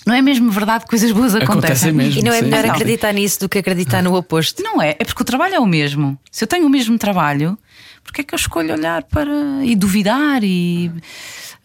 Não 0.07 0.15
é 0.15 0.21
mesmo 0.21 0.49
verdade 0.49 0.85
que 0.85 0.89
coisas 0.91 1.11
boas 1.11 1.35
acontecem? 1.35 1.89
Acontecem 1.89 1.91
mesmo. 1.91 2.21
E 2.21 2.23
não 2.23 2.31
é 2.31 2.39
sim. 2.39 2.45
melhor 2.45 2.63
Não. 2.63 2.71
acreditar 2.73 3.11
nisso 3.11 3.41
do 3.41 3.49
que 3.49 3.57
acreditar 3.57 4.01
no 4.01 4.15
oposto. 4.15 4.63
Não 4.63 4.81
é, 4.81 4.91
é 4.91 5.03
porque 5.03 5.21
o 5.21 5.25
trabalho 5.25 5.55
é 5.55 5.59
o 5.59 5.65
mesmo. 5.65 6.17
Se 6.31 6.45
eu 6.45 6.47
tenho 6.47 6.65
o 6.65 6.69
mesmo 6.69 6.97
trabalho, 6.97 7.57
porque 8.01 8.21
é 8.21 8.23
que 8.23 8.33
eu 8.33 8.37
escolho 8.37 8.73
olhar 8.73 9.03
para 9.03 9.33
e 9.65 9.75
duvidar 9.75 10.41
e 10.41 10.89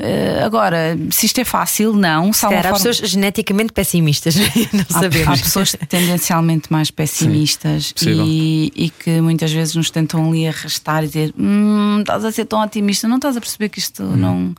Uh, 0.00 0.44
agora, 0.46 0.96
se 1.10 1.26
isto 1.26 1.38
é 1.40 1.44
fácil, 1.44 1.92
não. 1.92 2.32
Se 2.32 2.46
há 2.46 2.48
forma... 2.48 2.72
pessoas 2.72 2.96
geneticamente 2.96 3.70
pessimistas, 3.70 4.34
não 4.72 4.86
há, 4.88 5.00
sabemos. 5.00 5.40
Há 5.40 5.42
pessoas 5.42 5.76
tendencialmente 5.88 6.72
mais 6.72 6.90
pessimistas 6.90 7.92
e, 8.00 8.72
e, 8.74 8.88
que 8.88 9.20
muitas 9.20 9.52
vezes 9.52 9.74
nos 9.74 9.90
tentam 9.90 10.26
ali 10.26 10.48
arrastar 10.48 11.04
e 11.04 11.06
dizer: 11.06 11.34
hum, 11.38 11.98
estás 12.00 12.24
a 12.24 12.32
ser 12.32 12.46
tão 12.46 12.62
otimista, 12.62 13.06
não 13.06 13.16
estás 13.16 13.36
a 13.36 13.40
perceber 13.40 13.68
que 13.68 13.78
isto 13.78 14.02
hum. 14.02 14.16
não. 14.16 14.54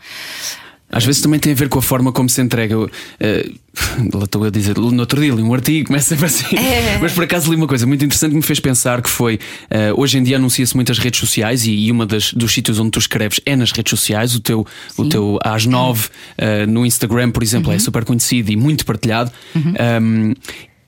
Às 0.92 1.06
vezes 1.06 1.22
também 1.22 1.40
tem 1.40 1.54
a 1.54 1.56
ver 1.56 1.70
com 1.70 1.80
a 1.80 1.82
forma 1.82 2.12
como 2.12 2.30
se 2.30 2.42
entrega. 2.42 2.74
Eu, 2.74 2.84
uh, 2.92 4.24
estou 4.24 4.44
a 4.44 4.50
dizer, 4.50 4.78
no 4.78 5.00
outro 5.00 5.22
dia 5.22 5.34
li 5.34 5.42
um 5.42 5.54
artigo, 5.54 5.88
começa 5.88 6.10
sempre 6.10 6.26
assim. 6.26 6.58
É. 6.58 6.98
Mas 7.00 7.14
por 7.14 7.24
acaso 7.24 7.50
li 7.50 7.56
uma 7.56 7.68
coisa 7.68 7.88
muito 7.88 8.04
interessante 8.04 8.32
que 8.32 8.38
me 8.38 8.44
fez 8.44 8.60
pensar 8.60 9.02
que 9.02 9.10
foi 9.10 9.36
uh, 9.36 10.00
hoje 10.00 10.18
em 10.18 10.24
dia 10.24 10.36
anuncia-se 10.36 10.76
muitas 10.76 11.00
redes 11.00 11.20
sociais 11.20 11.66
e, 11.66 11.72
e 11.72 11.92
uma 11.92 12.06
das, 12.06 12.34
dos 12.34 12.52
sítios 12.54 12.80
onde 12.80 12.92
tu 12.92 13.00
escreves 13.00 13.40
é 13.46 13.56
nas 13.56 13.72
redes 13.72 13.90
sociais. 13.90 14.36
O 14.36 14.40
teu, 14.40 14.68
o 14.98 15.06
teu 15.06 15.40
às 15.44 15.66
nove 15.66 16.08
uh, 16.38 16.70
no 16.70 16.86
Instagram, 16.86 17.32
por 17.32 17.42
exemplo, 17.42 17.72
é 17.72 17.76
uhum. 17.76 17.78
é 17.78 17.80
super 17.80 18.04
conhecido 18.04 18.52
e 18.52 18.58
muito 18.58 18.86
partilhado. 18.86 19.32
Uhum. 19.56 19.74
Um, 20.02 20.34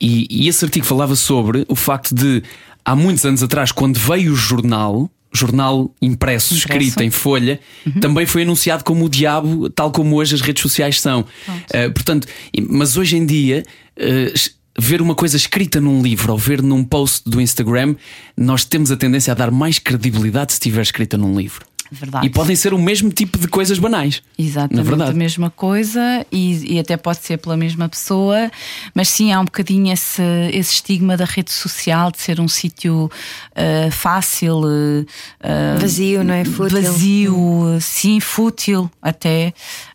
e, 0.01 0.27
e 0.29 0.47
esse 0.49 0.65
artigo 0.65 0.85
falava 0.85 1.15
sobre 1.15 1.65
o 1.69 1.75
facto 1.75 2.13
de 2.13 2.43
há 2.83 2.95
muitos 2.95 3.25
anos 3.25 3.41
atrás, 3.41 3.71
quando 3.71 3.97
veio 3.97 4.33
o 4.33 4.35
jornal 4.35 5.09
jornal 5.33 5.93
impresso, 6.01 6.53
impresso. 6.53 6.55
escrito 6.55 7.01
em 7.01 7.09
folha, 7.09 7.59
uhum. 7.85 7.99
também 7.99 8.25
foi 8.25 8.43
anunciado 8.43 8.83
como 8.83 9.05
o 9.05 9.09
diabo, 9.09 9.69
tal 9.69 9.91
como 9.91 10.15
hoje 10.15 10.35
as 10.35 10.41
redes 10.41 10.61
sociais 10.61 11.01
são. 11.01 11.21
Uh, 11.21 11.91
portanto, 11.93 12.27
mas 12.69 12.97
hoje 12.97 13.17
em 13.17 13.25
dia. 13.25 13.63
Uh, 13.97 14.63
ver 14.75 15.03
uma 15.03 15.13
coisa 15.13 15.37
escrita 15.37 15.79
num 15.79 16.01
livro 16.01 16.31
ou 16.31 16.37
ver 16.37 16.61
num 16.61 16.83
post 16.83 17.29
do 17.29 17.39
Instagram, 17.39 17.95
nós 18.35 18.65
temos 18.65 18.91
a 18.91 18.97
tendência 18.97 19.31
a 19.31 19.35
dar 19.35 19.51
mais 19.51 19.77
credibilidade 19.77 20.51
se 20.51 20.55
estiver 20.55 20.81
escrita 20.81 21.15
num 21.17 21.37
livro. 21.37 21.63
Verdade. 21.93 22.25
E 22.25 22.29
podem 22.29 22.55
ser 22.55 22.73
o 22.73 22.79
mesmo 22.79 23.11
tipo 23.11 23.37
de 23.37 23.47
coisas 23.47 23.77
banais. 23.77 24.21
Exatamente, 24.37 24.75
na 24.75 24.83
verdade. 24.83 25.11
a 25.11 25.13
mesma 25.13 25.49
coisa 25.49 26.25
e, 26.31 26.75
e, 26.75 26.79
até 26.79 26.97
pode 26.97 27.19
ser 27.19 27.37
pela 27.37 27.55
mesma 27.55 27.87
pessoa, 27.87 28.51
mas 28.93 29.09
sim 29.09 29.31
há 29.31 29.39
um 29.39 29.45
bocadinho 29.45 29.93
esse, 29.93 30.21
esse 30.51 30.73
estigma 30.73 31.15
da 31.15 31.25
rede 31.25 31.51
social 31.51 32.11
de 32.11 32.19
ser 32.19 32.39
um 32.39 32.47
sítio 32.47 33.11
uh, 33.51 33.91
fácil, 33.91 34.61
uh, 34.61 35.79
vazio, 35.79 36.23
não 36.23 36.33
é? 36.33 36.43
Fútil. 36.43 36.81
Vazio, 36.81 37.77
sim, 37.79 38.19
fútil 38.19 38.89
até. 39.01 39.53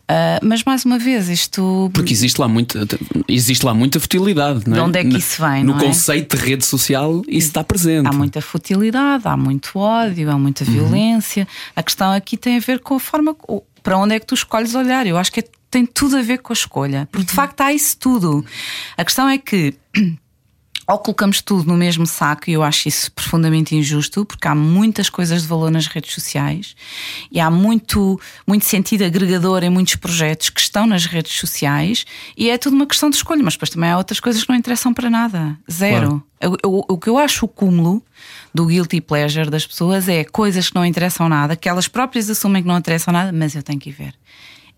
Uh, 0.09 0.41
mas 0.41 0.63
mais 0.63 0.85
uma 0.85 0.97
vez, 0.97 1.29
isto. 1.29 1.91
Porque 1.93 2.11
existe 2.11 2.41
lá 2.41 2.47
muita, 2.47 2.87
existe 3.27 3.63
lá 3.63 3.75
muita 3.75 3.99
futilidade, 3.99 4.63
não 4.65 4.73
é? 4.73 4.79
De 4.79 4.85
onde 4.85 4.99
é 4.99 5.03
que 5.03 5.17
isso 5.17 5.39
vem? 5.39 5.63
No 5.63 5.77
é? 5.77 5.79
conceito 5.79 6.35
de 6.35 6.43
rede 6.43 6.65
social, 6.65 7.21
isso 7.27 7.49
está 7.49 7.63
presente. 7.63 8.07
Há 8.07 8.11
muita 8.11 8.41
futilidade, 8.41 9.27
há 9.27 9.37
muito 9.37 9.77
ódio, 9.77 10.31
há 10.31 10.37
muita 10.37 10.63
uhum. 10.63 10.71
violência. 10.71 11.47
A 11.75 11.83
questão 11.83 12.11
aqui 12.11 12.37
tem 12.37 12.57
a 12.57 12.59
ver 12.59 12.79
com 12.79 12.95
a 12.95 12.99
forma. 12.99 13.35
Para 13.83 13.97
onde 13.99 14.15
é 14.15 14.19
que 14.19 14.25
tu 14.25 14.33
escolhes 14.33 14.73
olhar? 14.73 15.05
Eu 15.05 15.15
acho 15.15 15.31
que 15.31 15.41
é, 15.41 15.43
tem 15.69 15.85
tudo 15.85 16.17
a 16.17 16.23
ver 16.23 16.39
com 16.39 16.51
a 16.51 16.55
escolha. 16.55 17.07
Porque 17.11 17.27
de 17.27 17.31
uhum. 17.31 17.35
facto 17.35 17.61
há 17.61 17.71
isso 17.71 17.95
tudo. 17.97 18.43
A 18.97 19.05
questão 19.05 19.29
é 19.29 19.37
que 19.37 19.75
ou 20.89 20.97
colocamos 20.97 21.39
tudo 21.39 21.67
no 21.67 21.77
mesmo 21.77 22.07
saco, 22.07 22.49
e 22.49 22.53
eu 22.53 22.63
acho 22.63 22.87
isso 22.87 23.11
profundamente 23.11 23.75
injusto, 23.75 24.25
porque 24.25 24.47
há 24.47 24.55
muitas 24.55 25.07
coisas 25.07 25.43
de 25.43 25.47
valor 25.47 25.69
nas 25.69 25.85
redes 25.85 26.13
sociais 26.13 26.75
e 27.31 27.39
há 27.39 27.51
muito, 27.51 28.19
muito 28.47 28.65
sentido 28.65 29.03
agregador 29.03 29.63
em 29.63 29.69
muitos 29.69 29.95
projetos 29.95 30.49
que 30.49 30.59
estão 30.59 30.87
nas 30.87 31.05
redes 31.05 31.37
sociais, 31.37 32.05
e 32.35 32.49
é 32.49 32.57
tudo 32.57 32.75
uma 32.75 32.87
questão 32.87 33.09
de 33.09 33.17
escolha, 33.17 33.43
mas 33.43 33.53
depois 33.53 33.69
também 33.69 33.91
há 33.91 33.97
outras 33.97 34.19
coisas 34.19 34.43
que 34.43 34.49
não 34.49 34.55
interessam 34.55 34.91
para 34.91 35.11
nada. 35.11 35.55
Zero. 35.71 36.23
Claro. 36.39 36.59
O, 36.65 36.79
o, 36.79 36.85
o 36.93 36.97
que 36.97 37.09
eu 37.09 37.17
acho 37.19 37.45
o 37.45 37.47
cúmulo 37.47 38.01
do 38.53 38.65
guilty 38.65 38.99
pleasure 38.99 39.49
das 39.49 39.67
pessoas 39.67 40.09
é 40.09 40.23
coisas 40.23 40.69
que 40.69 40.75
não 40.75 40.85
interessam 40.85 41.29
nada, 41.29 41.55
que 41.55 41.69
elas 41.69 41.87
próprias 41.87 42.29
assumem 42.31 42.63
que 42.63 42.67
não 42.67 42.77
interessam 42.77 43.11
nada, 43.11 43.31
mas 43.31 43.55
eu 43.55 43.61
tenho 43.61 43.79
que 43.79 43.89
ir 43.89 43.93
ver. 43.93 44.15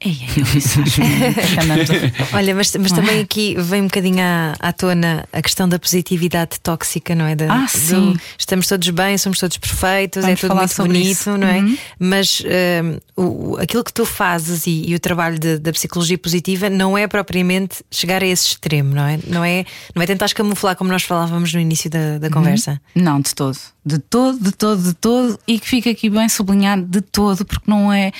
Ei, 0.04 0.18
Olha, 2.34 2.56
mas, 2.56 2.76
mas 2.76 2.92
também 2.92 3.20
é? 3.20 3.22
aqui 3.22 3.56
vem 3.56 3.82
um 3.82 3.86
bocadinho 3.86 4.20
à, 4.20 4.56
à 4.60 4.74
tona 4.74 5.28
a 5.32 5.44
questão 5.44 5.70
da 5.70 5.78
positividade 5.78 6.60
tóxica, 6.60 7.14
não 7.14 7.26
é? 7.26 7.36
Da, 7.36 7.54
ah, 7.54 7.68
sim. 7.68 8.14
Do, 8.14 8.22
estamos 8.36 8.68
todos 8.68 8.90
bem, 8.90 9.16
somos 9.20 9.38
todos 9.38 9.58
perfeitos, 9.58 10.24
Vamos 10.24 10.44
é 10.44 10.48
tudo 10.48 10.56
muito 10.56 10.84
bonito, 10.84 11.12
isso. 11.12 11.38
não 11.38 11.48
é? 11.48 11.60
Uhum. 11.60 11.78
Mas 12.00 12.42
um, 13.16 13.24
o, 13.24 13.58
aquilo 13.58 13.84
que 13.84 13.94
tu 13.94 14.04
fazes 14.04 14.66
e, 14.66 14.86
e 14.88 14.96
o 14.96 15.00
trabalho 15.00 15.38
de, 15.38 15.60
da 15.60 15.72
psicologia 15.72 16.18
positiva 16.18 16.68
não 16.68 16.98
é 16.98 17.08
propriamente 17.08 17.84
chegar 17.92 18.24
a 18.24 18.26
esse 18.26 18.48
extremo, 18.48 18.96
não 18.96 19.06
é? 19.06 19.20
Não 19.28 19.46
é, 19.46 19.66
não 19.94 20.02
é 20.02 20.08
tentar 20.08 20.34
camuflar 20.34 20.76
como 20.76 20.90
nós 20.90 21.04
falávamos 21.04 21.54
no 21.54 21.60
início 21.60 21.92
da, 21.92 22.18
da 22.18 22.26
uhum. 22.26 22.34
conversa. 22.34 22.82
Não, 22.96 23.22
de 23.22 23.36
todo 23.36 23.60
de 23.84 23.98
todo, 23.98 24.40
de 24.40 24.52
todo, 24.52 24.82
de 24.82 24.94
todo, 24.94 25.40
e 25.48 25.60
que 25.60 25.68
fica 25.68 25.90
aqui 25.90 26.10
bem 26.10 26.30
sublinhado 26.30 26.84
de 26.84 27.02
todo, 27.02 27.44
porque 27.44 27.70
não 27.70 27.92
é. 27.92 28.12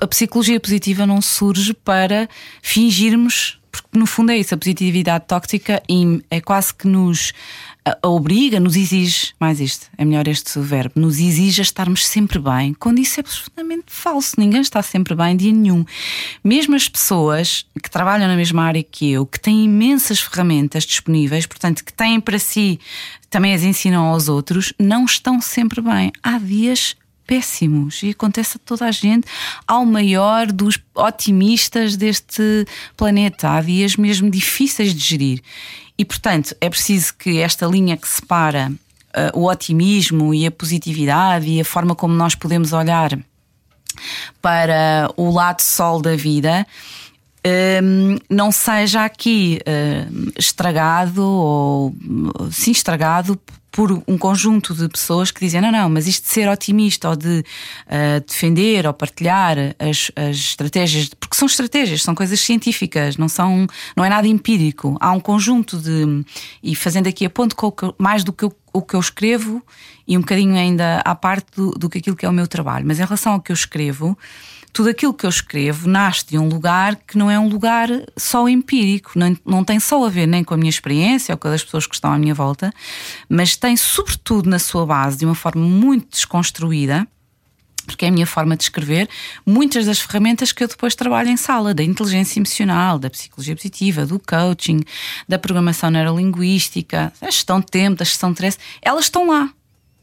A 0.00 0.06
psicologia 0.06 0.60
positiva 0.60 1.04
não 1.04 1.19
surge 1.20 1.74
para 1.74 2.28
fingirmos, 2.62 3.60
porque 3.70 3.98
no 3.98 4.06
fundo 4.06 4.32
é 4.32 4.38
isso, 4.38 4.54
a 4.54 4.58
positividade 4.58 5.26
tóxica 5.26 5.82
é 6.30 6.40
quase 6.40 6.74
que 6.74 6.88
nos 6.88 7.32
obriga, 8.02 8.60
nos 8.60 8.76
exige, 8.76 9.32
mais 9.40 9.60
isto, 9.60 9.86
é 9.96 10.04
melhor 10.04 10.28
este 10.28 10.58
verbo, 10.60 11.00
nos 11.00 11.18
exige 11.18 11.60
a 11.60 11.62
estarmos 11.62 12.06
sempre 12.06 12.38
bem, 12.38 12.74
quando 12.74 12.98
isso 12.98 13.18
é 13.18 13.22
absolutamente 13.22 13.86
falso. 13.86 14.34
Ninguém 14.38 14.60
está 14.60 14.82
sempre 14.82 15.14
bem, 15.14 15.36
dia 15.36 15.52
nenhum. 15.52 15.84
Mesmo 16.44 16.76
as 16.76 16.88
pessoas 16.88 17.64
que 17.82 17.90
trabalham 17.90 18.28
na 18.28 18.36
mesma 18.36 18.64
área 18.64 18.82
que 18.82 19.10
eu, 19.10 19.24
que 19.24 19.40
têm 19.40 19.64
imensas 19.64 20.20
ferramentas 20.20 20.84
disponíveis, 20.84 21.46
portanto, 21.46 21.84
que 21.84 21.92
têm 21.92 22.20
para 22.20 22.38
si, 22.38 22.78
também 23.30 23.54
as 23.54 23.62
ensinam 23.62 24.04
aos 24.04 24.28
outros, 24.28 24.72
não 24.78 25.04
estão 25.04 25.40
sempre 25.40 25.80
bem. 25.80 26.12
Há 26.22 26.38
dias 26.38 26.96
péssimos 27.30 28.02
e 28.02 28.10
acontece 28.10 28.56
a 28.56 28.60
toda 28.64 28.86
a 28.86 28.90
gente, 28.90 29.24
ao 29.64 29.86
maior 29.86 30.50
dos 30.50 30.80
otimistas 30.92 31.94
deste 31.94 32.66
planeta. 32.96 33.50
Há 33.50 33.62
dias 33.62 33.94
mesmo 33.94 34.28
difíceis 34.28 34.92
de 34.92 34.98
gerir. 34.98 35.40
E, 35.96 36.04
portanto, 36.04 36.56
é 36.60 36.68
preciso 36.68 37.14
que 37.14 37.38
esta 37.38 37.66
linha 37.66 37.96
que 37.96 38.08
separa 38.08 38.72
uh, 38.72 39.38
o 39.38 39.48
otimismo 39.48 40.34
e 40.34 40.44
a 40.44 40.50
positividade 40.50 41.48
e 41.48 41.60
a 41.60 41.64
forma 41.64 41.94
como 41.94 42.12
nós 42.14 42.34
podemos 42.34 42.72
olhar 42.72 43.16
para 44.42 45.08
o 45.16 45.30
lado 45.30 45.60
sol 45.60 46.02
da 46.02 46.16
vida. 46.16 46.66
Um, 47.46 48.18
não 48.28 48.50
seja 48.50 49.04
aqui 49.04 49.60
uh, 49.60 50.32
estragado 50.36 51.24
ou 51.24 51.94
sim 52.50 52.72
estragado 52.72 53.40
por 53.70 54.02
um 54.06 54.18
conjunto 54.18 54.74
de 54.74 54.88
pessoas 54.88 55.30
que 55.30 55.40
dizem: 55.40 55.60
não, 55.60 55.70
não, 55.70 55.88
mas 55.88 56.06
isto 56.06 56.24
de 56.24 56.30
ser 56.30 56.48
otimista 56.48 57.08
ou 57.08 57.16
de 57.16 57.44
uh, 57.86 58.20
defender 58.26 58.86
ou 58.86 58.92
partilhar 58.92 59.56
as, 59.78 60.10
as, 60.16 60.36
estratégias, 60.36 61.08
porque 61.18 61.36
são 61.36 61.46
estratégias, 61.46 62.02
são 62.02 62.14
coisas 62.14 62.40
científicas, 62.40 63.16
não, 63.16 63.28
são, 63.28 63.66
não 63.96 64.04
é 64.04 64.08
nada 64.08 64.26
empírico. 64.26 64.96
Há 65.00 65.12
um 65.12 65.20
conjunto 65.20 65.78
de. 65.78 66.24
E 66.62 66.74
fazendo 66.74 67.06
aqui 67.06 67.24
a 67.24 67.30
ponto 67.30 67.54
com 67.54 67.72
mais 67.98 68.24
do 68.24 68.32
que 68.32 68.44
eu, 68.44 68.52
o 68.72 68.82
que 68.82 68.94
eu 68.94 69.00
escrevo 69.00 69.62
e 70.06 70.16
um 70.16 70.20
bocadinho 70.20 70.56
ainda 70.56 71.00
à 71.04 71.14
parte 71.14 71.46
do, 71.54 71.70
do 71.72 71.88
que 71.88 71.98
aquilo 71.98 72.16
que 72.16 72.26
é 72.26 72.28
o 72.28 72.32
meu 72.32 72.48
trabalho, 72.48 72.86
mas 72.86 72.98
em 72.98 73.04
relação 73.04 73.34
ao 73.34 73.40
que 73.40 73.52
eu 73.52 73.54
escrevo 73.54 74.18
tudo 74.72 74.88
aquilo 74.88 75.14
que 75.14 75.26
eu 75.26 75.30
escrevo 75.30 75.88
nasce 75.88 76.26
de 76.26 76.38
um 76.38 76.48
lugar 76.48 76.96
que 76.96 77.18
não 77.18 77.30
é 77.30 77.38
um 77.38 77.48
lugar 77.48 77.88
só 78.16 78.48
empírico, 78.48 79.12
não, 79.16 79.36
não 79.44 79.64
tem 79.64 79.80
só 79.80 80.04
a 80.04 80.08
ver 80.08 80.26
nem 80.26 80.44
com 80.44 80.54
a 80.54 80.56
minha 80.56 80.70
experiência 80.70 81.34
ou 81.34 81.38
com 81.38 81.48
as 81.48 81.62
pessoas 81.62 81.86
que 81.86 81.94
estão 81.94 82.12
à 82.12 82.18
minha 82.18 82.34
volta, 82.34 82.72
mas 83.28 83.56
tem 83.56 83.76
sobretudo 83.76 84.48
na 84.48 84.58
sua 84.58 84.86
base, 84.86 85.18
de 85.18 85.24
uma 85.24 85.34
forma 85.34 85.64
muito 85.64 86.10
desconstruída, 86.10 87.06
porque 87.86 88.04
é 88.04 88.08
a 88.08 88.12
minha 88.12 88.26
forma 88.26 88.56
de 88.56 88.62
escrever, 88.62 89.08
muitas 89.44 89.86
das 89.86 89.98
ferramentas 89.98 90.52
que 90.52 90.62
eu 90.62 90.68
depois 90.68 90.94
trabalho 90.94 91.28
em 91.28 91.36
sala, 91.36 91.74
da 91.74 91.82
inteligência 91.82 92.38
emocional, 92.38 92.98
da 92.98 93.10
psicologia 93.10 93.56
positiva, 93.56 94.06
do 94.06 94.20
coaching, 94.20 94.80
da 95.28 95.38
programação 95.38 95.90
neurolinguística, 95.90 97.12
da 97.20 97.30
gestão 97.30 97.60
de 97.60 97.66
tempo, 97.66 97.98
da 97.98 98.04
gestão 98.04 98.30
de 98.30 98.34
stress, 98.34 98.58
elas 98.82 99.06
estão 99.06 99.26
lá. 99.26 99.50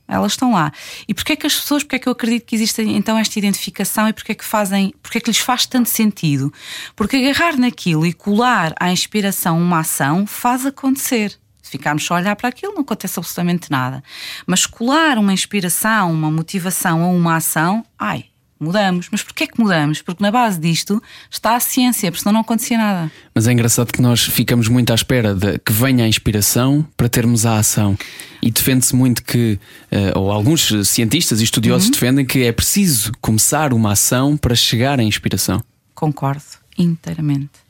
Elas 0.08 0.34
estão 0.34 0.54
lá. 0.54 0.72
E 1.08 1.14
porquê 1.14 1.34
é 1.34 1.36
que 1.36 1.48
as 1.48 1.56
pessoas, 1.56 1.84
porquê 1.84 1.98
é 1.98 2.00
que 2.00 2.08
eu 2.08 2.14
acredito 2.14 2.46
que 2.46 2.56
existe 2.56 2.82
então 2.82 3.18
esta 3.18 3.38
identificação 3.38 4.08
e 4.08 4.14
porquê 4.14 4.32
é 4.32 4.36
que 4.36 4.46
fazem, 4.46 4.94
porquê 5.02 5.18
é 5.18 5.22
que 5.22 5.30
lhes 5.30 5.40
faz 5.40 5.66
tanto 5.66 5.90
sentido? 5.90 6.54
Porque 6.96 7.18
agarrar 7.18 7.58
naquilo 7.58 8.06
e 8.06 8.14
colar 8.14 8.74
à 8.80 8.92
inspiração 8.92 9.60
uma 9.60 9.80
ação 9.80 10.26
faz 10.26 10.66
acontecer. 10.66 11.38
Se 11.62 11.72
ficarmos 11.72 12.06
só 12.06 12.14
a 12.16 12.18
olhar 12.20 12.36
para 12.38 12.48
aquilo, 12.48 12.74
não 12.74 12.82
acontece 12.82 13.20
absolutamente 13.20 13.70
nada. 13.70 14.02
Mas 14.46 14.66
colar 14.66 15.18
uma 15.18 15.34
inspiração, 15.34 16.14
uma 16.14 16.32
motivação 16.32 17.04
a 17.04 17.08
uma 17.08 17.36
ação, 17.36 17.86
ai, 18.00 18.26
mudamos. 18.60 19.08
Mas 19.12 19.24
porquê 19.24 19.46
é 19.46 19.48
que 19.48 19.60
mudamos? 19.60 20.02
Porque 20.02 20.22
na 20.22 20.32
base 20.32 20.60
disto 20.60 21.02
está 21.30 21.56
a 21.56 21.60
ciência, 21.60 22.12
porque 22.12 22.24
senão 22.24 22.34
não 22.34 22.42
acontecia 22.42 22.78
nada. 22.78 23.12
Mas 23.34 23.48
é 23.48 23.52
engraçado 23.52 23.92
que 23.92 24.02
nós 24.02 24.24
ficamos 24.24 24.68
muito 24.68 24.92
à 24.92 24.96
espera 24.96 25.34
de 25.34 25.60
que 25.60 25.72
venha 25.72 26.06
a 26.06 26.08
inspiração 26.08 26.86
para 26.96 27.10
termos 27.10 27.46
a 27.46 27.58
ação. 27.58 27.98
E 28.42 28.52
defende-se 28.52 28.96
muito 28.96 29.24
que, 29.24 29.60
eh, 29.92 30.14
ou 30.16 30.32
alguns 30.32 30.72
cientistas 30.88 31.42
e 31.42 31.44
estudiosos 31.44 31.88
uhum. 31.88 31.92
defendem 31.92 32.26
que 32.26 32.44
é 32.44 32.52
preciso 32.52 33.12
começar 33.20 33.74
uma 33.74 33.94
ação 33.94 34.38
para 34.38 34.56
chegar 34.56 35.00
à 35.00 35.04
inspiração. 35.04 35.64
Concordo 35.94 36.44
inteiramente. 36.78 37.68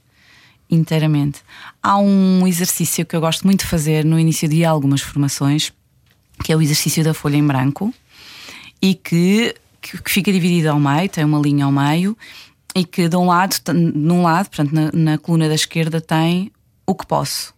Inteiramente. 0.69 1.39
Há 1.82 1.97
um 1.97 2.45
exercício 2.45 3.06
que 3.06 3.15
eu 3.15 3.21
gosto 3.21 3.45
muito 3.45 3.62
de 3.62 3.67
fazer 3.67 4.04
no 4.04 4.19
início 4.19 4.50
de 4.50 4.65
algumas 4.65 5.02
formações, 5.02 5.71
que 6.44 6.52
é 6.52 6.56
o 6.56 6.62
exercício 6.62 7.04
da 7.04 7.13
folha 7.13 7.38
em 7.38 7.46
branco, 7.46 7.94
e 8.81 8.94
que 8.94 9.56
que, 9.92 10.12
fica 10.12 10.31
dividido 10.31 10.69
ao 10.69 10.79
meio, 10.79 11.10
tem 11.10 11.23
uma 11.23 11.40
linha 11.40 11.65
ao 11.65 11.71
meio, 11.71 12.17
e 12.75 12.83
que 12.85 13.08
de 13.10 13.15
um 13.15 13.25
lado, 13.25 13.56
num 13.73 14.21
lado, 14.23 14.50
portanto, 14.50 14.71
na, 14.73 14.92
na 14.94 15.17
coluna 15.17 15.48
da 15.48 15.56
esquerda 15.56 16.00
tem 16.02 16.52
o 16.85 16.94
que 16.96 17.06
posso. 17.06 17.56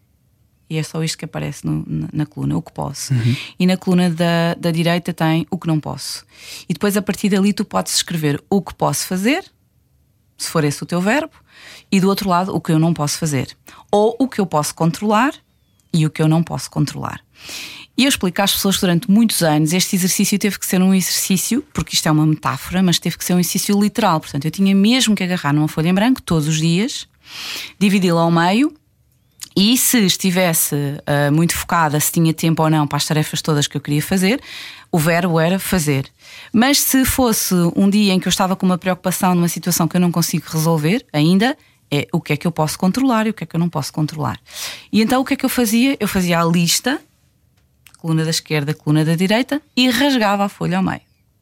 E 0.69 0.77
é 0.77 0.83
só 0.83 1.03
isto 1.03 1.17
que 1.17 1.25
aparece 1.25 1.65
no- 1.65 1.83
na, 1.87 2.07
na 2.13 2.25
coluna, 2.25 2.55
o 2.55 2.61
que 2.61 2.71
posso. 2.71 3.11
E 3.59 3.65
na 3.65 3.75
coluna 3.75 4.09
da, 4.09 4.53
da 4.53 4.69
direita 4.71 5.11
tem 5.11 5.45
o 5.49 5.57
que 5.57 5.67
não 5.67 5.79
posso. 5.79 6.23
E 6.69 6.73
depois, 6.73 6.95
a 6.95 7.01
partir 7.01 7.29
dali, 7.29 7.51
tu 7.53 7.65
podes 7.65 7.95
escrever 7.95 8.41
o 8.49 8.61
que 8.61 8.73
posso 8.75 9.07
fazer, 9.07 9.43
se 10.37 10.47
for 10.49 10.63
esse 10.63 10.81
o 10.83 10.85
teu 10.85 11.01
verbo, 11.01 11.33
e 11.91 11.99
do 11.99 12.07
outro 12.07 12.29
lado, 12.29 12.55
o 12.55 12.61
que 12.61 12.71
eu 12.71 12.77
não 12.79 12.93
posso 12.93 13.17
fazer. 13.17 13.57
Ou 13.91 14.15
o 14.19 14.27
que 14.27 14.39
eu 14.39 14.45
posso 14.45 14.73
controlar 14.75 15.33
e 15.91 16.05
o 16.05 16.09
que 16.09 16.21
eu 16.21 16.27
não 16.27 16.43
posso 16.43 16.69
controlar. 16.69 17.19
E 17.99 18.05
eu 18.05 18.07
explico 18.07 18.41
às 18.41 18.53
pessoas 18.53 18.79
durante 18.79 19.11
muitos 19.11 19.43
anos 19.43 19.73
este 19.73 19.93
exercício 19.93 20.39
teve 20.39 20.57
que 20.57 20.65
ser 20.65 20.81
um 20.81 20.93
exercício, 20.93 21.61
porque 21.73 21.95
isto 21.95 22.07
é 22.07 22.11
uma 22.13 22.25
metáfora, 22.25 22.81
mas 22.81 22.97
teve 22.97 23.17
que 23.17 23.25
ser 23.25 23.33
um 23.33 23.39
exercício 23.39 23.77
literal. 23.77 24.21
Portanto, 24.21 24.45
eu 24.45 24.51
tinha 24.51 24.73
mesmo 24.73 25.13
que 25.13 25.21
agarrar 25.21 25.51
numa 25.51 25.67
folha 25.67 25.89
em 25.89 25.93
branco 25.93 26.21
todos 26.21 26.47
os 26.47 26.59
dias, 26.59 27.09
dividi-la 27.77 28.21
ao 28.21 28.31
meio 28.31 28.73
e 29.53 29.77
se 29.77 29.97
estivesse 30.05 30.77
ah, 31.05 31.29
muito 31.29 31.53
focada, 31.53 31.99
se 31.99 32.09
tinha 32.09 32.33
tempo 32.33 32.63
ou 32.63 32.69
não 32.69 32.87
para 32.87 32.95
as 32.95 33.05
tarefas 33.05 33.41
todas 33.41 33.67
que 33.67 33.75
eu 33.75 33.81
queria 33.81 34.01
fazer, 34.01 34.39
o 34.89 34.97
verbo 34.97 35.37
era 35.37 35.59
fazer. 35.59 36.05
Mas 36.53 36.79
se 36.79 37.03
fosse 37.03 37.53
um 37.75 37.89
dia 37.89 38.13
em 38.13 38.19
que 38.21 38.29
eu 38.29 38.31
estava 38.31 38.55
com 38.55 38.65
uma 38.65 38.77
preocupação 38.77 39.35
numa 39.35 39.49
situação 39.49 39.89
que 39.89 39.97
eu 39.97 40.01
não 40.01 40.09
consigo 40.09 40.45
resolver 40.49 41.05
ainda, 41.11 41.57
é 41.91 42.07
o 42.13 42.21
que 42.21 42.31
é 42.31 42.37
que 42.37 42.47
eu 42.47 42.51
posso 42.53 42.79
controlar 42.79 43.27
e 43.27 43.31
o 43.31 43.33
que 43.33 43.43
é 43.43 43.47
que 43.47 43.57
eu 43.57 43.59
não 43.59 43.67
posso 43.67 43.91
controlar. 43.91 44.39
E 44.89 45.01
então 45.01 45.19
o 45.19 45.25
que 45.25 45.33
é 45.33 45.35
que 45.35 45.43
eu 45.43 45.49
fazia? 45.49 45.97
Eu 45.99 46.07
fazia 46.07 46.39
a 46.39 46.45
lista, 46.45 47.01
coluna 48.01 48.23
da 48.23 48.29
esquerda, 48.29 48.73
coluna 48.73 49.05
da 49.05 49.15
direita, 49.15 49.61
e 49.75 49.89
rasgava 49.89 50.45
a 50.45 50.49
folha 50.49 50.77
ao 50.77 50.83
meio. 50.83 51.01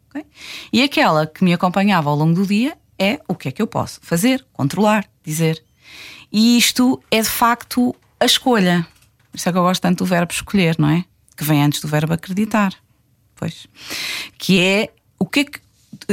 ok? 0.09 0.25
E 0.73 0.83
aquela 0.83 1.27
que 1.27 1.43
me 1.43 1.53
acompanhava 1.53 2.09
ao 2.09 2.15
longo 2.15 2.33
do 2.33 2.45
dia 2.45 2.77
é 2.99 3.19
o 3.27 3.35
que 3.35 3.47
é 3.47 3.51
que 3.51 3.61
eu 3.61 3.67
posso 3.67 3.99
fazer, 4.01 4.45
controlar, 4.51 5.05
dizer. 5.23 5.63
E 6.31 6.57
isto 6.57 7.01
é 7.11 7.21
de 7.21 7.29
facto 7.29 7.95
a 8.19 8.25
escolha. 8.25 8.87
Por 9.31 9.37
isso 9.37 9.47
é 9.47 9.51
que 9.51 9.57
eu 9.57 9.63
gosto 9.63 9.81
tanto 9.81 10.03
do 10.03 10.05
verbo 10.05 10.33
escolher, 10.33 10.75
não 10.79 10.89
é? 10.89 11.05
Que 11.35 11.43
vem 11.43 11.63
antes 11.63 11.79
do 11.79 11.87
verbo 11.87 12.13
acreditar. 12.13 12.73
Pois. 13.35 13.67
Que 14.37 14.59
é 14.59 14.89
o 15.19 15.25
que 15.25 15.41
é 15.41 15.43
que 15.45 15.59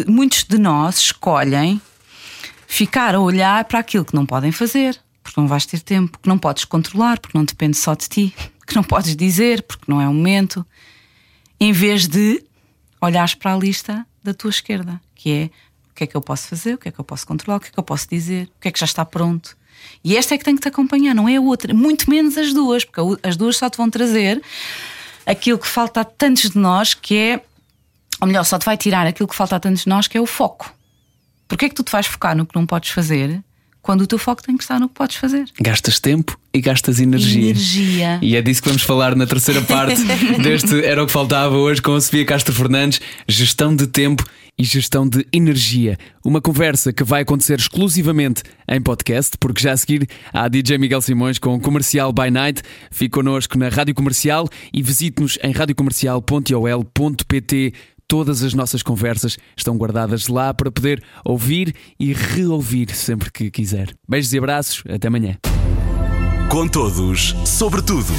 muitos 0.07 0.45
de 0.45 0.59
nós 0.59 0.99
escolhem 0.99 1.81
ficar 2.67 3.15
a 3.15 3.21
olhar 3.21 3.65
para 3.65 3.79
aquilo 3.79 4.05
que 4.05 4.15
não 4.15 4.27
podem 4.27 4.53
fazer, 4.53 5.01
porque 5.23 5.41
não 5.41 5.49
vais 5.49 5.65
ter 5.65 5.81
tempo, 5.81 6.19
que 6.19 6.29
não 6.29 6.39
podes 6.39 6.65
controlar, 6.65 7.19
porque 7.19 7.37
não 7.37 7.45
depende 7.45 7.77
só 7.77 7.95
de 7.95 8.09
ti, 8.09 8.35
que 8.75 8.77
não 8.77 8.83
podes 8.83 9.15
dizer, 9.15 9.63
porque 9.63 9.85
não 9.87 10.01
é 10.01 10.09
o 10.09 10.13
momento, 10.13 10.67
em 11.61 11.73
vez 11.73 12.09
de 12.09 12.45
olhares 13.01 13.35
para 13.35 13.55
a 13.55 13.57
lista 13.57 14.05
da 14.23 14.35
tua 14.35 14.51
esquerda, 14.51 15.01
que 15.15 15.31
é 15.31 15.51
o 15.91 15.95
que 15.95 16.05
é 16.05 16.07
que 16.09 16.17
eu 16.17 16.21
posso 16.21 16.49
fazer, 16.49 16.75
o 16.75 16.79
que 16.79 16.89
é 16.89 16.91
que 16.91 16.99
eu 16.99 17.05
posso 17.05 17.25
controlar, 17.25 17.59
o 17.59 17.61
que 17.61 17.69
é 17.69 17.71
que 17.71 17.79
eu 17.79 17.85
posso 17.85 18.09
dizer, 18.11 18.51
o 18.57 18.61
que 18.61 18.67
é 18.67 18.73
que 18.73 18.81
já 18.81 18.87
está 18.87 19.05
pronto. 19.05 19.57
E 20.03 20.17
esta 20.17 20.35
é 20.35 20.39
que 20.39 20.45
tem 20.45 20.57
que 20.57 20.63
te 20.63 20.67
acompanhar, 20.67 21.15
não 21.15 21.29
é 21.29 21.37
a 21.37 21.41
outra, 21.41 21.73
muito 21.73 22.11
menos 22.11 22.37
as 22.37 22.53
duas, 22.53 22.85
porque 22.85 23.01
as 23.23 23.37
duas 23.37 23.57
só 23.57 23.71
te 23.71 23.77
vão 23.77 23.89
trazer 23.89 24.43
aquilo 25.25 25.59
que 25.59 25.69
falta 25.69 26.01
a 26.01 26.05
tantos 26.05 26.51
de 26.51 26.59
nós, 26.59 26.95
que 26.95 27.17
é, 27.17 27.45
ou 28.21 28.27
melhor, 28.27 28.43
só 28.43 28.59
te 28.59 28.65
vai 28.65 28.77
tirar 28.77 29.07
aquilo 29.07 29.29
que 29.29 29.37
falta 29.37 29.55
a 29.55 29.61
tantos 29.61 29.85
de 29.85 29.89
nós, 29.89 30.09
que 30.09 30.19
é 30.19 30.21
o 30.21 30.27
foco. 30.27 30.75
Porquê 31.47 31.67
é 31.67 31.69
que 31.69 31.77
tu 31.77 31.85
te 31.85 31.93
vais 31.93 32.07
focar 32.07 32.37
no 32.37 32.45
que 32.45 32.57
não 32.57 32.67
podes 32.67 32.91
fazer 32.91 33.41
quando 33.81 34.01
o 34.01 34.07
teu 34.07 34.19
foco 34.19 34.43
tem 34.43 34.57
que 34.57 34.65
estar 34.65 34.81
no 34.81 34.89
que 34.89 34.95
podes 34.95 35.15
fazer? 35.15 35.49
Gastas 35.61 36.01
tempo 36.01 36.37
e 36.55 36.61
gastas 36.61 37.01
energia. 37.01 37.51
Energia. 37.51 38.21
E 38.23 38.37
é 38.37 38.43
disso 38.43 38.63
que 38.63 38.69
vamos 38.69 38.83
falar 38.83 39.17
na 39.17 39.27
terceira 39.27 39.61
parte 39.63 40.01
deste 40.41 40.85
Era 40.85 41.03
o 41.03 41.07
que 41.07 41.13
Faltava 41.13 41.57
hoje 41.57 41.83
com 41.83 41.95
a 41.95 42.01
Sofia 42.01 42.25
Castro 42.25 42.55
Fernandes: 42.55 43.01
gestão 43.29 43.75
de 43.75 43.89
tempo 43.89 44.25
e 44.57 44.63
gestão 44.63 45.09
de 45.09 45.27
energia. 45.33 45.99
Uma 46.25 46.41
conversa 46.41 46.93
que 46.93 47.03
vai 47.03 47.23
acontecer 47.23 47.59
exclusivamente 47.59 48.45
em 48.69 48.81
podcast, 48.81 49.37
porque 49.39 49.61
já 49.63 49.73
a 49.73 49.77
seguir 49.77 50.09
há 50.33 50.47
DJ 50.47 50.79
Miguel 50.79 51.03
Simões 51.03 51.41
com 51.41 51.59
Comercial 51.59 52.13
by 52.13 52.31
Night. 52.31 52.63
Fique 52.91 53.11
connosco 53.11 53.59
na 53.59 53.69
Rádio 53.69 53.95
Comercial 53.95 54.49
e 54.73 54.81
visite-nos 54.81 55.37
em 55.43 55.51
radiocomercial.ol.pt. 55.51 57.73
Todas 58.07 58.45
as 58.45 58.55
nossas 58.55 58.81
conversas 58.83 59.37
estão 59.57 59.77
guardadas 59.77 60.29
lá 60.29 60.55
para 60.55 60.71
poder 60.71 61.03
ouvir 61.25 61.75
e 61.99 62.13
reouvir 62.13 62.95
sempre 62.95 63.33
que 63.33 63.51
quiser. 63.51 63.93
Beijos 64.09 64.33
e 64.33 64.39
abraços, 64.39 64.85
até 64.89 65.09
amanhã. 65.09 65.37
Com 66.55 66.69
todos, 66.69 67.35
sobre 67.45 67.83
tudo, 67.83 68.15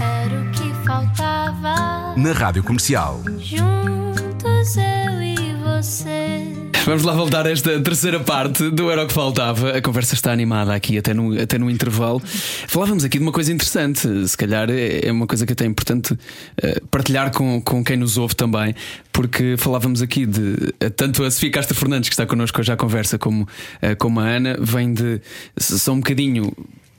Era 0.00 0.40
o 0.40 0.50
que 0.50 0.72
faltava. 0.86 2.14
na 2.16 2.32
Rádio 2.32 2.64
Comercial. 2.64 3.20
Juntos 3.38 4.76
eu 4.78 5.22
e 5.22 5.36
você. 5.62 6.54
Vamos 6.86 7.02
lá 7.02 7.12
voltar 7.12 7.46
a 7.46 7.50
esta 7.50 7.78
terceira 7.80 8.18
parte 8.18 8.70
do 8.70 8.90
Era 8.90 9.04
o 9.04 9.06
que 9.06 9.12
Faltava. 9.12 9.76
A 9.76 9.82
conversa 9.82 10.14
está 10.14 10.32
animada 10.32 10.74
aqui, 10.74 10.96
até 10.96 11.12
no, 11.12 11.38
até 11.38 11.58
no 11.58 11.68
intervalo. 11.68 12.18
Falávamos 12.66 13.04
aqui 13.04 13.18
de 13.18 13.24
uma 13.24 13.32
coisa 13.32 13.52
interessante, 13.52 14.26
se 14.26 14.36
calhar 14.38 14.70
é 14.70 15.06
é 15.06 15.12
uma 15.12 15.26
coisa 15.26 15.44
que 15.44 15.52
até 15.52 15.64
é 15.64 15.68
importante 15.68 16.18
eh, 16.62 16.80
partilhar 16.90 17.30
com, 17.30 17.60
com 17.60 17.84
quem 17.84 17.98
nos 17.98 18.16
ouve 18.16 18.34
também, 18.34 18.74
porque 19.12 19.56
falávamos 19.58 20.00
aqui 20.00 20.24
de. 20.24 20.72
eh, 20.80 20.88
Tanto 20.88 21.22
a 21.22 21.30
Sofia 21.30 21.50
Castro 21.50 21.76
Fernandes, 21.76 22.08
que 22.08 22.14
está 22.14 22.24
connosco 22.24 22.58
hoje 22.58 22.72
à 22.72 22.76
conversa, 22.78 23.18
como, 23.18 23.46
eh, 23.82 23.94
como 23.94 24.18
a 24.18 24.24
Ana, 24.24 24.56
vem 24.58 24.94
de. 24.94 25.20
são 25.58 25.96
um 25.96 25.98
bocadinho. 25.98 26.50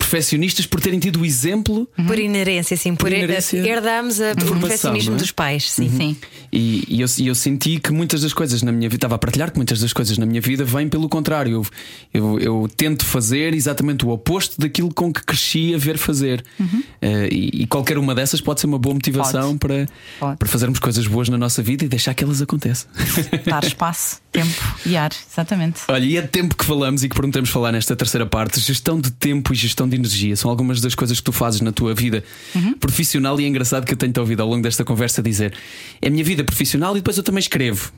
Perfeccionistas 0.05 0.65
por 0.67 0.79
terem 0.79 0.99
tido 0.99 1.21
o 1.21 1.25
exemplo 1.25 1.87
Por 2.07 2.19
inerência, 2.19 2.77
sim. 2.77 2.91
Por, 2.95 3.05
Por 3.09 3.11
inerência, 3.11 3.57
herdamos 3.57 4.21
a- 4.21 4.33
o 4.33 4.35
perfeccionismo 4.59 5.15
é? 5.15 5.17
dos 5.17 5.31
pais, 5.31 5.71
sim. 5.71 5.89
Sim. 5.89 6.15
E, 6.53 6.83
e 6.87 7.01
eu, 7.01 7.07
e 7.17 7.27
eu 7.27 7.33
senti 7.35 7.79
que 7.79 7.91
muitas 7.91 8.21
das 8.21 8.31
coisas 8.31 8.61
na 8.61 8.71
minha 8.71 8.87
vida, 8.87 8.97
estava 8.97 9.15
a 9.15 9.17
partilhar 9.17 9.51
que 9.51 9.57
muitas 9.57 9.79
das 9.79 9.91
coisas 9.91 10.17
na 10.17 10.25
minha 10.25 10.39
vida 10.39 10.63
vêm 10.63 10.87
pelo 10.87 11.09
contrário. 11.09 11.53
Eu, 11.53 11.65
eu, 12.13 12.39
eu 12.39 12.69
tento 12.77 13.03
fazer 13.03 13.53
exatamente 13.53 14.05
o 14.05 14.09
oposto 14.09 14.61
daquilo 14.61 14.93
com 14.93 15.11
que 15.11 15.23
cresci 15.23 15.73
a 15.73 15.77
ver 15.77 15.97
fazer. 15.97 16.45
Eh, 17.01 17.29
e, 17.31 17.63
e 17.63 17.67
qualquer 17.67 17.97
uma 17.97 18.13
dessas 18.13 18.39
pode 18.39 18.61
ser 18.61 18.67
uma 18.67 18.77
boa 18.77 18.93
motivação 18.93 19.57
para, 19.57 19.87
Pode. 20.19 20.37
para 20.37 20.47
fazermos 20.47 20.77
coisas 20.79 21.07
boas 21.07 21.29
na 21.29 21.37
nossa 21.37 21.63
vida 21.63 21.83
e 21.83 21.87
deixar 21.87 22.13
que 22.13 22.23
elas 22.23 22.41
aconteçam. 22.41 22.87
Dar 23.45 23.63
espaço, 23.63 24.21
tempo 24.35 24.75
e 24.85 24.97
ar, 24.97 25.11
exatamente. 25.31 25.81
Olha, 25.87 26.03
e 26.03 26.17
é 26.17 26.21
de 26.21 26.27
tempo 26.27 26.55
que 26.55 26.65
falamos 26.65 27.03
e 27.03 27.09
que 27.09 27.15
prometemos 27.15 27.49
falar 27.49 27.71
nesta 27.71 27.95
terceira 27.95 28.25
parte: 28.25 28.59
gestão 28.59 28.99
de 28.99 29.11
tempo 29.11 29.53
e 29.53 29.55
gestão 29.55 29.87
de 29.87 29.95
energia. 29.95 30.35
São 30.35 30.49
algumas 30.49 30.81
das 30.81 30.95
coisas 30.95 31.17
que 31.17 31.23
tu 31.23 31.31
fazes 31.31 31.61
na 31.61 31.71
tua 31.71 31.93
vida 31.93 32.23
profissional 32.79 33.39
e 33.39 33.45
é 33.45 33.47
engraçado 33.47 33.85
que 33.85 33.93
eu 33.93 33.97
tenho-te 33.97 34.19
ouvido 34.19 34.41
ao 34.41 34.47
longo 34.47 34.61
desta 34.61 34.83
conversa 34.83 35.21
dizer: 35.21 35.53
é 36.01 36.07
a 36.07 36.11
minha 36.11 36.23
vida 36.23 36.43
profissional 36.43 36.93
e 36.93 36.99
depois 36.99 37.17
eu 37.17 37.23
também 37.23 37.39
escrevo. 37.39 37.91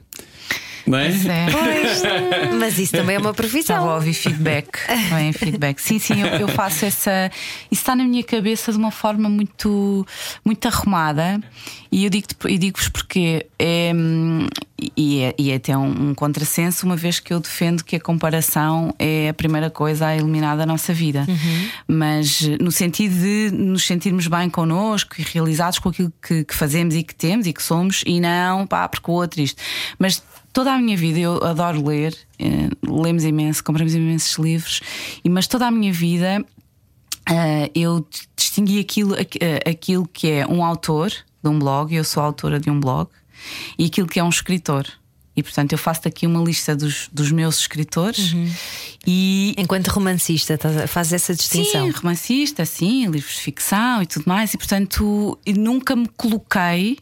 Não 0.88 0.98
é? 0.98 1.10
Pois 1.10 1.26
é. 1.26 1.46
Pois, 1.52 2.54
mas 2.60 2.80
isso 2.80 2.94
também 2.94 3.18
é 3.18 3.20
uma 3.20 3.34
Estava 3.38 3.92
a 3.92 3.96
ouvir 3.96 4.14
feedback. 4.14 4.80
Bem, 5.10 5.34
feedback. 5.34 5.80
Sim, 5.80 6.00
sim, 6.00 6.22
eu, 6.22 6.28
eu 6.28 6.48
faço 6.48 6.86
essa. 6.86 7.30
Isso 7.70 7.82
está 7.82 7.96
na 7.96 8.06
minha 8.06 8.24
cabeça 8.24 8.72
de 8.72 8.78
uma 8.78 8.92
forma 8.92 9.30
muito, 9.30 10.06
muito 10.46 10.68
arrumada. 10.68 11.42
E 11.92 12.06
eu 12.06 12.10
digo-vos 12.10 12.90
porque 12.90 13.46
é, 13.60 13.92
e 14.96 15.22
é, 15.22 15.36
e 15.38 15.52
é 15.52 15.56
até 15.56 15.78
um, 15.78 16.10
um 16.10 16.16
contrassenso, 16.16 16.86
uma 16.86 16.96
vez 16.96 17.20
que 17.20 17.34
eu 17.34 17.40
defendo 17.40 17.84
que 17.84 17.96
a 17.96 18.00
comparação 18.00 18.94
é 19.00 19.30
a 19.30 19.34
primeira 19.34 19.70
coisa 19.70 20.08
a 20.08 20.16
eliminar 20.16 20.58
da 20.58 20.66
nossa 20.66 20.94
vida. 20.94 21.26
Mas 21.88 22.44
eh, 22.44 22.58
no 22.62 22.72
sentido 22.72 23.16
de 23.16 23.52
nos 23.52 23.86
sentirmos 23.86 24.28
bem 24.28 24.50
connosco 24.50 25.16
e 25.18 25.24
realizados 25.24 25.80
com 25.80 25.90
aquilo 25.90 26.14
que, 26.22 26.44
que 26.44 26.54
fazemos 26.54 26.96
e 26.96 27.04
que 27.04 27.16
temos 27.16 27.48
e 27.48 27.54
que 27.54 27.64
somos, 27.64 28.04
e 28.06 28.20
não, 28.20 28.68
pá, 28.68 28.88
porque 28.88 29.10
o 29.10 29.14
outro 29.16 29.42
isto. 29.42 29.62
Mas 29.98 30.22
toda 30.58 30.74
a 30.74 30.78
minha 30.80 30.98
vida 30.98 31.20
eu 31.20 31.44
adoro 31.44 31.86
ler, 31.88 32.18
eh, 32.40 32.68
lemos 32.84 33.24
imenso, 33.24 33.64
compramos 33.64 33.94
imensos 33.94 34.36
livros, 34.40 34.82
e, 35.24 35.30
mas 35.30 35.46
toda 35.46 35.68
a 35.68 35.72
minha 35.72 35.94
vida 35.94 36.44
ah, 37.28 37.70
eu 37.76 38.04
distingui 38.36 38.80
aquilo, 38.80 39.14
aqu- 39.14 39.38
ah, 39.40 39.70
aquilo 39.70 40.08
que 40.08 40.28
é 40.32 40.48
um 40.48 40.66
autor 40.66 41.12
de 41.44 41.48
um 41.48 41.60
blog, 41.60 41.94
eu 41.94 42.04
sou 42.04 42.24
autora 42.24 42.60
de 42.60 42.72
um 42.72 42.80
blog, 42.80 43.08
e 43.78 43.86
aquilo 43.86 44.08
que 44.08 44.20
é 44.20 44.24
um 44.24 44.30
escritor. 44.30 44.88
E 45.36 45.44
portanto 45.44 45.74
eu 45.74 45.78
faço 45.78 46.08
aqui 46.08 46.26
uma 46.26 46.44
lista 46.44 46.76
dos, 46.76 47.08
dos 47.14 47.32
meus 47.32 47.60
escritores 47.60 48.34
e 49.06 49.54
Enquanto 49.60 49.90
romancista, 49.90 50.58
fazes 50.88 51.14
essa 51.14 51.36
distinção. 51.36 51.86
Sim, 51.86 51.92
romancista, 51.92 52.66
sim, 52.66 53.06
livros 53.06 53.36
de 53.36 53.42
ficção 53.42 54.02
e 54.02 54.08
tudo 54.08 54.24
mais, 54.26 54.56
e 54.56 54.58
portanto 54.58 55.38
nunca 55.56 55.96
me 55.96 56.08
coloquei 56.18 56.98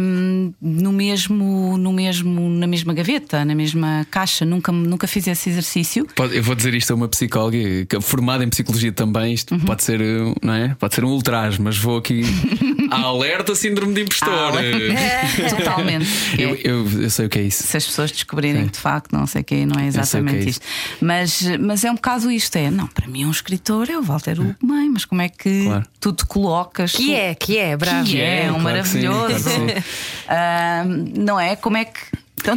hum, 0.00 0.52
no 0.60 0.92
mesmo, 0.92 1.76
no 1.78 1.92
mesmo, 1.92 2.48
na 2.50 2.66
mesma 2.66 2.92
gaveta, 2.94 3.44
na 3.44 3.54
mesma 3.54 4.06
caixa, 4.10 4.44
nunca, 4.44 4.72
nunca 4.72 5.06
fiz 5.06 5.26
esse 5.26 5.50
exercício. 5.50 6.06
Pode- 6.14 6.36
Eu 6.36 6.42
vou 6.42 6.54
dizer 6.54 6.74
isto 6.74 6.92
a 6.92 6.96
uma 6.96 7.08
psicóloga 7.08 7.58
que 7.88 7.96
é 7.96 8.00
formada 8.00 8.42
em 8.44 8.48
psicologia 8.48 8.92
também. 8.92 9.34
Isto 9.34 9.58
pode 9.60 9.82
ser, 9.84 10.00
não 10.42 10.54
é? 10.54 10.74
Pode 10.78 10.94
ser 10.94 11.04
um 11.04 11.08
ultraje, 11.10 11.60
mas 11.60 11.76
vou 11.76 11.98
aqui. 11.98 12.22
Alerta 12.90 13.54
síndrome 13.54 13.94
de 13.94 14.02
impostor. 14.02 14.28
Totalmente. 15.56 16.06
É. 16.38 16.42
Eu, 16.42 16.54
eu, 16.56 17.02
eu 17.02 17.10
sei 17.10 17.26
o 17.26 17.28
que 17.28 17.38
é 17.38 17.42
isso. 17.42 17.62
se 17.64 17.76
as 17.76 17.84
pessoas 17.86 18.10
descobrirem 18.10 18.66
que 18.66 18.72
de 18.72 18.78
facto 18.78 19.12
não 19.12 19.26
sei 19.26 19.42
o 19.42 19.44
que 19.44 19.66
não 19.66 19.76
é 19.80 19.90
sei 19.90 19.90
o 19.90 19.92
que 19.92 19.98
é 19.98 20.02
exatamente 20.02 20.38
isso. 20.48 20.60
isto. 20.60 20.66
Mas, 21.00 21.42
mas 21.60 21.84
é 21.84 21.90
um 21.90 21.94
bocado 21.94 22.30
isto: 22.30 22.56
é, 22.56 22.70
não, 22.70 22.86
para 22.86 23.06
mim 23.06 23.24
um 23.24 23.30
escritor 23.30 23.88
é 23.90 23.96
o 23.98 24.02
Walter 24.02 24.40
Hugo 24.40 24.54
Mãe, 24.62 24.88
mas 24.88 25.04
como 25.04 25.22
é 25.22 25.28
que 25.28 25.64
Claro. 25.64 25.84
tu 26.00 26.12
te 26.12 26.24
colocas? 26.26 26.92
Que 26.92 27.06
tu- 27.06 27.12
é, 27.12 27.34
que 27.34 27.58
é, 27.58 27.76
bravo. 27.76 28.04
Que 28.06 28.20
é, 28.20 28.42
um 28.42 28.46
Claro 28.46 28.58
que 28.58 28.62
maravilhoso. 28.64 29.49
Ah, 30.28 30.84
não 30.86 31.38
é? 31.40 31.56
Como 31.56 31.76
é 31.76 31.84
que. 31.84 32.00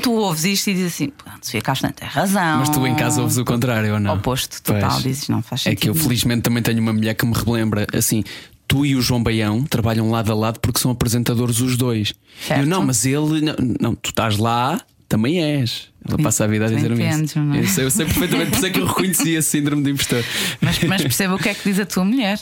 Tu 0.01 0.11
ouves 0.13 0.45
isto 0.45 0.69
e 0.69 0.73
dizes 0.75 0.93
assim: 0.93 1.09
"Pronto, 1.09 1.45
Sofia 1.45 1.61
Castro 1.61 1.91
tem 1.91 2.07
razão. 2.07 2.59
Mas 2.59 2.69
tu 2.69 2.85
em 2.87 2.95
casa 2.95 3.21
ouves 3.21 3.37
o 3.37 3.43
contrário 3.43 3.93
ou 3.95 3.99
não? 3.99 4.13
Oposto, 4.15 4.61
total, 4.61 4.91
Pois. 4.91 5.03
dizes 5.03 5.27
não 5.27 5.41
faz 5.41 5.61
É 5.61 5.63
sentido. 5.71 5.79
que 5.81 5.89
eu 5.89 5.95
felizmente 5.95 6.41
também 6.43 6.63
tenho 6.63 6.79
uma 6.79 6.93
mulher 6.93 7.13
que 7.15 7.25
me 7.25 7.33
relembra 7.33 7.85
assim. 7.93 8.23
Tu 8.67 8.85
e 8.85 8.95
o 8.95 9.01
João 9.01 9.21
Baião 9.21 9.63
trabalham 9.63 10.09
lado 10.09 10.31
a 10.31 10.35
lado 10.35 10.59
porque 10.61 10.79
são 10.79 10.89
apresentadores 10.91 11.59
os 11.59 11.75
dois. 11.75 12.13
Certo. 12.47 12.61
Eu 12.61 12.65
não, 12.67 12.85
mas 12.85 13.05
ele. 13.05 13.41
Não, 13.41 13.55
não, 13.79 13.93
tu 13.95 14.09
estás 14.11 14.37
lá, 14.37 14.79
também 15.09 15.43
és. 15.43 15.89
Ela 16.07 16.17
passa 16.21 16.43
a 16.43 16.47
vida 16.47 16.65
a 16.65 16.67
dizer-me 16.69 17.23
isso. 17.23 17.39
não 17.39 17.55
é? 17.55 17.59
Eu, 17.61 17.67
sei, 17.67 17.85
eu 17.85 17.91
sei 17.91 18.05
perfeitamente, 18.05 18.49
por 18.51 18.57
isso 18.57 18.65
é 18.65 18.69
que 18.69 18.79
eu 18.79 18.85
reconheci 18.85 19.31
esse 19.35 19.49
síndrome 19.49 19.83
de 19.83 19.91
impostor. 19.91 20.23
Mas, 20.59 20.79
mas 20.83 21.01
perceba 21.01 21.35
o 21.35 21.39
que 21.39 21.49
é 21.49 21.53
que 21.53 21.69
diz 21.69 21.79
a 21.79 21.85
tua 21.85 22.03
mulher. 22.03 22.39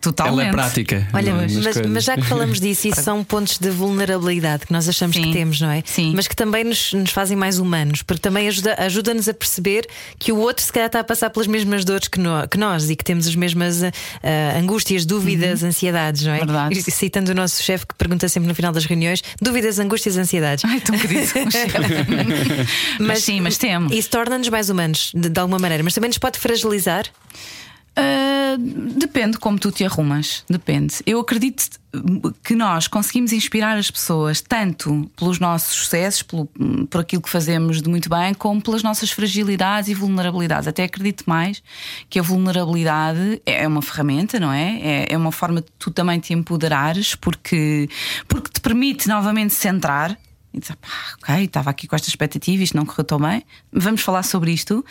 Totalmente. 0.00 0.40
Ela 0.40 0.48
é 0.48 0.52
prática. 0.52 1.08
Olha, 1.12 1.32
nas 1.34 1.52
mas, 1.52 1.64
coisas. 1.64 1.86
mas 1.86 2.04
já 2.04 2.16
que 2.16 2.22
falamos 2.24 2.58
disso, 2.60 2.88
isso 2.88 3.02
são 3.02 3.22
pontos 3.22 3.58
de 3.58 3.70
vulnerabilidade 3.70 4.66
que 4.66 4.72
nós 4.72 4.88
achamos 4.88 5.14
Sim. 5.16 5.24
que 5.24 5.32
temos, 5.32 5.60
não 5.60 5.70
é? 5.70 5.82
Sim. 5.86 6.12
Mas 6.16 6.26
que 6.26 6.34
também 6.34 6.64
nos, 6.64 6.92
nos 6.92 7.10
fazem 7.10 7.36
mais 7.36 7.58
humanos, 7.58 8.02
porque 8.02 8.20
também 8.20 8.48
ajuda- 8.48 8.74
ajuda-nos 8.78 9.28
a 9.28 9.34
perceber 9.34 9.86
que 10.18 10.32
o 10.32 10.36
outro 10.38 10.64
se 10.64 10.72
calhar 10.72 10.86
está 10.86 11.00
a 11.00 11.04
passar 11.04 11.30
pelas 11.30 11.46
mesmas 11.46 11.84
dores 11.84 12.08
que, 12.08 12.18
no- 12.18 12.48
que 12.48 12.58
nós 12.58 12.90
e 12.90 12.96
que 12.96 13.04
temos 13.04 13.26
as 13.28 13.34
mesmas 13.36 13.82
ah, 13.84 13.90
angústias, 14.58 15.06
dúvidas, 15.06 15.62
ansiedades, 15.62 16.22
não 16.22 16.32
é? 16.32 16.40
Uhum. 16.40 16.46
Verdade. 16.46 16.78
E 16.78 16.90
Citando 16.90 17.30
o 17.30 17.34
nosso 17.34 17.62
chefe 17.62 17.86
que 17.86 17.94
pergunta 17.94 18.28
sempre 18.28 18.48
no 18.48 18.54
final 18.54 18.72
das 18.72 18.84
reuniões: 18.84 19.22
dúvidas, 19.40 19.78
angústias, 19.78 20.16
ansiedades. 20.16 20.64
Ai, 20.64 20.80
tão 20.80 20.98
querido. 20.98 21.24
mas 23.06 23.22
sim, 23.22 23.40
mas 23.40 23.58
temos. 23.58 23.92
Isso 23.92 24.10
torna-nos 24.10 24.48
mais 24.48 24.70
humanos, 24.70 25.12
de, 25.14 25.28
de 25.28 25.40
alguma 25.40 25.58
maneira, 25.58 25.82
mas 25.82 25.94
também 25.94 26.08
nos 26.08 26.18
pode 26.18 26.38
fragilizar. 26.38 27.10
Ah, 27.96 28.56
depende 28.58 29.38
como 29.38 29.58
tu 29.58 29.70
te 29.70 29.84
arrumas, 29.84 30.44
depende. 30.48 30.96
Eu 31.06 31.20
acredito 31.20 31.64
que 32.42 32.56
nós 32.56 32.88
conseguimos 32.88 33.32
inspirar 33.32 33.78
as 33.78 33.88
pessoas 33.88 34.40
tanto 34.40 35.08
pelos 35.16 35.38
nossos 35.38 35.76
sucessos, 35.76 36.22
pelo, 36.22 36.46
por 36.90 37.00
aquilo 37.00 37.22
que 37.22 37.30
fazemos 37.30 37.80
de 37.80 37.88
muito 37.88 38.08
bem, 38.08 38.34
como 38.34 38.60
pelas 38.60 38.82
nossas 38.82 39.12
fragilidades 39.12 39.88
e 39.88 39.94
vulnerabilidades. 39.94 40.66
Até 40.66 40.84
acredito 40.84 41.22
mais 41.26 41.62
que 42.10 42.18
a 42.18 42.22
vulnerabilidade 42.22 43.40
é 43.46 43.66
uma 43.66 43.80
ferramenta, 43.80 44.40
não 44.40 44.52
é? 44.52 44.80
É, 44.80 45.06
é 45.10 45.16
uma 45.16 45.30
forma 45.30 45.60
de 45.60 45.68
tu 45.78 45.92
também 45.92 46.18
te 46.18 46.34
empoderares, 46.34 47.14
porque, 47.14 47.88
porque 48.26 48.50
te 48.50 48.60
permite 48.60 49.06
novamente 49.06 49.54
centrar. 49.54 50.18
E 50.54 50.60
dizer, 50.60 50.76
pá, 50.76 50.88
ok, 51.20 51.44
estava 51.44 51.68
aqui 51.68 51.88
com 51.88 51.96
esta 51.96 52.08
expectativa, 52.08 52.62
isto 52.62 52.76
não 52.76 52.86
correu 52.86 53.04
tão 53.04 53.18
bem. 53.18 53.42
Vamos 53.72 54.02
falar 54.02 54.22
sobre 54.22 54.52
isto. 54.52 54.84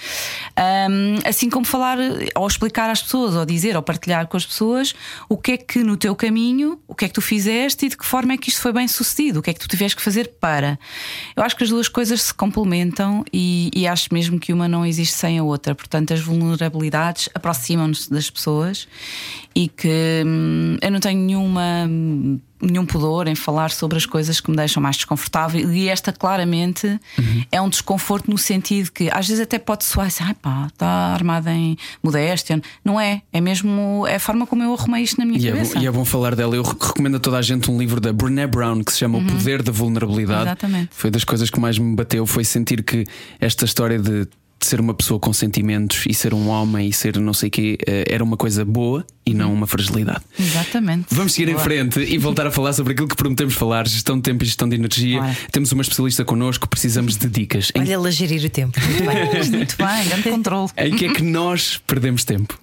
Ahm, 0.57 1.20
assim 1.26 1.49
como 1.49 1.66
falar, 1.66 1.97
ou 2.36 2.45
explicar 2.45 2.89
às 2.89 3.01
pessoas, 3.01 3.34
ou 3.34 3.45
dizer, 3.45 3.78
ou 3.78 3.82
partilhar 3.82 4.28
com 4.28 4.36
as 4.36 4.45
pessoas 4.45 4.93
o 5.30 5.38
que 5.38 5.53
é 5.53 5.57
que 5.57 5.80
no 5.80 5.95
teu 5.95 6.14
caminho, 6.16 6.78
o 6.86 6.93
que 6.93 7.05
é 7.05 7.07
que 7.07 7.14
tu 7.14 7.22
fizeste 7.22 7.86
e 7.86 7.89
de 7.89 7.97
que 7.97 8.05
forma 8.05 8.34
é 8.34 8.38
que 8.38 8.49
isto 8.49 8.61
foi 8.61 8.74
bem 8.74 8.88
sucedido, 8.89 9.39
o 9.39 9.41
que 9.41 9.51
é 9.51 9.53
que 9.53 9.59
tu 9.59 9.68
tiveste 9.70 9.95
que 9.95 10.01
fazer 10.01 10.34
para. 10.39 10.78
Eu 11.34 11.43
acho 11.43 11.55
que 11.55 11.64
as 11.64 11.70
duas 11.70 11.88
coisas 11.88 12.22
se 12.22 12.34
complementam 12.34 13.24
e, 13.32 13.72
e 13.74 13.88
acho 13.88 14.14
mesmo 14.14 14.38
que 14.38 14.51
uma 14.51 14.68
não 14.68 14.86
existe 14.86 15.16
sem 15.16 15.39
a 15.39 15.43
outra. 15.43 15.74
Portanto, 15.74 16.14
as 16.14 16.20
vulnerabilidades 16.20 17.30
aproximam-nos 17.34 18.09
das 18.09 18.30
pessoas 18.30 18.86
e 19.56 19.68
que 19.68 20.24
hum, 20.26 20.78
eu 20.82 20.91
não 20.91 20.99
tenho 20.99 21.20
nenhuma 21.20 21.62
nenhum 22.62 22.86
pudor 22.86 23.28
em 23.28 23.36
falar 23.36 23.72
sobre 23.72 23.97
as 23.97 24.06
coisas 24.06 24.39
que 24.39 24.49
me 24.49 24.56
deixam 24.56 24.82
mais 24.82 24.95
desconfortável 24.95 25.70
e 25.74 25.89
esta 25.89 26.14
claramente 26.14 26.97
é 27.51 27.62
um 27.62 27.68
desconforto 27.68 28.32
no 28.32 28.38
sentido 28.38 28.89
que 28.89 29.10
às 29.12 29.28
vezes 29.28 29.43
até 29.43 29.60
pode 29.60 29.84
soar 29.84 30.08
assim, 30.08 30.24
ai 30.24 30.34
pá, 30.34 30.68
está 30.68 30.88
armada 30.88 31.51
em 31.51 31.76
modéstia. 32.01 32.62
Não 32.84 32.97
é, 32.99 33.22
é 33.34 33.41
mesmo 33.41 34.06
é 34.08 34.16
a 34.16 34.20
forma 34.20 34.47
como 34.47 34.64
eu 34.64 34.74
arrumei 34.74 35.04
isto 35.04 35.18
na 35.20 35.26
minha 35.26 35.38
E 35.38 35.47
é, 35.47 35.51
cabeça. 35.51 35.76
bom, 35.76 35.82
e 35.82 35.88
é 35.88 35.91
bom 35.91 36.06
falar 36.06 36.36
dela. 36.36 36.56
Eu 36.56 36.64
re- 36.64 36.72
recomendo 36.82 37.18
a 37.18 37.20
toda 37.20 37.38
a 37.38 37.41
gente 37.41 37.70
um 37.70 37.78
livro 37.78 37.99
da 37.99 38.14
Brené 38.14 38.47
Brown 38.47 38.82
que 38.82 38.93
se 38.93 38.99
chama 38.99 39.18
O 39.18 39.26
Poder 39.26 39.62
da 39.62 39.72
Vulnerabilidade. 39.74 40.39
Uhum. 40.43 40.47
Exatamente. 40.47 40.89
Foi 40.93 41.12
das 41.12 41.26
coisas 41.26 41.49
que 41.49 41.60
mais 41.60 41.78
me 41.78 41.93
bateu. 41.97 42.26
Foi 42.26 42.45
sentir 42.45 42.82
que 42.82 43.04
esta 43.41 43.66
história 43.66 43.99
de 43.99 44.26
ser 44.66 44.80
uma 44.80 44.93
pessoa 44.93 45.20
com 45.20 45.32
sentimentos 45.34 46.03
e 46.07 46.14
ser 46.14 46.34
um 46.34 46.47
homem 46.49 46.88
e 46.89 46.93
ser 46.93 47.18
não 47.20 47.34
sei 47.34 47.47
o 47.49 47.51
quê 47.51 47.78
eh, 47.86 48.05
era 48.07 48.24
uma 48.24 48.38
coisa 48.38 48.64
boa 48.66 49.05
e 49.26 49.34
não 49.34 49.53
uma 49.53 49.66
fragilidade. 49.68 50.22
Exatamente. 50.38 51.07
Vamos 51.11 51.34
seguir 51.34 51.49
em 51.49 51.53
Boa. 51.53 51.64
frente 51.64 51.99
e 51.99 52.18
voltar 52.18 52.45
a 52.47 52.51
falar 52.51 52.74
sobre 52.74 52.93
aquilo 52.93 53.07
que 53.07 53.16
prometemos 53.16 53.53
falar: 53.53 53.88
gestão 53.88 54.18
de 54.18 54.24
tempo 54.24 54.43
e 54.43 54.47
gestão 54.47 54.68
de 54.68 54.76
energia. 54.76 55.22
Temos 55.51 55.72
uma 55.72 55.82
especialista 55.82 56.26
connosco, 56.26 56.68
precisamos 56.68 57.16
de 57.16 57.28
dicas. 57.28 57.72
Em, 57.76 57.82
Olha, 57.82 57.93
ela 57.93 58.11
gerir 58.11 58.43
o 58.43 58.49
tempo. 58.49 58.80
Muito 58.80 59.03
bem. 59.05 59.51
Muito 59.64 59.78
bem, 59.78 60.07
grande 60.07 60.30
controle. 60.30 60.70
em 60.78 60.95
que 60.95 61.05
é 61.05 61.14
que 61.14 61.24
nós 61.24 61.82
perdemos 61.86 62.24
tempo? 62.24 62.59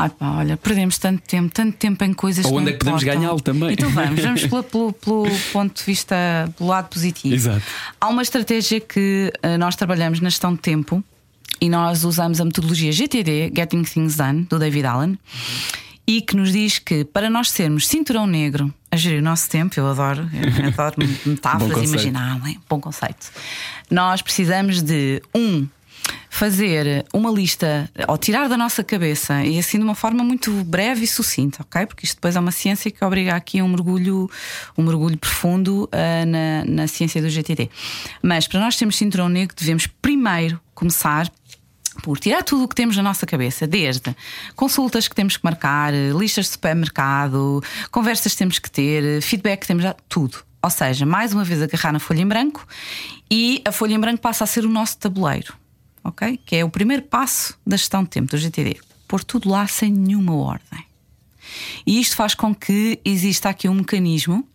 Ai 0.00 0.08
pá, 0.10 0.30
olha, 0.38 0.56
perdemos 0.56 0.96
tanto 0.98 1.22
tempo, 1.22 1.52
tanto 1.52 1.76
tempo 1.76 2.02
em 2.04 2.12
coisas 2.14 2.44
Ou 2.44 2.50
que 2.52 2.56
onde 2.56 2.64
não 2.64 2.70
é 2.70 2.72
que 2.72 2.78
podemos 2.78 3.02
ganhá-lo 3.02 3.40
também? 3.40 3.72
Então 3.72 3.90
vamos, 3.90 4.20
vamos 4.22 4.46
pelo, 4.46 4.62
pelo- 4.62 4.92
pelo 4.94 5.26
ponto 5.52 5.78
de 5.78 5.84
vista 5.84 6.16
do 6.58 6.66
lado 6.66 6.88
positivo. 6.88 7.34
Exato. 7.34 7.62
Há 8.00 8.08
uma 8.08 8.22
estratégia 8.22 8.80
que 8.80 9.32
eh, 9.42 9.58
nós 9.58 9.76
trabalhamos 9.76 10.20
na 10.20 10.30
gestão 10.30 10.54
de 10.54 10.60
tempo 10.60 11.04
e 11.60 11.68
nós 11.68 12.04
usamos 12.04 12.40
a 12.40 12.44
metodologia 12.44 12.90
GTD, 12.92 13.52
Getting 13.54 13.82
Things 13.82 14.16
Done, 14.16 14.44
do 14.48 14.58
David 14.58 14.86
Allen, 14.86 15.18
e 16.06 16.22
que 16.22 16.34
nos 16.34 16.52
diz 16.52 16.78
que 16.78 17.04
para 17.04 17.28
nós 17.28 17.50
sermos 17.50 17.86
cinturão 17.86 18.26
negro 18.26 18.72
a 18.90 18.96
gerir 18.96 19.20
o 19.20 19.22
nosso 19.22 19.48
tempo, 19.48 19.78
eu 19.78 19.86
adoro, 19.86 20.28
eu 20.32 20.66
adoro 20.72 20.96
metáforas, 21.26 21.82
imaginar, 21.88 22.40
é? 22.48 22.54
bom 22.68 22.80
conceito. 22.80 23.30
Nós 23.90 24.22
precisamos 24.22 24.82
de 24.82 25.22
um 25.34 25.66
fazer 26.40 27.04
uma 27.12 27.30
lista 27.30 27.90
ou 28.08 28.16
tirar 28.16 28.48
da 28.48 28.56
nossa 28.56 28.82
cabeça 28.82 29.44
e 29.44 29.58
assim 29.58 29.76
de 29.76 29.84
uma 29.84 29.94
forma 29.94 30.24
muito 30.24 30.50
breve 30.64 31.04
e 31.04 31.06
sucinta, 31.06 31.58
ok? 31.60 31.84
Porque 31.84 32.06
isto 32.06 32.14
depois 32.14 32.34
é 32.34 32.40
uma 32.40 32.50
ciência 32.50 32.90
que 32.90 33.04
obriga 33.04 33.34
aqui 33.34 33.58
a 33.58 33.64
um 33.64 33.68
mergulho, 33.68 34.26
um 34.74 34.82
mergulho 34.82 35.18
profundo 35.18 35.86
ah, 35.92 36.24
na, 36.24 36.64
na 36.64 36.86
ciência 36.86 37.20
do 37.20 37.28
GTD. 37.28 37.68
Mas 38.22 38.48
para 38.48 38.58
nós 38.58 38.74
termos 38.74 38.96
cinturão 38.96 39.28
negro, 39.28 39.54
devemos 39.54 39.86
primeiro 39.86 40.58
começar 40.74 41.30
por 42.02 42.18
tirar 42.18 42.42
tudo 42.42 42.64
o 42.64 42.68
que 42.68 42.74
temos 42.74 42.96
na 42.96 43.02
nossa 43.02 43.26
cabeça, 43.26 43.66
desde 43.66 44.16
consultas 44.56 45.06
que 45.06 45.14
temos 45.14 45.36
que 45.36 45.44
marcar, 45.44 45.92
listas 45.92 46.46
de 46.46 46.52
supermercado, 46.52 47.62
conversas 47.90 48.32
que 48.32 48.38
temos 48.38 48.58
que 48.58 48.70
ter, 48.70 49.20
feedback 49.20 49.60
que 49.60 49.66
temos, 49.66 49.84
tudo. 50.08 50.38
Ou 50.62 50.70
seja, 50.70 51.04
mais 51.04 51.34
uma 51.34 51.44
vez 51.44 51.60
agarrar 51.60 51.92
na 51.92 51.98
folha 51.98 52.22
em 52.22 52.26
branco 52.26 52.66
e 53.30 53.62
a 53.66 53.72
folha 53.72 53.92
em 53.92 54.00
branco 54.00 54.22
passa 54.22 54.44
a 54.44 54.46
ser 54.46 54.64
o 54.64 54.70
nosso 54.70 54.96
tabuleiro, 54.96 55.59
ok? 56.04 56.38
Que 56.44 56.56
é 56.56 56.64
o 56.64 56.70
primeiro 56.70 57.02
passo 57.02 57.58
da 57.66 57.76
gestão 57.76 58.02
de 58.02 58.10
tempo 58.10 58.30
do 58.30 58.38
GTD. 58.38 58.78
Pôr 59.06 59.24
tudo 59.24 59.48
lá 59.48 59.66
sem 59.66 59.92
nenhuma 59.92 60.34
ordem. 60.34 60.84
E 61.86 62.00
isto 62.00 62.16
faz 62.16 62.34
com 62.34 62.54
que 62.54 63.00
exista 63.04 63.48
aqui 63.48 63.68
um 63.68 63.74
mecanismo 63.74 64.46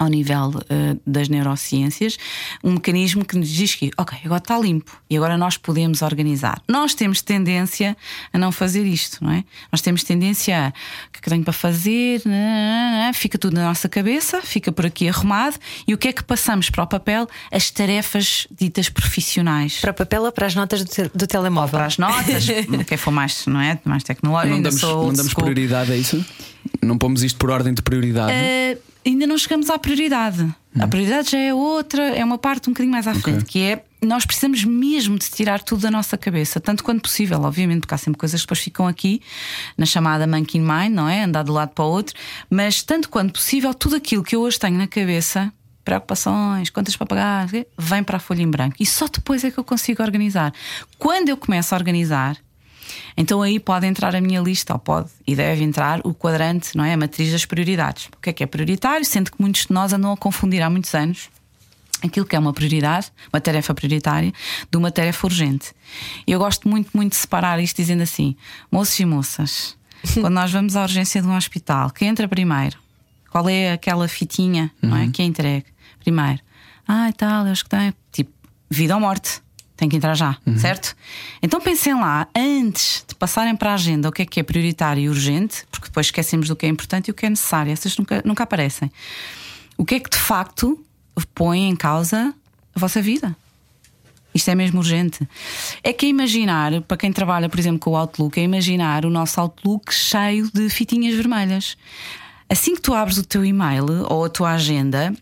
ao 0.00 0.08
nível 0.08 0.50
eh, 0.70 0.96
das 1.06 1.28
neurociências, 1.28 2.16
um 2.64 2.72
mecanismo 2.72 3.22
que 3.22 3.36
nos 3.36 3.50
diz 3.50 3.74
que, 3.74 3.90
ok, 3.98 4.18
agora 4.24 4.38
está 4.38 4.58
limpo 4.58 4.98
e 5.10 5.16
agora 5.16 5.36
nós 5.36 5.58
podemos 5.58 6.00
organizar. 6.00 6.60
Nós 6.66 6.94
temos 6.94 7.20
tendência 7.20 7.94
a 8.32 8.38
não 8.38 8.50
fazer 8.50 8.86
isto, 8.86 9.22
não 9.22 9.30
é? 9.30 9.44
Nós 9.70 9.82
temos 9.82 10.02
tendência 10.02 10.56
a 10.58 10.68
o 10.70 10.72
que 11.12 11.18
é 11.18 11.20
que 11.22 11.28
tenho 11.30 11.44
para 11.44 11.52
fazer, 11.52 12.22
fica 13.12 13.36
tudo 13.38 13.54
na 13.54 13.64
nossa 13.64 13.88
cabeça, 13.90 14.40
fica 14.40 14.72
por 14.72 14.86
aqui 14.86 15.06
arrumado 15.06 15.56
e 15.86 15.92
o 15.92 15.98
que 15.98 16.08
é 16.08 16.12
que 16.14 16.24
passamos 16.24 16.70
para 16.70 16.82
o 16.82 16.86
papel? 16.86 17.28
As 17.52 17.70
tarefas 17.70 18.46
ditas 18.50 18.88
profissionais. 18.88 19.80
Para 19.80 19.90
o 19.90 19.94
papel 19.94 20.22
ou 20.22 20.32
para 20.32 20.46
as 20.46 20.54
notas 20.54 20.82
do, 20.82 20.90
te- 20.90 21.10
do 21.14 21.26
telemóvel? 21.26 21.70
Para 21.78 21.86
as 21.86 21.98
notas, 21.98 22.46
quem 22.88 22.96
for 22.96 23.10
mais, 23.10 23.44
não 23.46 23.60
é? 23.60 23.78
Mais 23.84 24.02
tecnológico, 24.02 24.54
Não 24.54 24.62
damos, 24.62 24.82
não 24.82 25.12
damos 25.12 25.34
prioridade 25.34 25.92
a 25.92 25.96
isso? 25.96 26.24
Não 26.82 26.96
pomos 26.96 27.22
isto 27.22 27.38
por 27.38 27.50
ordem 27.50 27.74
de 27.74 27.82
prioridade? 27.82 28.32
Uh, 28.32 28.89
ainda 29.04 29.26
não 29.26 29.38
chegamos 29.38 29.70
à 29.70 29.78
prioridade. 29.78 30.48
A 30.78 30.86
prioridade 30.86 31.32
já 31.32 31.38
é 31.38 31.52
outra, 31.52 32.02
é 32.02 32.24
uma 32.24 32.38
parte 32.38 32.68
um 32.68 32.72
bocadinho 32.72 32.92
mais 32.92 33.06
à 33.06 33.14
frente, 33.14 33.44
que 33.44 33.60
é 33.60 33.84
nós 34.02 34.24
precisamos 34.24 34.64
mesmo 34.64 35.18
de 35.18 35.28
tirar 35.28 35.62
tudo 35.62 35.82
da 35.82 35.90
nossa 35.90 36.16
cabeça, 36.16 36.60
tanto 36.60 36.82
quanto 36.82 37.02
possível, 37.02 37.40
obviamente, 37.42 37.80
porque 37.80 37.94
há 37.94 37.98
sempre 37.98 38.18
coisas 38.18 38.40
que 38.40 38.46
depois 38.46 38.60
ficam 38.60 38.86
aqui 38.86 39.20
na 39.76 39.84
chamada 39.84 40.26
monkey 40.26 40.58
mind, 40.58 40.94
não 40.94 41.08
é? 41.08 41.24
Andar 41.24 41.44
de 41.44 41.50
um 41.50 41.54
lado 41.54 41.70
para 41.70 41.84
o 41.84 41.88
outro, 41.88 42.14
mas 42.48 42.82
tanto 42.82 43.08
quanto 43.08 43.32
possível, 43.32 43.74
tudo 43.74 43.96
aquilo 43.96 44.22
que 44.22 44.34
eu 44.34 44.40
hoje 44.40 44.58
tenho 44.58 44.78
na 44.78 44.86
cabeça. 44.86 45.52
Preocupações, 45.84 46.70
contas 46.70 46.94
para 46.94 47.06
pagar, 47.06 47.48
vem 47.76 48.04
para 48.04 48.18
a 48.18 48.20
folha 48.20 48.42
em 48.42 48.50
branco 48.50 48.76
e 48.78 48.86
só 48.86 49.08
depois 49.08 49.42
é 49.44 49.50
que 49.50 49.58
eu 49.58 49.64
consigo 49.64 50.02
organizar. 50.02 50.52
Quando 50.98 51.30
eu 51.30 51.36
começo 51.36 51.74
a 51.74 51.78
organizar, 51.78 52.36
então 53.16 53.42
aí 53.42 53.58
pode 53.58 53.86
entrar 53.86 54.14
a 54.14 54.20
minha 54.20 54.40
lista, 54.40 54.72
ou 54.72 54.78
pode 54.78 55.10
e 55.26 55.34
deve 55.34 55.62
entrar 55.62 56.00
o 56.04 56.14
quadrante, 56.14 56.76
não 56.76 56.84
é? 56.84 56.94
A 56.94 56.96
matriz 56.96 57.30
das 57.32 57.44
prioridades. 57.44 58.06
O 58.06 58.20
que 58.20 58.30
é 58.30 58.32
que 58.32 58.44
é 58.44 58.46
prioritário? 58.46 59.04
Sendo 59.04 59.30
que 59.30 59.40
muitos 59.40 59.66
de 59.66 59.72
nós 59.72 59.92
andam 59.92 60.12
a 60.12 60.16
confundir 60.16 60.62
há 60.62 60.70
muitos 60.70 60.94
anos 60.94 61.28
aquilo 62.02 62.26
que 62.26 62.34
é 62.34 62.38
uma 62.38 62.52
prioridade, 62.52 63.12
uma 63.32 63.40
tarefa 63.40 63.74
prioritária, 63.74 64.32
de 64.70 64.76
uma 64.76 64.90
tarefa 64.90 65.26
urgente. 65.26 65.72
E 66.26 66.32
eu 66.32 66.38
gosto 66.38 66.68
muito, 66.68 66.90
muito 66.94 67.12
de 67.12 67.18
separar 67.18 67.60
isto 67.60 67.76
dizendo 67.76 68.02
assim: 68.02 68.36
moços 68.70 68.98
e 68.98 69.04
moças, 69.04 69.76
quando 70.14 70.34
nós 70.34 70.50
vamos 70.50 70.76
à 70.76 70.82
urgência 70.82 71.20
de 71.20 71.28
um 71.28 71.36
hospital, 71.36 71.90
quem 71.90 72.08
entra 72.08 72.26
primeiro? 72.28 72.78
Qual 73.30 73.48
é 73.48 73.72
aquela 73.72 74.08
fitinha 74.08 74.72
não 74.82 74.96
é? 74.96 75.08
que 75.08 75.22
é 75.22 75.24
entregue? 75.24 75.66
Primeiro, 76.00 76.40
ah, 76.88 77.08
e 77.08 77.12
tal, 77.12 77.46
eu 77.46 77.52
acho 77.52 77.62
que 77.62 77.70
tem. 77.70 77.94
Tipo, 78.10 78.32
vida 78.68 78.94
ou 78.94 79.00
morte. 79.00 79.40
Tem 79.80 79.88
que 79.88 79.96
entrar 79.96 80.14
já, 80.14 80.36
certo? 80.58 80.94
Então 81.42 81.58
pensem 81.58 81.94
lá, 81.94 82.28
antes 82.36 83.02
de 83.08 83.14
passarem 83.14 83.56
para 83.56 83.70
a 83.70 83.74
agenda 83.74 84.10
o 84.10 84.12
que 84.12 84.20
é 84.20 84.26
que 84.26 84.38
é 84.38 84.42
prioritário 84.42 85.02
e 85.02 85.08
urgente, 85.08 85.64
porque 85.70 85.86
depois 85.86 86.08
esquecemos 86.08 86.48
do 86.48 86.54
que 86.54 86.66
é 86.66 86.68
importante 86.68 87.08
e 87.08 87.10
o 87.10 87.14
que 87.14 87.24
é 87.24 87.30
necessário, 87.30 87.72
essas 87.72 87.96
nunca, 87.96 88.20
nunca 88.22 88.42
aparecem. 88.42 88.92
O 89.78 89.84
que 89.86 89.94
é 89.94 90.00
que 90.00 90.10
de 90.10 90.18
facto 90.18 90.78
põe 91.34 91.66
em 91.66 91.74
causa 91.74 92.34
a 92.74 92.78
vossa 92.78 93.00
vida. 93.00 93.34
Isto 94.34 94.50
é 94.50 94.54
mesmo 94.54 94.80
urgente. 94.80 95.26
É 95.82 95.94
que 95.94 96.04
é 96.04 96.10
imaginar, 96.10 96.82
para 96.82 96.98
quem 96.98 97.10
trabalha, 97.10 97.48
por 97.48 97.58
exemplo, 97.58 97.80
com 97.80 97.92
o 97.92 97.96
Outlook, 97.96 98.38
é 98.38 98.42
imaginar 98.42 99.06
o 99.06 99.10
nosso 99.10 99.40
Outlook 99.40 99.94
cheio 99.94 100.50
de 100.52 100.68
fitinhas 100.68 101.14
vermelhas. 101.14 101.74
Assim 102.50 102.74
que 102.74 102.82
tu 102.82 102.92
abres 102.92 103.16
o 103.16 103.24
teu 103.24 103.46
e-mail 103.46 103.86
ou 104.10 104.26
a 104.26 104.28
tua 104.28 104.50
agenda, 104.50 105.14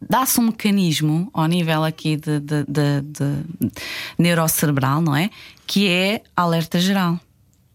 dá-se 0.00 0.40
um 0.40 0.44
mecanismo 0.44 1.30
ao 1.32 1.46
nível 1.46 1.84
aqui 1.84 2.16
de, 2.16 2.40
de, 2.40 2.64
de, 2.64 3.02
de 3.02 3.70
neurocerebral, 4.18 5.00
não 5.00 5.14
é? 5.14 5.30
Que 5.66 5.88
é 5.88 6.22
alerta 6.36 6.78
geral. 6.78 7.18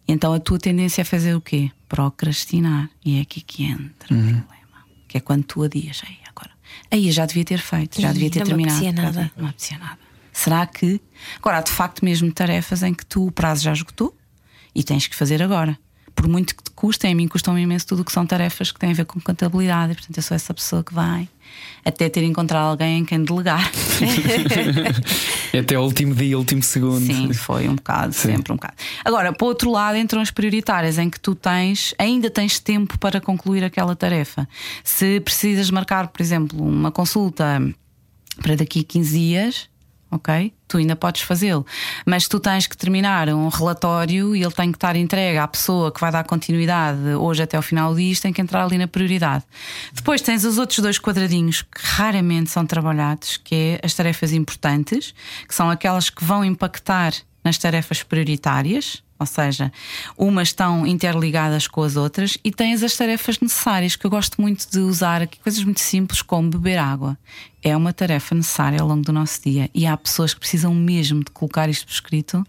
Então 0.08 0.34
a 0.34 0.40
tua 0.40 0.60
tendência 0.60 1.02
é 1.02 1.06
fazer 1.06 1.36
o 1.36 1.42
quê? 1.42 1.72
Procrastinar. 1.88 2.90
E 3.06 3.20
é 3.20 3.22
aqui 3.22 3.42
que 3.42 3.64
entra 3.64 4.14
uhum. 4.14 4.20
o 4.20 4.24
problema. 4.24 4.86
Que 5.08 5.18
é 5.18 5.20
quando 5.20 5.44
tu 5.44 5.64
adias. 5.64 6.02
Aí, 6.06 6.18
agora. 6.28 6.52
Aí 6.92 7.12
já 7.12 7.26
devia 7.26 7.46
ter 7.46 7.60
feito, 7.60 8.02
já 8.02 8.12
devia 8.12 8.30
ter 8.30 8.40
não 8.40 8.48
terminado. 8.48 8.84
Não 8.84 8.92
nada. 8.92 9.32
Não 9.38 9.48
apetecia 9.48 9.78
nada. 9.78 10.00
Será 10.32 10.66
que. 10.66 11.00
Agora, 11.38 11.60
há 11.60 11.62
de 11.62 11.72
facto 11.72 12.04
mesmo 12.04 12.32
tarefas 12.32 12.84
em 12.84 12.94
que 12.94 13.06
tu 13.06 13.28
o 13.28 13.32
prazo 13.32 13.64
já 13.64 13.72
esgotou 13.72 14.18
e 14.74 14.84
tens 14.84 15.08
que 15.08 15.16
fazer 15.16 15.42
agora. 15.42 15.78
Por 16.16 16.28
muito 16.28 16.56
que 16.56 16.64
te 16.64 16.72
custem, 16.72 17.12
a 17.12 17.16
mim 17.16 17.28
custam 17.28 17.58
imenso 17.58 17.88
tudo 17.88 18.02
o 18.02 18.06
que 18.06 18.12
são 18.12 18.26
tarefas 18.26 18.72
que 18.72 18.80
têm 18.80 18.92
a 18.92 18.94
ver 18.94 19.06
com 19.06 19.20
contabilidade. 19.20 19.96
Portanto, 19.96 20.18
eu 20.18 20.24
sou 20.24 20.36
essa 20.36 20.54
pessoa 20.54 20.84
que 20.84 20.94
vai 20.94 21.28
até 21.86 22.10
ter 22.10 22.24
encontrado 22.24 22.70
alguém 22.70 23.00
em 23.00 23.06
quem 23.06 23.24
delegar. 23.24 23.70
até 25.58 25.78
o 25.78 25.82
último 25.82 26.16
dia, 26.16 26.38
último 26.38 26.64
segundo. 26.64 27.06
Sim, 27.06 27.34
foi 27.34 27.68
um 27.68 27.76
bocado, 27.76 28.14
Sim. 28.14 28.34
sempre 28.34 28.54
um 28.54 28.56
bocado. 28.56 28.76
Agora, 29.04 29.34
para 29.34 29.46
o 29.46 29.48
outro 29.48 29.72
lado, 29.72 29.98
entram 29.98 30.22
as 30.22 30.32
prioritárias 30.32 30.98
em 30.98 31.10
que 31.10 31.20
tu 31.20 31.36
tens, 31.36 31.94
ainda 31.98 32.30
tens 32.30 32.60
tempo 32.60 32.98
para 32.98 33.20
concluir 33.20 33.64
aquela 33.64 33.96
tarefa. 33.96 34.48
Se 34.84 35.20
precisas 35.20 35.70
marcar, 35.70 36.08
por 36.08 36.22
exemplo, 36.22 36.64
uma 36.64 36.92
consulta 36.92 37.62
para 38.42 38.56
daqui 38.56 38.80
a 38.80 38.84
15 38.84 39.20
dias 39.20 39.73
ok? 40.14 40.54
Tu 40.68 40.78
ainda 40.78 40.96
podes 40.96 41.22
fazê-lo. 41.22 41.66
Mas 42.06 42.28
tu 42.28 42.40
tens 42.40 42.68
que 42.68 42.78
terminar 42.78 43.30
um 43.30 43.48
relatório 43.48 44.36
e 44.36 44.44
ele 44.44 44.52
tem 44.52 44.72
que 44.72 44.78
estar 44.78 44.96
entregue 44.96 45.38
à 45.38 45.48
pessoa 45.48 45.92
que 45.92 46.00
vai 46.00 46.12
dar 46.12 46.24
continuidade 46.24 47.00
hoje 47.20 47.44
até 47.44 47.58
ao 47.58 47.64
final 47.64 47.92
do 47.92 48.00
dia, 48.00 48.16
tem 48.22 48.32
que 48.32 48.42
entrar 48.42 48.64
ali 48.64 48.78
na 48.78 48.88
prioridade. 48.88 49.44
Depois 49.92 50.22
tens 50.22 50.44
os 50.46 50.58
outros 50.58 50.80
dois 50.80 51.00
quadradinhos 51.00 51.62
que 51.62 51.82
raramente 51.82 52.50
são 52.50 52.66
trabalhados, 52.66 53.38
que 53.38 53.56
é 53.56 53.80
as 53.84 53.94
tarefas 53.94 54.32
importantes, 54.32 55.14
que 55.48 55.56
são 55.56 55.70
aquelas 55.70 56.10
que 56.10 56.24
vão 56.24 56.46
impactar 56.46 57.14
nas 57.44 57.58
tarefas 57.58 58.02
prioritárias, 58.02 59.04
ou 59.20 59.26
seja, 59.26 59.72
umas 60.18 60.50
estão 60.50 60.86
interligadas 60.86 61.68
com 61.68 61.82
as 61.82 61.96
outras 61.96 62.38
e 62.44 62.52
tens 62.52 62.84
as 62.84 62.96
tarefas 62.96 63.40
necessárias, 63.40 63.96
que 63.96 64.06
eu 64.06 64.10
gosto 64.10 64.42
muito 64.42 64.70
de 64.70 64.80
usar 64.80 65.22
aqui, 65.22 65.40
coisas 65.40 65.64
muito 65.64 65.80
simples 65.80 66.22
como 66.22 66.50
beber 66.50 66.78
água 66.78 67.18
é 67.64 67.76
uma 67.76 67.94
tarefa 67.94 68.36
necessária 68.36 68.82
ao 68.82 68.88
longo 68.88 69.02
do 69.02 69.14
nosso 69.14 69.42
dia 69.42 69.70
e 69.74 69.86
há 69.86 69.96
pessoas 69.96 70.34
que 70.34 70.40
precisam 70.40 70.76
mesmo 70.76 71.24
de 71.24 71.32
colocar 71.32 71.70
isto 71.70 71.86
por 71.86 71.94
escrito 71.94 72.46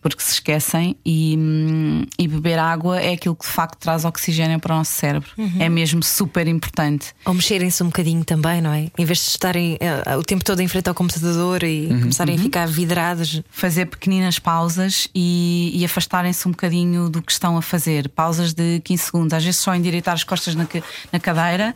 porque 0.00 0.22
se 0.22 0.32
esquecem 0.32 0.96
e, 1.04 1.36
hum, 1.38 2.04
e 2.18 2.26
beber 2.26 2.58
água 2.58 3.00
é 3.00 3.12
aquilo 3.12 3.36
que 3.36 3.44
de 3.44 3.50
facto 3.50 3.78
traz 3.78 4.04
oxigênio 4.04 4.58
para 4.58 4.74
o 4.74 4.78
nosso 4.78 4.92
cérebro. 4.92 5.30
Uhum. 5.36 5.56
É 5.58 5.68
mesmo 5.68 6.02
super 6.02 6.46
importante. 6.46 7.14
Ou 7.24 7.34
mexerem-se 7.34 7.82
um 7.82 7.86
bocadinho 7.86 8.24
também, 8.24 8.60
não 8.60 8.72
é? 8.72 8.90
Em 8.96 9.04
vez 9.04 9.18
de 9.18 9.28
estarem 9.28 9.74
uh, 9.74 10.18
o 10.18 10.22
tempo 10.22 10.44
todo 10.44 10.60
em 10.60 10.68
frente 10.68 10.88
ao 10.88 10.94
computador 10.94 11.62
e 11.62 11.86
uhum. 11.86 12.00
começarem 12.00 12.34
uhum. 12.34 12.40
a 12.40 12.44
ficar 12.44 12.66
vidrados. 12.66 13.42
Fazer 13.50 13.86
pequeninas 13.86 14.38
pausas 14.38 15.08
e, 15.14 15.72
e 15.74 15.84
afastarem-se 15.84 16.46
um 16.48 16.50
bocadinho 16.50 17.08
do 17.08 17.22
que 17.22 17.32
estão 17.32 17.56
a 17.56 17.62
fazer. 17.62 18.08
Pausas 18.08 18.52
de 18.52 18.80
15 18.84 19.02
segundos, 19.02 19.34
às 19.34 19.44
vezes 19.44 19.60
só 19.60 19.74
endireitar 19.74 20.14
as 20.14 20.24
costas 20.24 20.54
na, 20.54 20.66
na 21.12 21.20
cadeira, 21.20 21.74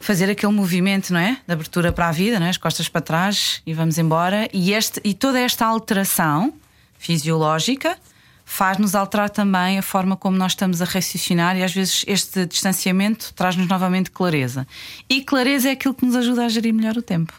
fazer 0.00 0.30
aquele 0.30 0.52
movimento, 0.52 1.12
não 1.12 1.20
é? 1.20 1.38
De 1.46 1.52
abertura 1.52 1.92
para 1.92 2.08
a 2.08 2.12
vida 2.12 2.29
vida, 2.30 2.40
né? 2.40 2.48
as 2.48 2.56
costas 2.56 2.88
para 2.88 3.00
trás 3.00 3.60
e 3.66 3.74
vamos 3.74 3.98
embora. 3.98 4.48
E, 4.52 4.72
este, 4.72 5.00
e 5.02 5.12
toda 5.12 5.40
esta 5.40 5.66
alteração 5.66 6.54
fisiológica 6.98 7.98
faz-nos 8.44 8.94
alterar 8.94 9.30
também 9.30 9.78
a 9.78 9.82
forma 9.82 10.16
como 10.16 10.36
nós 10.36 10.52
estamos 10.52 10.80
a 10.80 10.84
raciocinar 10.84 11.56
e 11.56 11.62
às 11.62 11.72
vezes 11.72 12.04
este 12.06 12.46
distanciamento 12.46 13.32
traz-nos 13.34 13.66
novamente 13.66 14.10
clareza. 14.10 14.66
E 15.08 15.22
clareza 15.22 15.68
é 15.68 15.72
aquilo 15.72 15.94
que 15.94 16.06
nos 16.06 16.14
ajuda 16.14 16.44
a 16.44 16.48
gerir 16.48 16.72
melhor 16.72 16.96
o 16.96 17.02
tempo. 17.02 17.32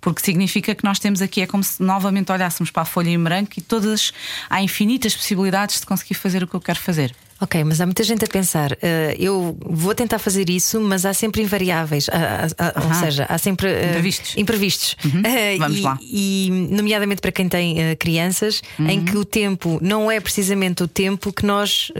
Porque 0.00 0.22
significa 0.22 0.74
que 0.74 0.84
nós 0.84 0.98
temos 0.98 1.20
aqui, 1.20 1.42
é 1.42 1.46
como 1.46 1.62
se 1.62 1.82
novamente 1.82 2.32
olhássemos 2.32 2.70
para 2.70 2.82
a 2.82 2.86
folha 2.86 3.10
em 3.10 3.22
branco 3.22 3.52
e 3.58 3.60
todas 3.60 4.12
há 4.48 4.62
infinitas 4.62 5.14
possibilidades 5.14 5.80
de 5.80 5.86
conseguir 5.86 6.14
fazer 6.14 6.42
o 6.42 6.46
que 6.46 6.54
eu 6.54 6.60
quero 6.60 6.78
fazer. 6.78 7.14
Ok, 7.40 7.64
mas 7.64 7.80
há 7.80 7.86
muita 7.86 8.04
gente 8.04 8.22
a 8.22 8.28
pensar, 8.28 8.72
uh, 8.72 8.76
eu 9.18 9.56
vou 9.64 9.94
tentar 9.94 10.18
fazer 10.18 10.50
isso, 10.50 10.78
mas 10.78 11.06
há 11.06 11.14
sempre 11.14 11.40
invariáveis, 11.40 12.06
uh, 12.08 12.10
uh, 12.10 12.86
ou 12.86 12.94
seja, 12.94 13.24
há 13.30 13.38
sempre 13.38 13.70
imprevistos. 13.86 14.34
imprevistos. 14.36 14.96
Uhum. 15.02 15.22
Vamos 15.58 15.78
e, 15.78 15.80
lá. 15.80 15.98
E, 16.02 16.68
nomeadamente 16.70 17.22
para 17.22 17.32
quem 17.32 17.48
tem 17.48 17.96
crianças, 17.96 18.60
uhum. 18.78 18.90
em 18.90 19.04
que 19.04 19.16
o 19.16 19.24
tempo 19.24 19.78
não 19.80 20.10
é 20.10 20.20
precisamente 20.20 20.82
o 20.82 20.88
tempo 20.88 21.32
que 21.32 21.46
nós 21.46 21.90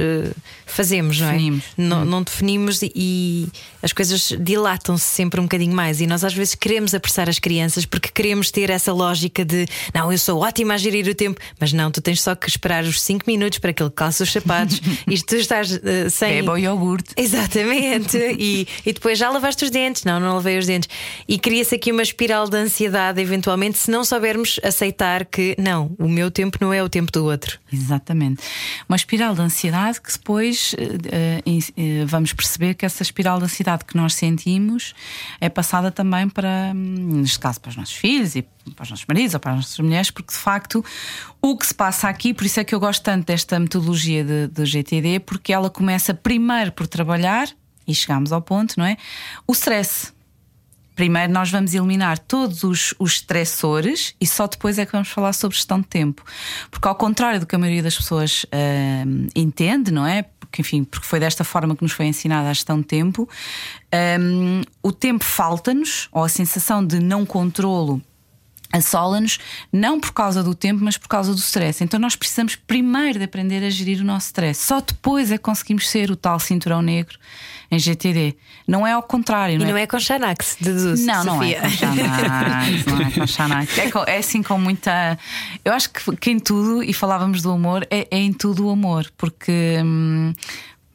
fazemos, 0.66 1.18
não 1.20 1.28
é? 1.28 1.32
Definimos. 1.32 1.64
Não, 1.76 1.98
uhum. 2.00 2.04
não 2.04 2.22
definimos 2.22 2.82
e, 2.82 2.92
e 2.94 3.48
as 3.82 3.92
coisas 3.92 4.34
dilatam-se 4.38 5.04
sempre 5.04 5.40
um 5.40 5.44
bocadinho 5.44 5.74
mais. 5.74 6.00
E 6.02 6.06
nós 6.06 6.22
às 6.22 6.34
vezes 6.34 6.54
queremos 6.54 6.94
apressar 6.94 7.28
as 7.30 7.38
crianças 7.38 7.86
porque 7.86 8.10
queremos 8.12 8.50
ter 8.50 8.68
essa 8.68 8.92
lógica 8.92 9.44
de 9.44 9.66
não, 9.94 10.12
eu 10.12 10.18
sou 10.18 10.40
ótima 10.40 10.74
a 10.74 10.76
gerir 10.76 11.08
o 11.08 11.14
tempo, 11.14 11.40
mas 11.58 11.72
não, 11.72 11.90
tu 11.90 12.02
tens 12.02 12.20
só 12.22 12.34
que 12.34 12.48
esperar 12.48 12.84
os 12.84 13.00
5 13.00 13.24
minutos 13.26 13.58
para 13.58 13.72
que 13.72 13.82
ele 13.82 13.90
calce 13.90 14.22
os 14.22 14.30
sapatos. 14.30 14.80
Isto 15.06 15.29
tu 15.30 15.36
estás 15.36 15.70
uh, 15.70 16.10
sem. 16.10 16.40
Beba 16.40 16.52
o 16.52 16.58
iogurte. 16.58 17.14
Exatamente. 17.16 18.18
e, 18.38 18.66
e 18.84 18.92
depois 18.92 19.18
já 19.18 19.30
lavaste 19.30 19.64
os 19.64 19.70
dentes. 19.70 20.04
Não, 20.04 20.18
não 20.18 20.34
lavei 20.34 20.58
os 20.58 20.66
dentes. 20.66 20.88
E 21.28 21.38
cria-se 21.38 21.74
aqui 21.74 21.92
uma 21.92 22.02
espiral 22.02 22.48
de 22.48 22.56
ansiedade, 22.56 23.20
eventualmente, 23.20 23.78
se 23.78 23.90
não 23.90 24.04
soubermos 24.04 24.58
aceitar 24.62 25.24
que 25.24 25.54
não, 25.58 25.94
o 25.98 26.08
meu 26.08 26.30
tempo 26.30 26.58
não 26.60 26.72
é 26.72 26.82
o 26.82 26.88
tempo 26.88 27.12
do 27.12 27.24
outro. 27.24 27.58
Exatamente. 27.72 28.42
Uma 28.88 28.96
espiral 28.96 29.34
de 29.34 29.40
ansiedade 29.40 30.00
que 30.00 30.12
depois 30.12 30.74
uh, 30.74 31.46
uh, 31.46 32.06
vamos 32.06 32.32
perceber 32.32 32.74
que 32.74 32.84
essa 32.84 33.02
espiral 33.02 33.38
de 33.38 33.44
ansiedade 33.44 33.84
que 33.84 33.96
nós 33.96 34.14
sentimos 34.14 34.94
é 35.40 35.48
passada 35.48 35.92
também 35.92 36.28
para, 36.28 36.72
hum, 36.74 37.20
neste 37.20 37.38
caso, 37.38 37.60
para 37.60 37.70
os 37.70 37.76
nossos 37.76 37.94
filhos 37.94 38.34
e 38.34 38.44
para 38.74 38.84
os 38.84 38.90
nossos 38.90 39.06
maridos 39.06 39.34
ou 39.34 39.40
para 39.40 39.52
as 39.52 39.56
nossas 39.58 39.78
mulheres, 39.78 40.10
porque 40.10 40.32
de 40.32 40.38
facto 40.38 40.84
o 41.40 41.56
que 41.56 41.66
se 41.66 41.74
passa 41.74 42.08
aqui, 42.08 42.34
por 42.34 42.44
isso 42.44 42.60
é 42.60 42.64
que 42.64 42.74
eu 42.74 42.80
gosto 42.80 43.02
tanto 43.02 43.26
desta 43.26 43.58
metodologia 43.58 44.24
do 44.48 44.64
GTD, 44.64 45.20
porque 45.20 45.52
ela 45.52 45.70
começa 45.70 46.14
primeiro 46.14 46.72
por 46.72 46.86
trabalhar, 46.86 47.48
e 47.86 47.94
chegamos 47.94 48.32
ao 48.32 48.40
ponto, 48.40 48.78
não 48.78 48.84
é? 48.84 48.96
O 49.46 49.52
stress. 49.52 50.12
Primeiro 50.94 51.32
nós 51.32 51.50
vamos 51.50 51.72
eliminar 51.72 52.18
todos 52.18 52.62
os, 52.62 52.94
os 52.98 53.12
estressores 53.12 54.14
e 54.20 54.26
só 54.26 54.46
depois 54.46 54.78
é 54.78 54.84
que 54.84 54.92
vamos 54.92 55.08
falar 55.08 55.32
sobre 55.32 55.56
gestão 55.56 55.80
de 55.80 55.86
tempo. 55.86 56.22
Porque 56.70 56.86
ao 56.86 56.94
contrário 56.94 57.40
do 57.40 57.46
que 57.46 57.54
a 57.54 57.58
maioria 57.58 57.82
das 57.82 57.96
pessoas 57.96 58.44
uh, 58.44 59.30
entende, 59.34 59.90
não 59.90 60.06
é? 60.06 60.24
Porque, 60.50 60.60
enfim, 60.60 60.84
porque 60.84 61.06
foi 61.06 61.18
desta 61.18 61.42
forma 61.42 61.74
que 61.74 61.82
nos 61.82 61.92
foi 61.92 62.06
ensinada 62.06 62.50
a 62.50 62.52
gestão 62.52 62.80
de 62.80 62.86
tempo, 62.86 63.28
um, 64.20 64.62
o 64.82 64.92
tempo 64.92 65.24
falta-nos, 65.24 66.08
ou 66.12 66.24
a 66.24 66.28
sensação 66.28 66.84
de 66.84 67.00
não 67.00 67.24
controlo 67.24 68.02
assola-nos, 68.72 69.38
não 69.72 69.98
por 69.98 70.12
causa 70.12 70.42
do 70.42 70.54
tempo, 70.54 70.82
mas 70.84 70.96
por 70.96 71.08
causa 71.08 71.32
do 71.32 71.38
stress. 71.38 71.82
Então 71.82 71.98
nós 71.98 72.16
precisamos 72.16 72.56
primeiro 72.56 73.18
de 73.18 73.24
aprender 73.24 73.64
a 73.64 73.70
gerir 73.70 74.00
o 74.00 74.04
nosso 74.04 74.26
stress. 74.26 74.66
Só 74.66 74.80
depois 74.80 75.30
é 75.30 75.36
que 75.36 75.42
conseguimos 75.42 75.88
ser 75.88 76.10
o 76.10 76.16
tal 76.16 76.38
cinturão 76.38 76.80
negro 76.82 77.18
em 77.70 77.78
GTD. 77.78 78.36
Não 78.66 78.86
é 78.86 78.92
ao 78.92 79.02
contrário. 79.02 79.58
Não 79.58 79.66
e 79.66 79.70
não 79.70 79.76
é, 79.76 79.82
é 79.82 79.86
com 79.86 79.98
Xanax, 79.98 80.56
deduzo. 80.60 81.06
Não, 81.06 81.24
não 81.24 81.42
é 81.42 81.54
com 81.54 81.68
Xanax. 81.70 82.86
não 82.86 83.00
é 83.00 83.10
com 83.10 83.26
Xanax. 83.26 83.70
É, 83.80 83.90
com, 83.90 84.04
é, 84.06 84.18
assim 84.18 84.42
com 84.42 84.58
muita. 84.58 85.18
Eu 85.64 85.72
acho 85.72 85.90
que, 85.90 86.16
que 86.16 86.30
em 86.30 86.38
tudo, 86.38 86.82
e 86.82 86.92
falávamos 86.92 87.42
do 87.42 87.50
amor, 87.50 87.86
é, 87.90 88.06
é 88.10 88.18
em 88.18 88.32
tudo 88.32 88.66
o 88.66 88.70
amor, 88.70 89.10
porque. 89.16 89.80
Hum, 89.82 90.32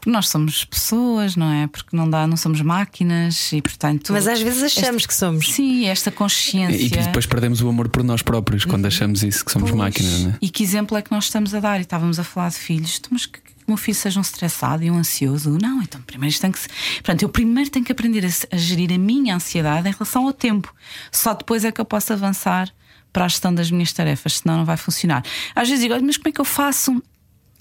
nós 0.10 0.30
somos 0.30 0.64
pessoas, 0.64 1.36
não 1.36 1.52
é? 1.52 1.68
Porque 1.68 1.96
não 1.96 2.10
dá, 2.10 2.28
não 2.28 2.38
somos 2.38 2.62
máquinas 2.62 3.52
e 3.52 3.62
portanto. 3.62 4.14
Mas 4.14 4.28
às 4.28 4.42
vezes 4.42 4.64
achamos 4.64 5.04
esta, 5.04 5.08
que 5.08 5.14
somos. 5.14 5.52
Sim, 5.52 5.86
esta 5.86 6.12
consciência. 6.12 6.76
E, 6.76 6.88
e 6.88 7.06
depois 7.06 7.26
perdemos 7.26 7.62
o 7.62 7.70
amor 7.70 7.90
por 7.90 8.04
nós 8.04 8.22
próprios 8.22 8.66
quando 8.66 8.86
achamos 8.86 9.24
isso, 9.24 9.44
que 9.44 9.52
somos 9.52 9.70
pois, 9.70 9.82
máquinas, 9.82 10.20
não 10.22 10.32
é? 10.32 10.38
E 10.42 10.50
que 10.50 10.64
exemplo 10.64 10.98
é 10.98 11.02
que 11.02 11.12
nós 11.12 11.26
estamos 11.26 11.54
a 11.54 11.60
dar? 11.60 11.80
E 11.80 11.82
estávamos 11.82 12.20
a 12.20 12.24
falar 12.24 12.50
de 12.50 12.56
filhos, 12.56 13.02
mas 13.10 13.26
que, 13.26 13.40
que 13.40 13.52
o 13.68 13.72
meu 13.72 13.78
filho 13.78 13.96
seja 13.96 14.20
um 14.20 14.22
estressado 14.22 14.84
e 14.84 14.92
um 14.92 14.98
ansioso. 14.98 15.58
Não, 15.62 15.82
então 15.82 16.02
primeiro 16.02 16.40
tem 16.40 16.52
que. 16.52 16.60
Portanto, 16.96 17.24
eu 17.24 17.30
primeiro 17.30 17.70
tenho 17.70 17.86
que 17.86 17.92
aprender 17.92 18.26
a, 18.26 18.56
a 18.56 18.58
gerir 18.58 18.92
a 18.92 18.98
minha 18.98 19.36
ansiedade 19.36 19.88
em 19.88 19.92
relação 19.92 20.28
ao 20.28 20.34
tempo. 20.34 20.74
Só 21.12 21.34
depois 21.34 21.66
é 21.66 21.72
que 21.72 21.82
eu 21.82 21.86
posso 21.86 22.14
avançar 22.14 22.72
para 23.12 23.26
a 23.26 23.28
gestão 23.30 23.56
das 23.56 23.72
minhas 23.72 23.94
tarefas, 23.94 24.40
senão 24.40 24.58
não 24.58 24.66
vai 24.66 24.76
funcionar. 24.76 25.24
Às 25.56 25.70
vezes 25.70 25.82
digo, 25.82 25.96
mas 26.06 26.18
como 26.18 26.30
é 26.30 26.32
que 26.34 26.42
eu 26.42 26.46
faço? 26.46 27.02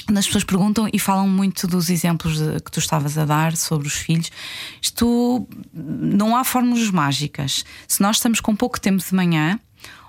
As 0.09 0.27
pessoas 0.27 0.45
perguntam 0.45 0.89
e 0.93 0.99
falam 0.99 1.29
muito 1.29 1.67
dos 1.67 1.91
exemplos 1.91 2.39
de, 2.39 2.61
que 2.61 2.71
tu 2.71 2.79
estavas 2.79 3.17
a 3.17 3.25
dar 3.25 3.57
sobre 3.57 3.87
os 3.87 3.95
filhos. 3.95 4.31
Isto 4.81 5.47
não 5.73 6.37
há 6.37 6.45
fórmulas 6.45 6.91
mágicas. 6.91 7.65
Se 7.89 8.03
nós 8.03 8.17
estamos 8.17 8.41
com 8.41 8.55
pouco 8.55 8.81
tempo 8.81 9.03
de 9.03 9.15
manhã, 9.15 9.59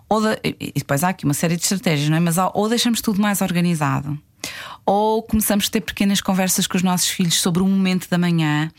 ou 0.08 0.22
de, 0.22 0.40
e 0.60 0.74
depois 0.76 1.04
há 1.04 1.10
aqui 1.10 1.26
uma 1.26 1.34
série 1.34 1.56
de 1.56 1.64
estratégias, 1.64 2.10
não 2.10 2.18
é? 2.18 2.20
Mas 2.20 2.36
ou 2.54 2.70
deixamos 2.70 3.02
tudo 3.02 3.22
mais 3.22 3.42
organizado, 3.42 4.18
ou 4.86 5.24
começamos 5.24 5.68
a 5.68 5.70
ter 5.70 5.82
pequenas 5.82 6.22
conversas 6.22 6.68
com 6.68 6.78
os 6.78 6.84
nossos 6.84 7.10
filhos 7.10 7.42
sobre 7.42 7.64
um 7.64 7.68
momento 7.68 8.08
da 8.10 8.18
manhã 8.18 8.72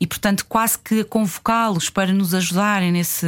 e, 0.00 0.06
portanto, 0.06 0.44
quase 0.48 0.78
que 0.78 1.04
convocá-los 1.04 1.88
para 1.88 2.12
nos 2.12 2.34
ajudarem 2.34 2.90
nesse, 2.90 3.26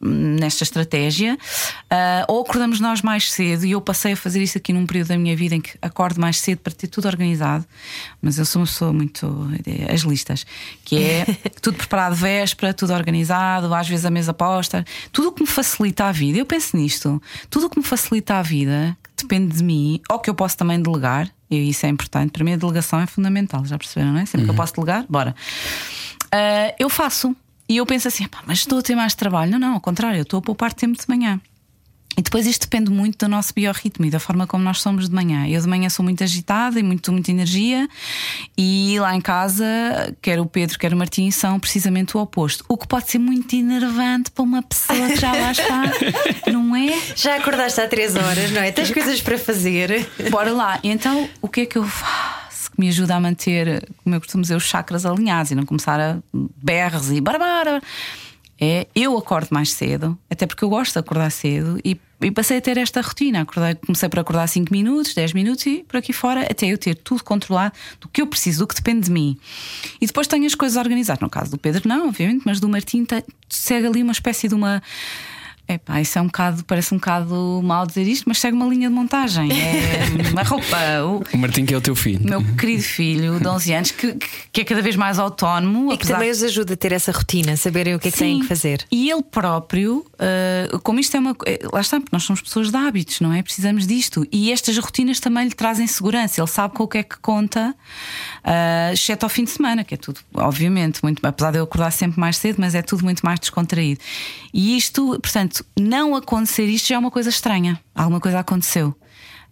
nesta 0.00 0.64
estratégia, 0.64 1.34
uh, 1.34 2.24
ou 2.26 2.42
acordamos 2.42 2.80
nós 2.80 3.02
mais 3.02 3.30
cedo. 3.30 3.64
E 3.64 3.70
eu 3.70 3.80
passei 3.80 4.12
a 4.12 4.16
fazer 4.16 4.42
isso 4.42 4.58
aqui 4.58 4.72
num 4.72 4.84
período 4.84 5.08
da 5.08 5.18
minha 5.18 5.36
vida 5.36 5.54
em 5.54 5.60
que 5.60 5.78
acordo 5.80 6.20
mais 6.20 6.40
cedo 6.40 6.58
para 6.58 6.72
ter 6.72 6.88
tudo 6.88 7.06
organizado, 7.06 7.64
mas 8.20 8.38
eu 8.38 8.44
sou 8.44 8.62
uma 8.62 8.66
pessoa 8.66 8.92
muito. 8.92 9.48
as 9.92 10.00
listas, 10.00 10.44
que 10.84 10.96
é 10.96 11.24
tudo 11.62 11.76
preparado 11.76 12.14
véspera, 12.14 12.74
tudo 12.74 12.92
organizado, 12.92 13.72
às 13.72 13.88
vezes 13.88 14.04
a 14.04 14.10
mesa 14.10 14.34
posta, 14.34 14.84
tudo 15.12 15.28
o 15.28 15.32
que 15.32 15.42
me 15.42 15.48
facilita 15.48 16.06
a 16.06 16.12
vida. 16.12 16.38
Eu 16.38 16.46
penso 16.46 16.76
nisto, 16.76 17.22
tudo 17.48 17.66
o 17.66 17.70
que 17.70 17.78
me 17.78 17.84
facilita 17.84 18.34
a 18.34 18.42
vida 18.42 18.96
depende 19.22 19.56
de 19.56 19.62
mim, 19.62 20.00
ou 20.10 20.18
que 20.18 20.28
eu 20.28 20.34
posso 20.34 20.56
também 20.56 20.80
delegar, 20.80 21.30
e 21.50 21.68
isso 21.68 21.86
é 21.86 21.88
importante. 21.88 22.30
Para 22.30 22.44
mim, 22.44 22.52
a 22.52 22.56
delegação 22.56 23.00
é 23.00 23.06
fundamental, 23.06 23.64
já 23.64 23.76
perceberam, 23.76 24.12
não 24.12 24.20
é? 24.20 24.26
Sempre 24.26 24.40
uhum. 24.40 24.44
que 24.44 24.50
eu 24.50 24.52
uhum. 24.52 24.56
posso 24.56 24.74
delegar, 24.74 25.04
bora. 25.08 25.34
Uh, 26.26 26.74
eu 26.78 26.88
faço. 26.88 27.34
E 27.68 27.76
eu 27.76 27.86
penso 27.86 28.08
assim, 28.08 28.26
mas 28.46 28.58
estou 28.58 28.80
a 28.80 28.82
ter 28.82 28.96
mais 28.96 29.14
trabalho. 29.14 29.52
Não, 29.52 29.58
não, 29.58 29.74
ao 29.74 29.80
contrário, 29.80 30.18
eu 30.18 30.22
estou 30.22 30.38
a 30.38 30.42
poupar 30.42 30.72
tempo 30.72 30.98
de 30.98 31.04
manhã. 31.08 31.40
E 32.16 32.22
depois 32.22 32.46
isto 32.46 32.62
depende 32.62 32.90
muito 32.90 33.24
do 33.24 33.28
nosso 33.28 33.54
biorritmo 33.54 34.04
e 34.04 34.10
da 34.10 34.18
forma 34.18 34.46
como 34.46 34.64
nós 34.64 34.80
somos 34.80 35.08
de 35.08 35.14
manhã. 35.14 35.46
Eu 35.48 35.60
de 35.60 35.68
manhã 35.68 35.88
sou 35.88 36.04
muito 36.04 36.22
agitada 36.22 36.78
e 36.78 36.82
muito, 36.82 37.12
muita 37.12 37.30
energia, 37.30 37.88
e 38.58 38.96
lá 38.98 39.14
em 39.14 39.20
casa, 39.20 39.64
quer 40.20 40.40
o 40.40 40.46
Pedro, 40.46 40.78
quer 40.78 40.92
o 40.92 40.96
Martim, 40.96 41.30
são 41.30 41.58
precisamente 41.58 42.16
o 42.16 42.20
oposto. 42.20 42.64
O 42.68 42.76
que 42.76 42.86
pode 42.86 43.10
ser 43.10 43.18
muito 43.18 43.54
enervante 43.54 44.30
para 44.32 44.42
uma 44.42 44.62
pessoa 44.62 45.08
que 45.08 45.16
já 45.16 45.32
lá 45.32 45.52
está, 45.52 45.82
não 46.50 46.74
é? 46.74 47.00
Já 47.14 47.36
acordaste 47.36 47.80
há 47.80 47.88
três 47.88 48.16
horas, 48.16 48.50
não 48.50 48.60
é? 48.60 48.72
Tens 48.72 48.90
coisas 48.90 49.20
para 49.22 49.38
fazer. 49.38 50.08
Bora 50.30 50.52
lá. 50.52 50.80
Então, 50.82 51.28
o 51.40 51.48
que 51.48 51.62
é 51.62 51.66
que 51.66 51.78
eu 51.78 51.84
faço? 51.84 52.70
Que 52.72 52.80
me 52.80 52.88
ajuda 52.88 53.14
a 53.14 53.20
manter, 53.20 53.88
como 54.04 54.16
eu 54.16 54.20
costumo 54.20 54.42
dizer, 54.42 54.56
os 54.56 54.64
chakras 54.64 55.06
alinhados 55.06 55.52
e 55.52 55.54
não 55.54 55.64
começar 55.64 55.98
a 55.98 56.18
berros 56.32 57.10
e 57.10 57.20
barbara 57.20 57.80
é 58.60 58.86
eu 58.94 59.16
acordo 59.16 59.48
mais 59.50 59.72
cedo, 59.72 60.18
até 60.28 60.46
porque 60.46 60.62
eu 60.62 60.68
gosto 60.68 60.92
de 60.92 60.98
acordar 60.98 61.30
cedo 61.30 61.80
e, 61.82 61.98
e 62.20 62.30
passei 62.30 62.58
a 62.58 62.60
ter 62.60 62.76
esta 62.76 63.00
rotina. 63.00 63.40
Acordei, 63.40 63.74
comecei 63.74 64.08
por 64.08 64.18
acordar 64.18 64.46
5 64.46 64.70
minutos, 64.70 65.14
10 65.14 65.32
minutos 65.32 65.64
e 65.64 65.82
por 65.88 65.96
aqui 65.96 66.12
fora, 66.12 66.42
até 66.42 66.66
eu 66.66 66.76
ter 66.76 66.94
tudo 66.94 67.24
controlado 67.24 67.74
do 67.98 68.08
que 68.08 68.20
eu 68.20 68.26
preciso, 68.26 68.60
do 68.60 68.66
que 68.66 68.74
depende 68.74 69.06
de 69.06 69.10
mim. 69.10 69.38
E 69.98 70.06
depois 70.06 70.26
tenho 70.26 70.44
as 70.44 70.54
coisas 70.54 70.76
organizadas. 70.76 71.22
No 71.22 71.30
caso 71.30 71.50
do 71.50 71.58
Pedro, 71.58 71.88
não, 71.88 72.08
obviamente, 72.08 72.42
mas 72.44 72.60
do 72.60 72.68
Martim 72.68 73.06
segue 73.48 73.86
ali 73.86 74.02
uma 74.02 74.12
espécie 74.12 74.46
de 74.46 74.54
uma 74.54 74.82
Epá, 75.74 76.00
isso 76.00 76.18
é 76.18 76.22
um 76.22 76.26
bocado, 76.26 76.64
parece 76.64 76.92
um 76.92 76.96
bocado 76.96 77.60
mal 77.62 77.86
dizer 77.86 78.02
isto, 78.02 78.24
mas 78.26 78.38
segue 78.38 78.56
uma 78.56 78.66
linha 78.66 78.88
de 78.88 78.94
montagem. 78.94 79.48
É 79.52 80.04
uma 80.32 80.42
roupa. 80.42 80.76
O, 81.04 81.22
o 81.36 81.38
Martim, 81.38 81.64
que 81.64 81.72
é 81.72 81.76
o 81.76 81.80
teu 81.80 81.94
filho. 81.94 82.28
Meu 82.28 82.42
querido 82.56 82.82
filho, 82.82 83.38
de 83.38 83.46
11 83.46 83.72
anos, 83.72 83.90
que, 83.92 84.16
que 84.52 84.62
é 84.62 84.64
cada 84.64 84.82
vez 84.82 84.96
mais 84.96 85.20
autónomo. 85.20 85.92
E 85.92 85.96
que 85.96 86.08
também 86.08 86.28
os 86.28 86.42
ajuda 86.42 86.74
a 86.74 86.76
ter 86.76 86.90
essa 86.90 87.12
rotina, 87.12 87.56
saberem 87.56 87.94
o 87.94 88.00
que 88.00 88.08
é 88.08 88.10
que 88.10 88.18
Sim. 88.18 88.24
têm 88.24 88.40
que 88.40 88.46
fazer. 88.46 88.84
E 88.90 89.08
ele 89.08 89.22
próprio, 89.22 90.04
uh, 90.14 90.78
como 90.80 90.98
isto 90.98 91.16
é 91.16 91.20
uma. 91.20 91.36
Eh, 91.46 91.60
lá 91.72 91.80
está, 91.80 92.00
porque 92.00 92.14
nós 92.14 92.24
somos 92.24 92.42
pessoas 92.42 92.70
de 92.70 92.76
hábitos, 92.76 93.20
não 93.20 93.32
é? 93.32 93.40
Precisamos 93.40 93.86
disto. 93.86 94.26
E 94.32 94.50
estas 94.50 94.76
rotinas 94.76 95.20
também 95.20 95.44
lhe 95.44 95.54
trazem 95.54 95.86
segurança. 95.86 96.40
Ele 96.40 96.48
sabe 96.48 96.74
com 96.74 96.82
o 96.82 96.88
que 96.88 96.98
é 96.98 97.02
que 97.04 97.18
conta, 97.18 97.74
uh, 98.44 98.92
exceto 98.92 99.24
ao 99.24 99.30
fim 99.30 99.44
de 99.44 99.50
semana, 99.50 99.84
que 99.84 99.94
é 99.94 99.96
tudo, 99.96 100.18
obviamente, 100.34 101.00
muito. 101.02 101.24
Apesar 101.24 101.52
de 101.52 101.58
eu 101.58 101.64
acordar 101.64 101.92
sempre 101.92 102.18
mais 102.18 102.36
cedo, 102.36 102.56
mas 102.58 102.74
é 102.74 102.82
tudo 102.82 103.04
muito 103.04 103.20
mais 103.20 103.38
descontraído. 103.38 104.00
E 104.52 104.76
isto, 104.76 105.18
portanto, 105.20 105.59
não 105.78 106.14
acontecer 106.14 106.64
isto 106.64 106.88
já 106.88 106.96
é 106.96 106.98
uma 106.98 107.10
coisa 107.10 107.28
estranha. 107.28 107.80
Alguma 107.94 108.20
coisa 108.20 108.38
aconteceu. 108.38 108.94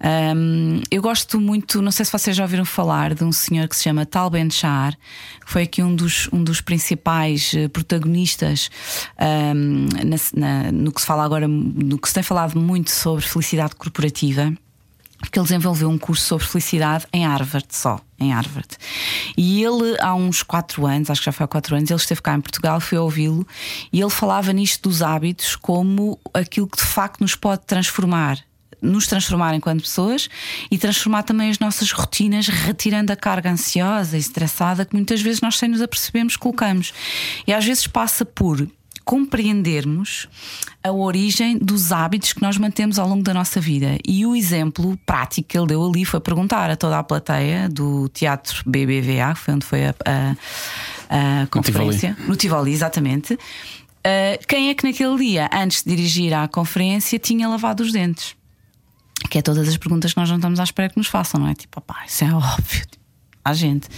Um, 0.00 0.80
eu 0.92 1.02
gosto 1.02 1.40
muito, 1.40 1.82
não 1.82 1.90
sei 1.90 2.04
se 2.04 2.12
vocês 2.12 2.36
já 2.36 2.44
ouviram 2.44 2.64
falar 2.64 3.14
de 3.14 3.24
um 3.24 3.32
senhor 3.32 3.66
que 3.66 3.74
se 3.74 3.82
chama 3.82 4.06
Tal 4.06 4.30
Ben 4.30 4.48
Shahar, 4.48 4.96
que 5.44 5.50
foi 5.50 5.64
aqui 5.64 5.82
um 5.82 5.94
dos, 5.94 6.28
um 6.32 6.42
dos 6.44 6.60
principais 6.60 7.52
eh, 7.54 7.66
protagonistas 7.66 8.70
um, 9.20 9.88
na, 10.06 10.16
na, 10.34 10.72
no 10.72 10.92
que 10.92 11.00
se 11.00 11.06
fala 11.06 11.24
agora, 11.24 11.48
no 11.48 11.98
que 11.98 12.06
se 12.06 12.14
tem 12.14 12.22
falado 12.22 12.60
muito 12.60 12.90
sobre 12.92 13.26
felicidade 13.26 13.74
corporativa 13.74 14.52
porque 15.18 15.38
ele 15.38 15.44
desenvolveu 15.44 15.88
um 15.88 15.98
curso 15.98 16.24
sobre 16.24 16.46
felicidade 16.46 17.06
em 17.12 17.26
Harvard 17.26 17.66
só, 17.70 18.00
em 18.18 18.32
Harvard. 18.32 18.68
E 19.36 19.62
ele, 19.62 19.96
há 20.00 20.14
uns 20.14 20.42
4 20.42 20.86
anos, 20.86 21.10
acho 21.10 21.20
que 21.20 21.26
já 21.26 21.32
foi 21.32 21.44
há 21.44 21.48
4 21.48 21.76
anos, 21.76 21.90
ele 21.90 22.00
esteve 22.00 22.22
cá 22.22 22.34
em 22.34 22.40
Portugal, 22.40 22.80
fui 22.80 22.98
ouvi-lo, 22.98 23.46
e 23.92 24.00
ele 24.00 24.10
falava 24.10 24.52
nisto 24.52 24.88
dos 24.88 25.02
hábitos 25.02 25.56
como 25.56 26.18
aquilo 26.32 26.68
que 26.68 26.78
de 26.78 26.84
facto 26.84 27.20
nos 27.20 27.34
pode 27.34 27.66
transformar. 27.66 28.38
Nos 28.80 29.08
transformar 29.08 29.54
enquanto 29.54 29.82
pessoas 29.82 30.28
e 30.70 30.78
transformar 30.78 31.24
também 31.24 31.50
as 31.50 31.58
nossas 31.58 31.90
rotinas, 31.90 32.46
retirando 32.46 33.12
a 33.12 33.16
carga 33.16 33.50
ansiosa 33.50 34.16
e 34.16 34.20
estressada 34.20 34.84
que 34.84 34.94
muitas 34.94 35.20
vezes 35.20 35.40
nós, 35.40 35.58
sem 35.58 35.68
nos 35.68 35.82
apercebermos, 35.82 36.36
colocamos. 36.36 36.92
E 37.44 37.52
às 37.52 37.64
vezes 37.64 37.88
passa 37.88 38.24
por 38.24 38.68
compreendermos 39.08 40.28
a 40.84 40.92
origem 40.92 41.56
dos 41.56 41.92
hábitos 41.92 42.34
que 42.34 42.42
nós 42.42 42.58
mantemos 42.58 42.98
ao 42.98 43.08
longo 43.08 43.22
da 43.22 43.32
nossa 43.32 43.58
vida. 43.58 43.96
E 44.06 44.26
o 44.26 44.36
exemplo 44.36 44.98
prático 45.06 45.48
que 45.48 45.56
ele 45.56 45.68
deu 45.68 45.82
ali 45.82 46.04
foi 46.04 46.20
perguntar 46.20 46.68
a 46.68 46.76
toda 46.76 46.98
a 46.98 47.02
plateia 47.02 47.70
do 47.70 48.10
Teatro 48.10 48.62
BBVA, 48.66 49.32
que 49.32 49.40
foi 49.40 49.54
onde 49.54 49.64
foi 49.64 49.86
a, 49.86 49.94
a, 50.04 51.42
a 51.42 51.46
conferência, 51.46 52.10
no 52.10 52.16
Tivoli, 52.16 52.28
no 52.28 52.36
Tivoli 52.36 52.72
exatamente. 52.72 53.32
Uh, 53.32 54.46
quem 54.46 54.68
é 54.68 54.74
que 54.74 54.86
naquele 54.86 55.16
dia, 55.16 55.48
antes 55.54 55.82
de 55.82 55.96
dirigir 55.96 56.34
à 56.34 56.46
conferência, 56.46 57.18
tinha 57.18 57.48
lavado 57.48 57.82
os 57.82 57.90
dentes? 57.90 58.36
Que 59.30 59.38
é 59.38 59.42
todas 59.42 59.66
as 59.66 59.78
perguntas 59.78 60.12
que 60.12 60.20
nós 60.20 60.28
não 60.28 60.36
estamos 60.36 60.60
à 60.60 60.64
espera 60.64 60.90
que 60.90 60.98
nos 60.98 61.06
façam, 61.06 61.40
não 61.40 61.48
é? 61.48 61.54
Tipo, 61.54 61.78
opá, 61.78 62.04
isso 62.06 62.24
é 62.24 62.30
óbvio 62.30 62.97
à 63.44 63.52
gente. 63.52 63.88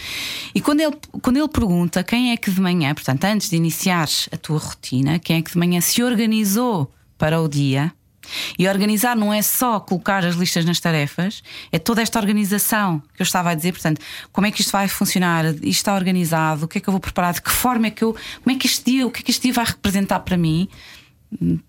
E 0.54 0.60
quando 0.60 0.80
ele, 0.80 0.96
quando 1.22 1.36
ele 1.36 1.48
pergunta 1.48 2.02
quem 2.02 2.32
é 2.32 2.36
que 2.36 2.50
de 2.50 2.60
manhã, 2.60 2.94
portanto, 2.94 3.24
antes 3.24 3.50
de 3.50 3.56
iniciares 3.56 4.28
a 4.32 4.36
tua 4.36 4.58
rotina, 4.58 5.18
quem 5.18 5.38
é 5.38 5.42
que 5.42 5.52
de 5.52 5.58
manhã 5.58 5.80
se 5.80 6.02
organizou 6.02 6.90
para 7.18 7.40
o 7.40 7.48
dia, 7.48 7.92
e 8.58 8.68
organizar 8.68 9.16
não 9.16 9.32
é 9.32 9.42
só 9.42 9.80
colocar 9.80 10.24
as 10.24 10.34
listas 10.34 10.64
nas 10.64 10.80
tarefas, 10.80 11.42
é 11.72 11.78
toda 11.78 12.02
esta 12.02 12.18
organização 12.18 13.02
que 13.14 13.22
eu 13.22 13.24
estava 13.24 13.50
a 13.50 13.54
dizer. 13.54 13.72
Portanto, 13.72 14.00
como 14.32 14.46
é 14.46 14.50
que 14.50 14.60
isto 14.60 14.72
vai 14.72 14.88
funcionar? 14.88 15.46
Isto 15.46 15.66
está 15.66 15.94
organizado? 15.94 16.64
O 16.64 16.68
que 16.68 16.78
é 16.78 16.80
que 16.80 16.88
eu 16.88 16.92
vou 16.92 17.00
preparar? 17.00 17.34
De 17.34 17.42
que 17.42 17.50
forma 17.50 17.86
é 17.88 17.90
que 17.90 18.02
eu. 18.02 18.14
Como 18.42 18.54
é 18.54 18.58
que 18.58 18.66
este 18.66 18.90
dia, 18.90 19.06
o 19.06 19.10
que 19.10 19.20
é 19.20 19.22
que 19.22 19.30
este 19.30 19.42
dia 19.42 19.52
vai 19.52 19.64
representar 19.64 20.20
para 20.20 20.36
mim? 20.36 20.68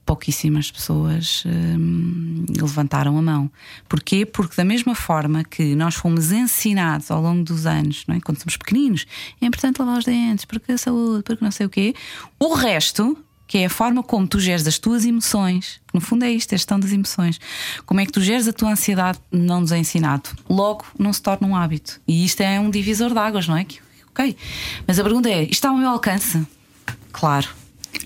Pouquíssimas 0.05 0.71
pessoas 0.71 1.43
hum, 1.45 2.45
levantaram 2.49 3.17
a 3.17 3.21
mão. 3.21 3.51
Porquê? 3.87 4.25
Porque, 4.25 4.55
da 4.55 4.65
mesma 4.65 4.95
forma 4.95 5.43
que 5.43 5.75
nós 5.75 5.95
fomos 5.95 6.31
ensinados 6.31 7.11
ao 7.11 7.21
longo 7.21 7.43
dos 7.43 7.65
anos, 7.65 8.03
é? 8.07 8.19
quando 8.19 8.39
somos 8.39 8.57
pequeninos, 8.57 9.05
é 9.41 9.45
importante 9.45 9.79
lavar 9.79 9.99
os 9.99 10.05
dentes, 10.05 10.45
porque 10.45 10.71
a 10.71 10.77
saúde, 10.77 11.23
porque 11.23 11.43
não 11.43 11.51
sei 11.51 11.65
o 11.65 11.69
quê, 11.69 11.93
o 12.39 12.53
resto. 12.53 13.17
Que 13.47 13.57
é 13.57 13.65
a 13.65 13.69
forma 13.69 14.01
como 14.01 14.25
tu 14.25 14.39
geres 14.39 14.65
as 14.65 14.79
tuas 14.79 15.03
emoções, 15.03 15.81
que 15.85 15.93
no 15.93 15.99
fundo 15.99 16.23
é 16.23 16.31
isto, 16.31 16.55
a 16.55 16.57
gestão 16.57 16.79
das 16.79 16.93
emoções. 16.93 17.37
Como 17.85 17.99
é 17.99 18.05
que 18.05 18.11
tu 18.13 18.21
geres 18.21 18.47
a 18.47 18.53
tua 18.53 18.71
ansiedade, 18.71 19.19
não 19.29 19.59
nos 19.59 19.73
é 19.73 19.77
ensinado. 19.77 20.29
Logo, 20.49 20.85
não 20.97 21.11
se 21.11 21.21
torna 21.21 21.45
um 21.45 21.53
hábito. 21.53 21.99
E 22.07 22.23
isto 22.23 22.39
é 22.39 22.57
um 22.61 22.69
divisor 22.69 23.11
de 23.11 23.19
águas, 23.19 23.49
não 23.49 23.57
é? 23.57 23.65
Ok. 24.07 24.37
Mas 24.87 24.99
a 24.99 25.03
pergunta 25.03 25.27
é: 25.27 25.41
isto 25.41 25.51
está 25.51 25.67
ao 25.67 25.75
meu 25.75 25.89
alcance? 25.89 26.47
Claro, 27.11 27.49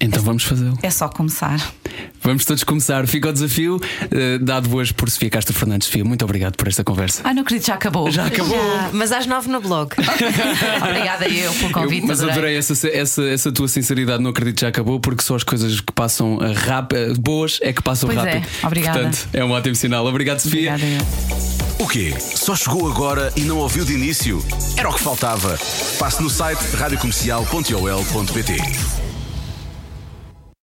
então 0.02 0.22
é 0.22 0.26
vamos 0.26 0.44
fazê-lo. 0.44 0.78
É 0.82 0.90
só 0.90 1.08
começar. 1.08 1.60
Vamos 2.22 2.44
todos 2.44 2.64
começar. 2.64 3.08
Fica 3.08 3.30
o 3.30 3.34
desafio 3.34 3.78
uh, 3.78 4.44
dado 4.44 4.74
hoje 4.76 4.94
por 4.94 5.10
Sofia 5.10 5.30
Castro 5.30 5.54
Fernandes. 5.54 5.88
Sofia, 5.88 6.04
muito 6.04 6.26
obrigado 6.26 6.56
por 6.56 6.68
esta 6.68 6.84
conversa. 6.84 7.22
Ah, 7.24 7.34
não 7.34 7.44
acredito, 7.44 7.68
já 7.68 7.76
acabou. 7.76 8.12
Já 8.12 8.26
acabou. 8.26 8.58
Já, 8.58 8.90
mas 8.94 9.12
às 9.12 9.26
nove 9.26 9.50
no 9.50 9.62
blog. 9.62 9.92
Obrigada 10.82 11.28
eu 11.28 11.54
pelo 11.54 11.72
convite. 11.72 12.02
Eu, 12.02 12.08
mas 12.08 12.20
adorei, 12.20 12.34
adorei 12.34 12.58
essa, 12.58 12.88
essa, 12.88 13.24
essa 13.24 13.52
tua 13.52 13.68
sinceridade. 13.68 14.24
Não 14.24 14.32
acredito, 14.32 14.62
já 14.62 14.70
acabou, 14.70 15.00
porque 15.00 15.22
só 15.22 15.36
as 15.36 15.44
coisas 15.44 15.80
que 15.80 15.94
passam 15.94 16.40
rápido, 16.54 17.20
boas 17.20 17.60
é 17.62 17.72
que 17.72 17.82
passam 17.82 18.10
pois 18.10 18.20
rápido. 18.20 18.48
É. 18.64 18.66
Obrigada. 18.66 19.00
Portanto, 19.00 19.30
é 19.34 19.46
um 19.46 19.52
ótimo 19.52 19.76
sinal. 19.76 20.06
Obrigado, 20.06 20.40
Sofia. 20.40 20.74
Obrigada 20.74 20.94
eu. 20.94 21.56
O 21.78 21.88
quê? 21.88 22.14
Só 22.20 22.56
chegou 22.56 22.90
agora 22.90 23.32
e 23.36 23.42
não 23.42 23.58
ouviu 23.58 23.86
de 23.86 23.94
início? 23.94 24.44
Era 24.78 24.90
o 24.90 24.94
que 24.94 25.02
faltava. 25.02 25.60
Passe 26.00 26.24
no 26.24 26.30
site 26.30 26.62
radiocomercial.ol.pt. 26.76 29.15